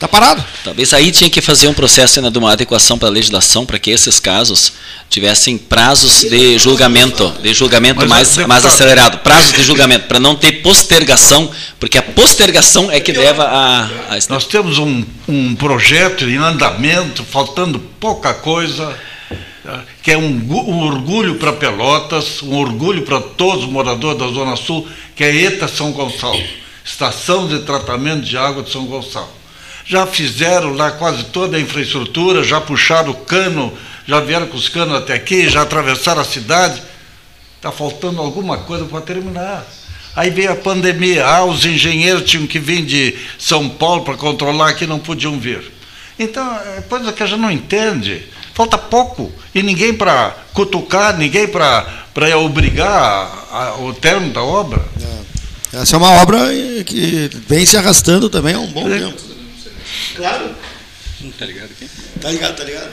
[0.00, 0.42] Está parado.
[0.64, 3.78] Talvez aí tinha que fazer um processo ainda de uma adequação para a legislação para
[3.78, 4.72] que esses casos
[5.10, 10.62] tivessem prazos de julgamento, de julgamento mais, mais acelerado, prazos de julgamento, para não ter
[10.62, 13.84] postergação, porque a postergação é que leva a.
[13.84, 14.18] a...
[14.30, 18.98] Nós temos um, um projeto em andamento, faltando pouca coisa,
[20.02, 24.56] que é um, um orgulho para Pelotas, um orgulho para todos os moradores da Zona
[24.56, 26.42] Sul, que é ETA São Gonçalo,
[26.82, 29.39] Estação de Tratamento de Água de São Gonçalo
[29.90, 33.76] já fizeram lá quase toda a infraestrutura, já puxaram o cano,
[34.06, 36.80] já vieram com os canos até aqui, já atravessaram a cidade.
[37.56, 39.66] Está faltando alguma coisa para terminar.
[40.14, 44.68] Aí veio a pandemia, ah, os engenheiros tinham que vir de São Paulo para controlar
[44.68, 45.72] aqui, não podiam vir.
[46.16, 48.22] Então, é coisa que a gente não entende.
[48.54, 49.32] Falta pouco.
[49.52, 51.84] E ninguém para cutucar, ninguém para
[52.38, 52.92] obrigar
[53.50, 54.84] a, a, o termo da obra.
[55.72, 55.80] É.
[55.82, 56.38] Essa é uma obra
[56.86, 58.98] que vem se arrastando também há um bom é.
[58.98, 59.29] tempo.
[60.16, 60.54] Claro.
[61.38, 61.88] Tá ligado aqui?
[62.20, 62.90] Tá ligado, tá ligado.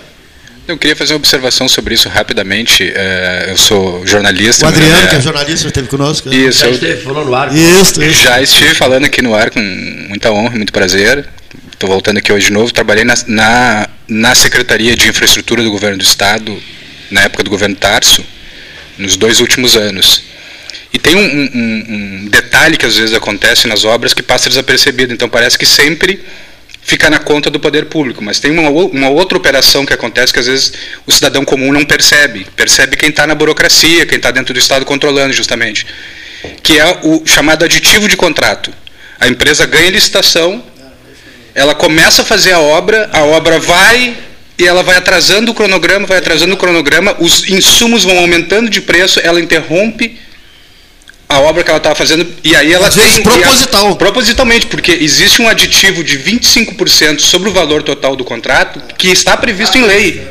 [0.67, 2.91] Eu queria fazer uma observação sobre isso rapidamente.
[2.93, 4.65] É, eu sou jornalista.
[4.65, 5.07] O Adriano, é...
[5.07, 6.33] que é jornalista, esteve conosco.
[6.33, 7.55] Isso, já esteve falando no ar.
[7.55, 8.23] Isso, isso.
[8.23, 9.61] Já estive falando aqui no ar com
[10.09, 11.25] muita honra, muito prazer.
[11.71, 12.73] Estou voltando aqui hoje de novo.
[12.73, 16.61] Trabalhei na, na, na Secretaria de Infraestrutura do Governo do Estado,
[17.09, 18.25] na época do governo Tarso,
[18.97, 20.23] nos dois últimos anos.
[20.91, 25.13] E tem um, um, um detalhe que às vezes acontece nas obras que passa desapercebido.
[25.13, 26.21] Então parece que sempre
[26.87, 28.23] fica na conta do poder público.
[28.23, 30.71] Mas tem uma, uma outra operação que acontece que às vezes
[31.05, 32.47] o cidadão comum não percebe.
[32.55, 35.85] Percebe quem está na burocracia, quem está dentro do Estado controlando justamente.
[36.63, 38.73] Que é o chamado aditivo de contrato.
[39.19, 40.63] A empresa ganha licitação,
[41.53, 44.15] ela começa a fazer a obra, a obra vai
[44.57, 48.79] e ela vai atrasando o cronograma, vai atrasando o cronograma, os insumos vão aumentando de
[48.79, 50.17] preço, ela interrompe
[51.29, 53.21] a obra que ela estava fazendo, e aí ela Às tem.
[53.21, 53.95] proposital.
[53.97, 59.35] propositalmente, porque existe um aditivo de 25% sobre o valor total do contrato que está
[59.35, 60.25] previsto em lei.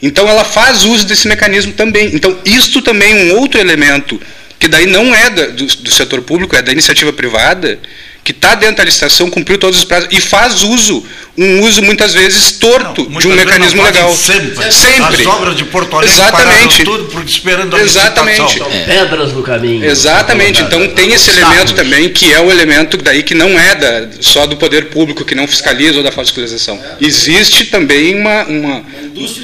[0.00, 2.14] Então ela faz uso desse mecanismo também.
[2.14, 4.18] Então, isto também é um outro elemento,
[4.58, 7.78] que daí não é da, do, do setor público, é da iniciativa privada,
[8.22, 11.04] que está dentro da licitação, cumpriu todos os prazos e faz uso,
[11.36, 14.14] um uso muitas vezes torto não, de um mecanismo legal.
[14.14, 14.70] Sempre.
[14.70, 15.22] sempre.
[15.22, 16.84] As obras de Porto Alegre Exatamente.
[16.84, 18.42] tudo esperando a Exatamente.
[18.42, 18.70] licitação.
[18.70, 19.84] São pedras no caminho.
[19.84, 20.62] Exatamente.
[20.62, 24.46] Então tem esse elemento também que é o elemento daí que não é da, só
[24.46, 26.78] do poder público que não fiscaliza ou da fiscalização.
[27.00, 28.82] Existe também uma uma,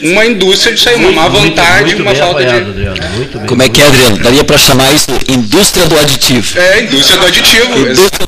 [0.03, 2.87] uma indústria disso aí, uma má vontade, muito, muito uma falta apoiado, de.
[2.87, 4.19] Adriano, Como é que é, Adriano?
[4.19, 6.59] Daria para chamar isso indústria do aditivo.
[6.59, 7.79] É, indústria do aditivo.
[7.79, 8.26] Indústria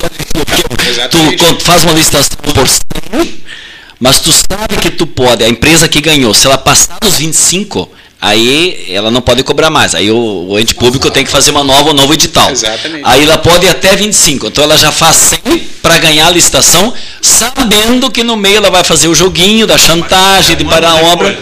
[0.49, 3.43] do aditivo tu faz uma licitação por 100,
[4.01, 7.91] mas tu sabe que tu pode, a empresa que ganhou, se ela passar dos 25,
[8.21, 9.95] aí ela não pode cobrar mais.
[9.95, 12.51] Aí o, o ente público tem que fazer uma nova, um novo edital.
[12.51, 13.03] Exatamente.
[13.05, 14.49] Aí ela pode ir até 25.
[14.49, 16.93] Então ela já faz 100 para ganhar a licitação,
[17.23, 21.31] sabendo que no meio ela vai fazer o joguinho da chantagem, de parar a obra,
[21.31, 21.39] né?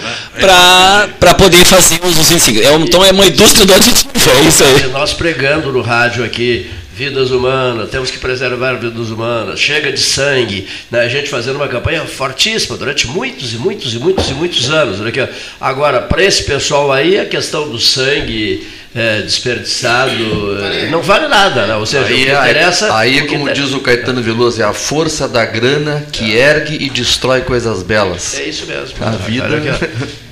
[1.19, 2.61] para poder fazer os 25.
[2.61, 4.89] É, então é uma indústria do aditivo, é isso aí.
[4.89, 10.67] Nós pregando no rádio aqui vidas humanas, temos que preservar vidas humanas, chega de sangue,
[10.91, 11.01] né?
[11.01, 15.01] a gente fazendo uma campanha fortíssima durante muitos e muitos e muitos e muitos anos.
[15.01, 15.13] Né?
[15.61, 18.67] Agora, para esse pessoal aí, a questão do sangue
[18.97, 21.77] é, desperdiçado é, não vale nada, né?
[21.77, 22.97] ou seja, aí, o que interessa...
[22.97, 26.51] Aí, aí como diz o Caetano Veloso, é a força da grana que é.
[26.51, 28.39] ergue e destrói coisas belas.
[28.39, 28.97] É isso mesmo.
[29.03, 29.47] A vida...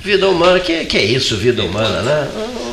[0.03, 2.27] vida humana, que, que é isso, vida humana, né?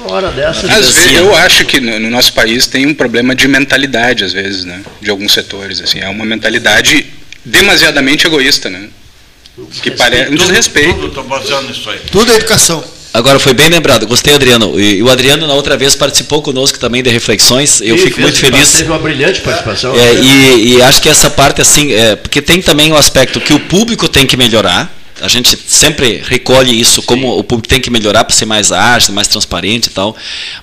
[0.04, 0.66] Uma hora dessa...
[0.66, 4.32] Às vezes, eu acho que no, no nosso país tem um problema de mentalidade, às
[4.32, 4.82] vezes, né?
[5.00, 5.82] de alguns setores.
[5.82, 7.06] Assim, é uma mentalidade
[7.44, 8.88] demasiadamente egoísta, né?
[9.82, 10.94] Que parece um desrespeito.
[10.94, 12.00] Tudo, tudo baseado nisso aí.
[12.10, 12.82] Tudo é educação.
[13.14, 14.80] Agora foi bem lembrado, gostei, Adriano.
[14.80, 17.80] E, o Adriano, na outra vez, participou conosco também de reflexões.
[17.82, 18.72] Eu Sim, fico muito feliz.
[18.72, 19.94] Teve uma brilhante participação.
[19.94, 23.52] É, e, e, acho que essa parte, assim, é, porque tem também o aspecto que
[23.52, 24.90] o público tem que melhorar.
[25.20, 27.38] A gente sempre recolhe isso, como Sim.
[27.38, 30.16] o público tem que melhorar para ser mais ágil, mais transparente e tal.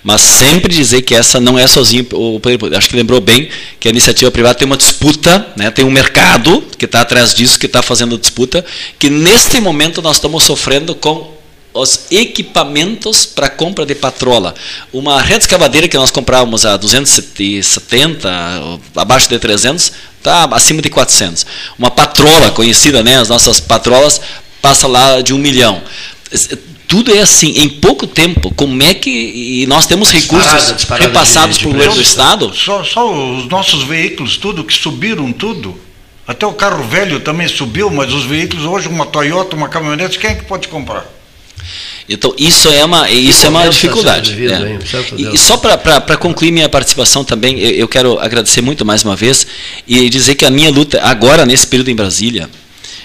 [0.03, 2.41] Mas sempre dizer que essa não é sozinho o
[2.75, 3.47] Acho que lembrou bem
[3.79, 7.59] que a iniciativa privada tem uma disputa, né, tem um mercado que está atrás disso,
[7.59, 8.65] que está fazendo disputa,
[8.97, 11.38] que neste momento nós estamos sofrendo com
[11.73, 14.53] os equipamentos para compra de patrola.
[14.91, 18.29] Uma rede escavadeira que nós comprávamos a 270,
[18.95, 21.45] abaixo de 300, está acima de 400.
[21.77, 24.19] Uma patrola conhecida, né, as nossas patrolas,
[24.61, 25.81] passa lá de um milhão.
[26.87, 29.09] tudo é assim, em pouco tempo, como é que
[29.61, 32.01] e nós temos recursos Disparada, disparada repassados de- de o governo do.
[32.01, 32.51] Estado?
[32.55, 35.79] Só, só os nossos veículos, tudo que subiram, tudo.
[36.27, 40.31] Até o carro velho também subiu, mas os veículos hoje, uma Toyota, uma caminhonete, quem
[40.31, 41.05] é que pode comprar?
[42.09, 44.33] Então, isso é uma, isso é uma está dificuldade.
[44.33, 44.71] vivido, né?
[44.71, 44.79] hein?
[45.15, 45.35] E, Deus.
[45.35, 49.45] e só para concluir minha participação também, eu, eu quero agradecer muito mais uma vez
[49.87, 52.49] e dizer que a minha luta agora, nesse período em Brasília,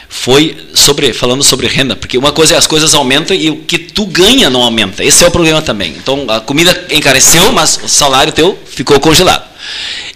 [0.08, 3.76] foi sobre falando sobre renda, porque uma coisa é as coisas aumentam e o que
[3.78, 5.04] tu ganha não aumenta.
[5.04, 5.94] Esse é o problema também.
[5.98, 9.44] Então a comida encareceu, mas o salário teu ficou congelado.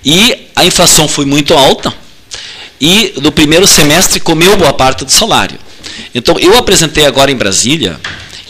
[0.04, 1.92] E a inflação foi muito alta
[2.80, 5.58] e no primeiro semestre comeu boa parte do salário.
[6.14, 8.00] Então eu apresentei agora em Brasília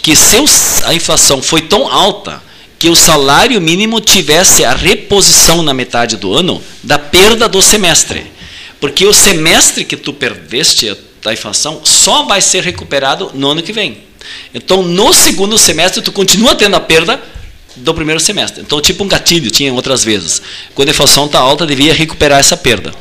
[0.08, 0.38] que se
[0.86, 2.42] a inflação foi tão alta
[2.78, 8.24] que o salário mínimo tivesse a reposição na metade do ano da perda do semestre.
[8.80, 13.70] Porque o semestre que tu perdeste da inflação só vai ser recuperado no ano que
[13.70, 13.98] vem.
[14.54, 17.22] Então, no segundo semestre, tu continua tendo a perda
[17.76, 18.62] do primeiro semestre.
[18.62, 20.40] Então, tipo um gatilho, tinha outras vezes.
[20.74, 22.94] Quando a inflação está alta, devia recuperar essa perda.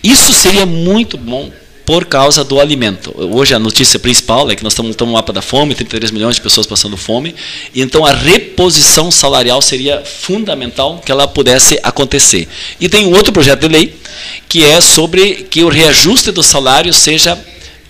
[0.00, 1.50] Isso seria muito bom
[1.86, 3.14] por causa do alimento.
[3.16, 6.42] Hoje a notícia principal é que nós estamos, no mapa da fome, 33 milhões de
[6.42, 7.32] pessoas passando fome,
[7.72, 12.48] então a reposição salarial seria fundamental que ela pudesse acontecer.
[12.80, 13.96] E tem um outro projeto de lei
[14.48, 17.38] que é sobre que o reajuste do salário seja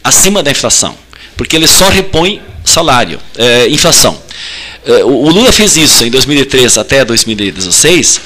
[0.05, 0.95] acima da inflação,
[1.35, 4.21] porque ele só repõe salário, eh, inflação.
[4.85, 8.21] Eh, o Lula fez isso em 2003 até 2016.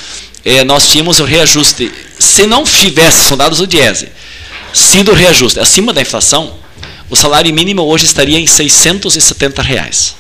[0.45, 1.93] eh, nós tínhamos o reajuste.
[2.19, 4.09] Se não tivesse, são dados do Diese,
[4.73, 6.55] sido o reajuste acima da inflação,
[7.09, 10.15] o salário mínimo hoje estaria em 670 reais.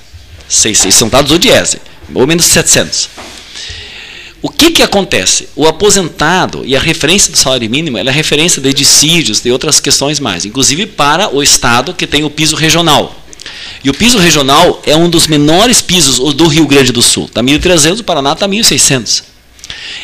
[0.48, 1.80] Seis- São dados do Diese,
[2.14, 3.08] ou menos 700.
[4.42, 5.48] O que, que acontece?
[5.54, 10.18] O aposentado e a referência do salário mínimo é referência de dissídios, de outras questões
[10.18, 13.14] mais, inclusive para o Estado que tem o piso regional.
[13.84, 17.26] E o piso regional é um dos menores pisos do Rio Grande do Sul.
[17.26, 19.22] Está 1.300, o Paraná está 1.600.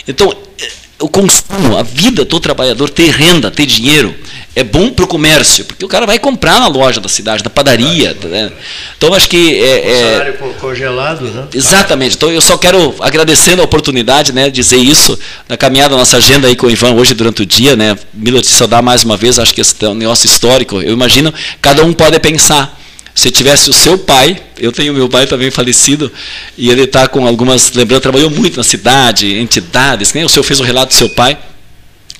[0.06, 0.70] Então, eh,
[1.00, 4.14] o consumo, a vida do trabalhador, ter renda, ter dinheiro,
[4.56, 7.50] é bom para o comércio, porque o cara vai comprar na loja da cidade, na
[7.50, 8.16] padaria.
[8.24, 8.50] né?
[8.96, 9.54] Então, acho que.
[9.62, 11.44] É, é- Salário co- congelado, né?
[11.54, 12.16] Exatamente.
[12.16, 15.18] Então eu só quero agradecendo a oportunidade, né, dizer isso
[15.48, 17.96] na caminhada da nossa agenda aí com o Ivan hoje durante o dia, né?
[18.14, 20.80] Mila te saudar mais uma vez, acho que esse é um negócio histórico.
[20.80, 22.80] Eu imagino, cada um pode pensar.
[23.14, 26.12] Se tivesse o seu pai, eu tenho meu pai também falecido,
[26.56, 30.60] e ele está com algumas lembranças, trabalhou muito na cidade, entidades, nem o senhor fez
[30.60, 31.36] o relato do seu pai.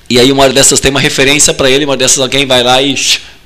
[0.09, 2.95] E aí uma dessas tem uma referência para ele, uma dessas alguém vai lá e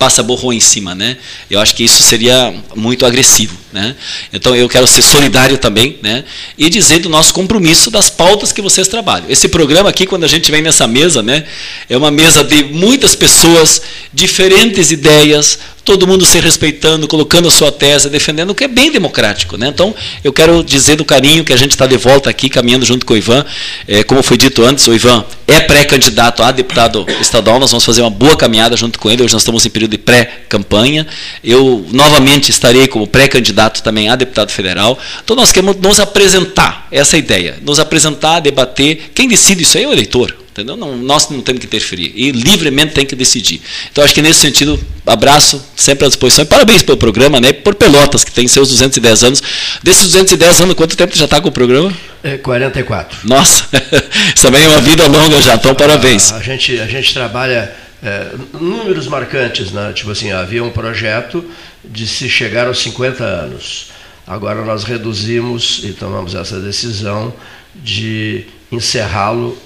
[0.02, 1.16] passa borrou em cima, né?
[1.48, 3.96] Eu acho que isso seria muito agressivo, né?
[4.34, 6.24] Então eu quero ser solidário também, né?
[6.58, 9.30] E dizer do nosso compromisso das pautas que vocês trabalham.
[9.30, 11.44] Esse programa aqui, quando a gente vem nessa mesa, né?
[11.88, 13.80] É uma mesa de muitas pessoas,
[14.12, 18.92] diferentes ideias, todo mundo se respeitando, colocando a sua tese, defendendo o que é bem
[18.92, 19.58] democrático.
[19.58, 19.68] Né?
[19.68, 23.06] Então, eu quero dizer do carinho que a gente está de volta aqui, caminhando junto
[23.06, 23.46] com o Ivan.
[23.88, 28.02] É, como foi dito antes, o Ivan é pré-candidato a deputado estadual, nós vamos fazer
[28.02, 31.06] uma boa caminhada junto com ele, hoje nós estamos em período de pré-campanha.
[31.44, 34.98] Eu, novamente, estarei como pré-candidato também a deputado federal.
[35.24, 39.12] Então, nós queremos nos apresentar, essa é ideia, nos apresentar, debater.
[39.14, 40.36] Quem decide isso aí é o eleitor.
[40.52, 40.76] Entendeu?
[40.76, 42.12] Não, nós não temos que interferir.
[42.14, 43.62] E livremente tem que decidir.
[43.90, 46.44] Então, acho que nesse sentido, abraço, sempre à disposição.
[46.44, 47.54] E parabéns pelo programa, né?
[47.54, 49.44] Por Pelotas, que tem seus 210 anos.
[49.82, 51.94] Desses 210 anos, quanto tempo já está com o programa?
[52.22, 53.20] É 44.
[53.24, 53.66] Nossa,
[54.36, 56.34] isso também é uma vida longa já, então parabéns.
[56.34, 59.92] A, a gente, a gente trabalha é, números marcantes, né?
[59.94, 61.44] Tipo assim, havia um projeto
[61.84, 63.92] de se chegar aos 50 anos.
[64.26, 67.34] Agora nós reduzimos e tomamos essa decisão
[67.76, 69.58] de encerrá-lo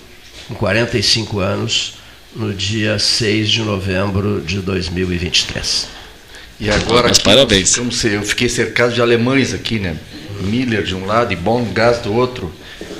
[0.48, 1.94] com 45 anos
[2.36, 5.88] no dia 6 de novembro de 2023.
[6.60, 7.70] E agora Mas parabéns.
[7.74, 9.98] ficamos- eu fiquei cercado de alemães aqui, né?
[10.42, 12.52] Miller de um lado e Baumgás do outro,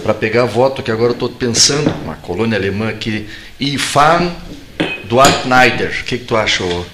[0.04, 3.28] para pegar voto, que agora eu estou pensando, uma colônia alemã aqui,
[3.60, 4.32] Ifan
[5.08, 5.90] Duarte Neider.
[6.02, 6.64] O que, que tu acha?
[6.64, 6.86] ô?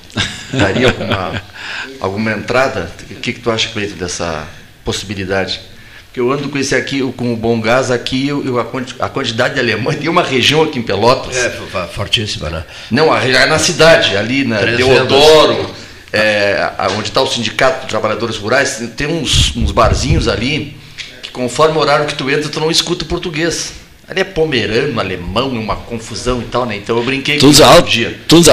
[0.54, 1.42] Daria alguma,
[2.00, 2.92] alguma entrada?
[3.10, 4.48] O que, que tu acha, Cleito, dessa
[4.84, 5.60] possibilidade?
[6.06, 8.96] Porque eu ando com esse aqui, com o bom gás aqui, eu, eu- a, quanti-
[9.00, 9.98] a quantidade de alemães.
[9.98, 11.38] Tem uma região aqui em Pelotas.
[11.38, 11.50] É,
[11.94, 12.66] fortíssima, né?
[12.90, 14.86] Não, a região- na cidade, ali na 300.
[14.86, 15.74] Deodoro,
[16.12, 20.76] é, onde está o Sindicato de Trabalhadores Rurais, tem uns, uns barzinhos ali
[21.24, 23.72] que conforme o horário que tu entra, tu não escuta português.
[24.12, 26.76] Ali é pomerano, alemão, uma confusão e tal, né?
[26.76, 28.20] Então eu brinquei Tudo isso al- outro dia.
[28.28, 28.52] tudo tô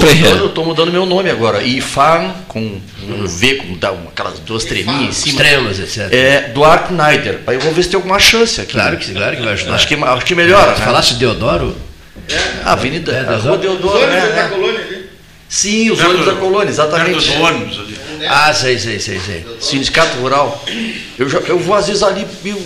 [0.00, 1.62] pra- mudando- Eu estou mudando meu nome agora.
[1.62, 5.40] Ifan, com um V, com dá uma- aquelas duas treminhas em cima.
[5.42, 6.12] Extremas, etc.
[6.12, 7.38] É, Duarte Neider.
[7.46, 8.72] Aí eu vou ver se tem alguma chance aqui.
[8.72, 9.74] Claro que, claro que vai ajudar.
[9.76, 10.84] Acho que, acho que melhora, Tu né?
[10.84, 11.76] falasse de Deodoro?
[12.64, 13.98] A Avenida, É, a Rua Deodoro.
[14.00, 14.50] Deodoro, né?
[14.82, 15.02] né?
[15.48, 17.14] Sim, os ônibus da colônia, exatamente.
[17.14, 17.96] Dos ônibus ali.
[18.28, 19.46] Ah, sei, sei, sei, sei.
[19.60, 20.64] Sindicato Rural.
[21.16, 22.60] Eu, já, eu vou às vezes ali eu,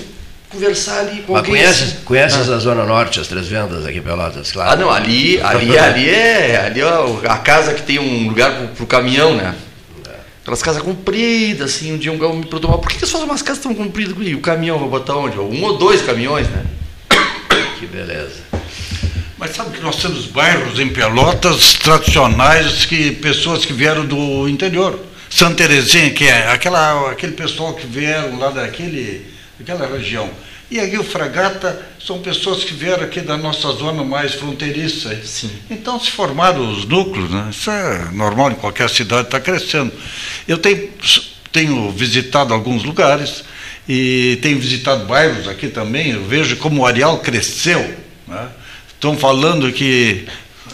[0.50, 1.62] conversar ali com Mas alguém.
[1.62, 2.04] conheces, assim.
[2.04, 2.56] conheces Ah.
[2.56, 4.70] a Zona Norte, as três vendas aqui em Pelotas, claro.
[4.72, 8.68] Ah, não, ali, ali, ali é, ali é a casa que tem um lugar pro,
[8.68, 9.54] pro caminhão, né?
[10.42, 13.12] Aquelas casas compridas, assim, um dia um galo me perguntou, mas por que que eles
[13.12, 14.16] fazem umas casas tão compridas?
[14.20, 15.38] E o caminhão vai botar onde?
[15.38, 16.64] Um ou dois caminhões, né?
[17.78, 18.40] Que beleza.
[19.38, 24.98] Mas sabe que nós temos bairros em Pelotas tradicionais que pessoas que vieram do interior.
[25.30, 29.24] Santa Terezinha, que é aquela, aquele pessoal que vieram lá daquele,
[29.60, 30.28] daquela região.
[30.70, 35.14] E aqui o Fragata são pessoas que vieram aqui da nossa zona mais fronteiriça.
[35.24, 35.50] Sim.
[35.68, 37.48] Então se formaram os núcleos, né?
[37.50, 39.92] Isso é normal em qualquer cidade, está crescendo.
[40.46, 40.88] Eu tenho,
[41.50, 43.44] tenho visitado alguns lugares
[43.88, 46.10] e tenho visitado bairros aqui também.
[46.12, 47.80] Eu vejo como o Areal cresceu.
[48.28, 48.48] Né?
[48.94, 50.26] Estão falando que,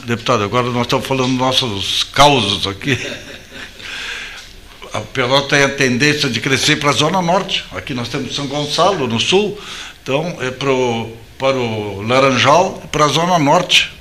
[0.05, 2.99] deputado, agora nós estamos falando nossos causos aqui.
[4.97, 7.65] A Pelota tem a tendência de crescer para a Zona Norte.
[7.73, 9.59] Aqui nós temos São Gonçalo, no sul.
[10.03, 13.93] Então, é pro, para o Laranjal e para a Zona Norte.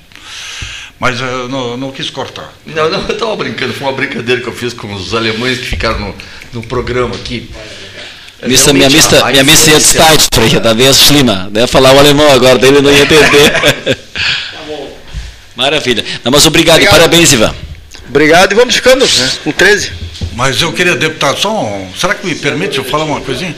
[0.98, 2.50] Mas eu não, não quis cortar.
[2.64, 5.66] Não, não, eu estava brincando, foi uma brincadeira que eu fiz com os alemães que
[5.66, 6.14] ficaram no,
[6.54, 7.50] no programa aqui.
[8.46, 11.50] Missa, minha Realmente, missa, a- a minha missa ia Zeit, sprechen, da wäre schlimmer.
[11.50, 13.98] Deve falar o alemão agora, dele não ia entender.
[15.54, 16.04] Maravilha.
[16.24, 17.54] Não, mas obrigado, e parabéns, Ivan.
[18.08, 20.05] Obrigado e vamos ficando né, com 13.
[20.36, 23.56] Mas eu queria, deputado, só um, será que me permite eu falar uma coisinha?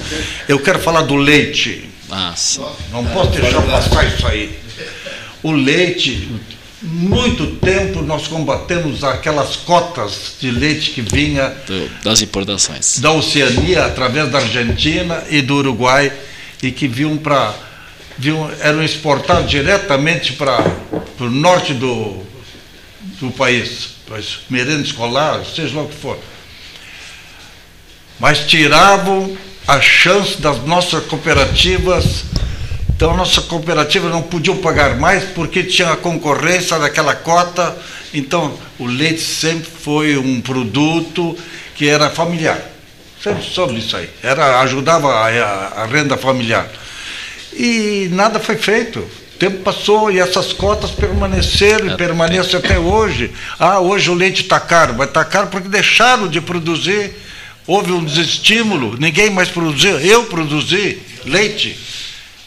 [0.48, 1.84] Eu quero falar do leite.
[2.10, 2.64] Ah, sim.
[2.92, 4.56] Não posso deixar passar isso aí.
[5.42, 6.28] O leite,
[6.80, 13.00] muito tempo nós combatemos aquelas cotas de leite que vinha Do- das importações.
[13.00, 16.12] da Oceania através da Argentina e do Uruguai
[16.62, 17.54] e que vinham para
[18.16, 20.64] vinham, eram exportados diretamente para
[21.20, 22.22] o norte do,
[23.20, 26.18] do país, para as merendas escolares, seja lá o que for.
[28.18, 29.36] Mas tiravam
[29.66, 32.24] a chance das nossas cooperativas.
[32.90, 37.76] Então, a nossa cooperativa não podia pagar mais porque tinha a concorrência daquela cota.
[38.12, 41.36] Então, o leite sempre foi um produto
[41.76, 42.58] que era familiar.
[43.22, 44.08] Sempre soube isso aí.
[44.22, 46.68] Era, ajudava a, a- a renda familiar.
[47.52, 48.98] E nada foi feito.
[49.00, 53.32] O tempo passou e essas cotas permaneceram e permanecem até hoje.
[53.58, 54.94] Ah, hoje o leite está caro.
[54.94, 57.12] Vai estar caro porque deixaram de produzir.
[57.68, 60.00] Houve um desestímulo, ninguém mais produziu.
[60.00, 61.78] Eu produzi leite.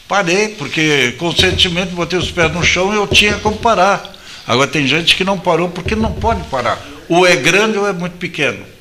[0.08, 4.14] Parei, porque conscientemente botei os pés no chão e eu tinha como parar.
[4.44, 6.84] Agora tem gente que não parou porque não pode parar.
[7.08, 8.72] Ou é grande ou é muito pequeno.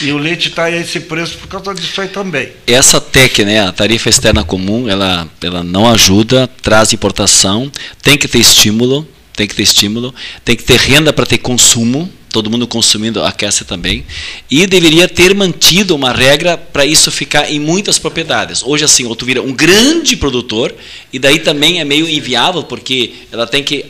[0.00, 2.50] E o leite está a esse preço por causa disso aí também.
[2.66, 7.70] Essa TEC, né, a tarifa externa comum, ela, ela não ajuda, traz importação,
[8.02, 10.12] tem que ter estímulo, tem que ter estímulo,
[10.44, 14.06] tem que ter renda para ter consumo, todo mundo consumindo aquece também,
[14.50, 18.62] e deveria ter mantido uma regra para isso ficar em muitas propriedades.
[18.62, 20.74] Hoje assim, ou tu vira um grande produtor,
[21.12, 23.86] e daí também é meio inviável, porque ela tem que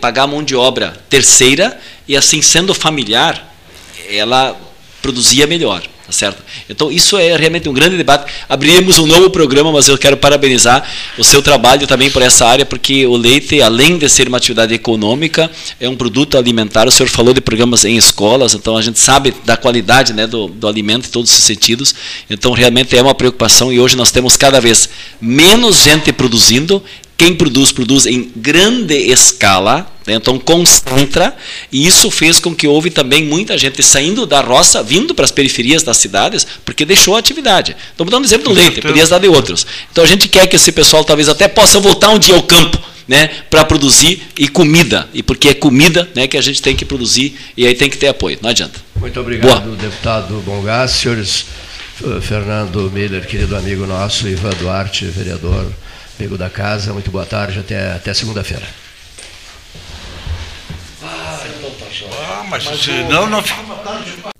[0.00, 3.54] pagar mão de obra terceira, e assim, sendo familiar,
[4.08, 4.60] ela
[5.00, 6.42] produzia melhor, tá certo?
[6.70, 8.32] Então isso é realmente um grande debate.
[8.48, 10.88] Abrimos um novo programa, mas eu quero parabenizar
[11.18, 14.72] o seu trabalho também por essa área, porque o leite, além de ser uma atividade
[14.72, 15.50] econômica,
[15.80, 16.86] é um produto alimentar.
[16.86, 20.46] O senhor falou de programas em escolas, então a gente sabe da qualidade né, do,
[20.46, 21.94] do alimento em todos os sentidos.
[22.30, 24.88] Então realmente é uma preocupação e hoje nós temos cada vez
[25.20, 26.82] menos gente produzindo
[27.16, 30.14] quem produz, produz em grande escala, né?
[30.14, 31.34] então concentra,
[31.72, 35.30] e isso fez com que houve também muita gente saindo da roça, vindo para as
[35.30, 37.74] periferias das cidades, porque deixou a atividade.
[37.90, 39.66] Estamos dando exemplo do leite, podia dar de outros.
[39.90, 42.78] Então a gente quer que esse pessoal talvez até possa voltar um dia ao campo,
[43.08, 46.84] né, para produzir e comida, e porque é comida né, que a gente tem que
[46.84, 48.80] produzir e aí tem que ter apoio, não adianta.
[48.96, 50.90] Muito obrigado, deputado Bongás.
[50.90, 51.46] Senhores
[52.20, 55.66] Fernando Miller, querido amigo nosso, Ivan Duarte, vereador,
[56.18, 58.66] amigo da casa, muito boa tarde, até, até segunda-feira.
[61.02, 64.35] Ah, mas, se não, não fica.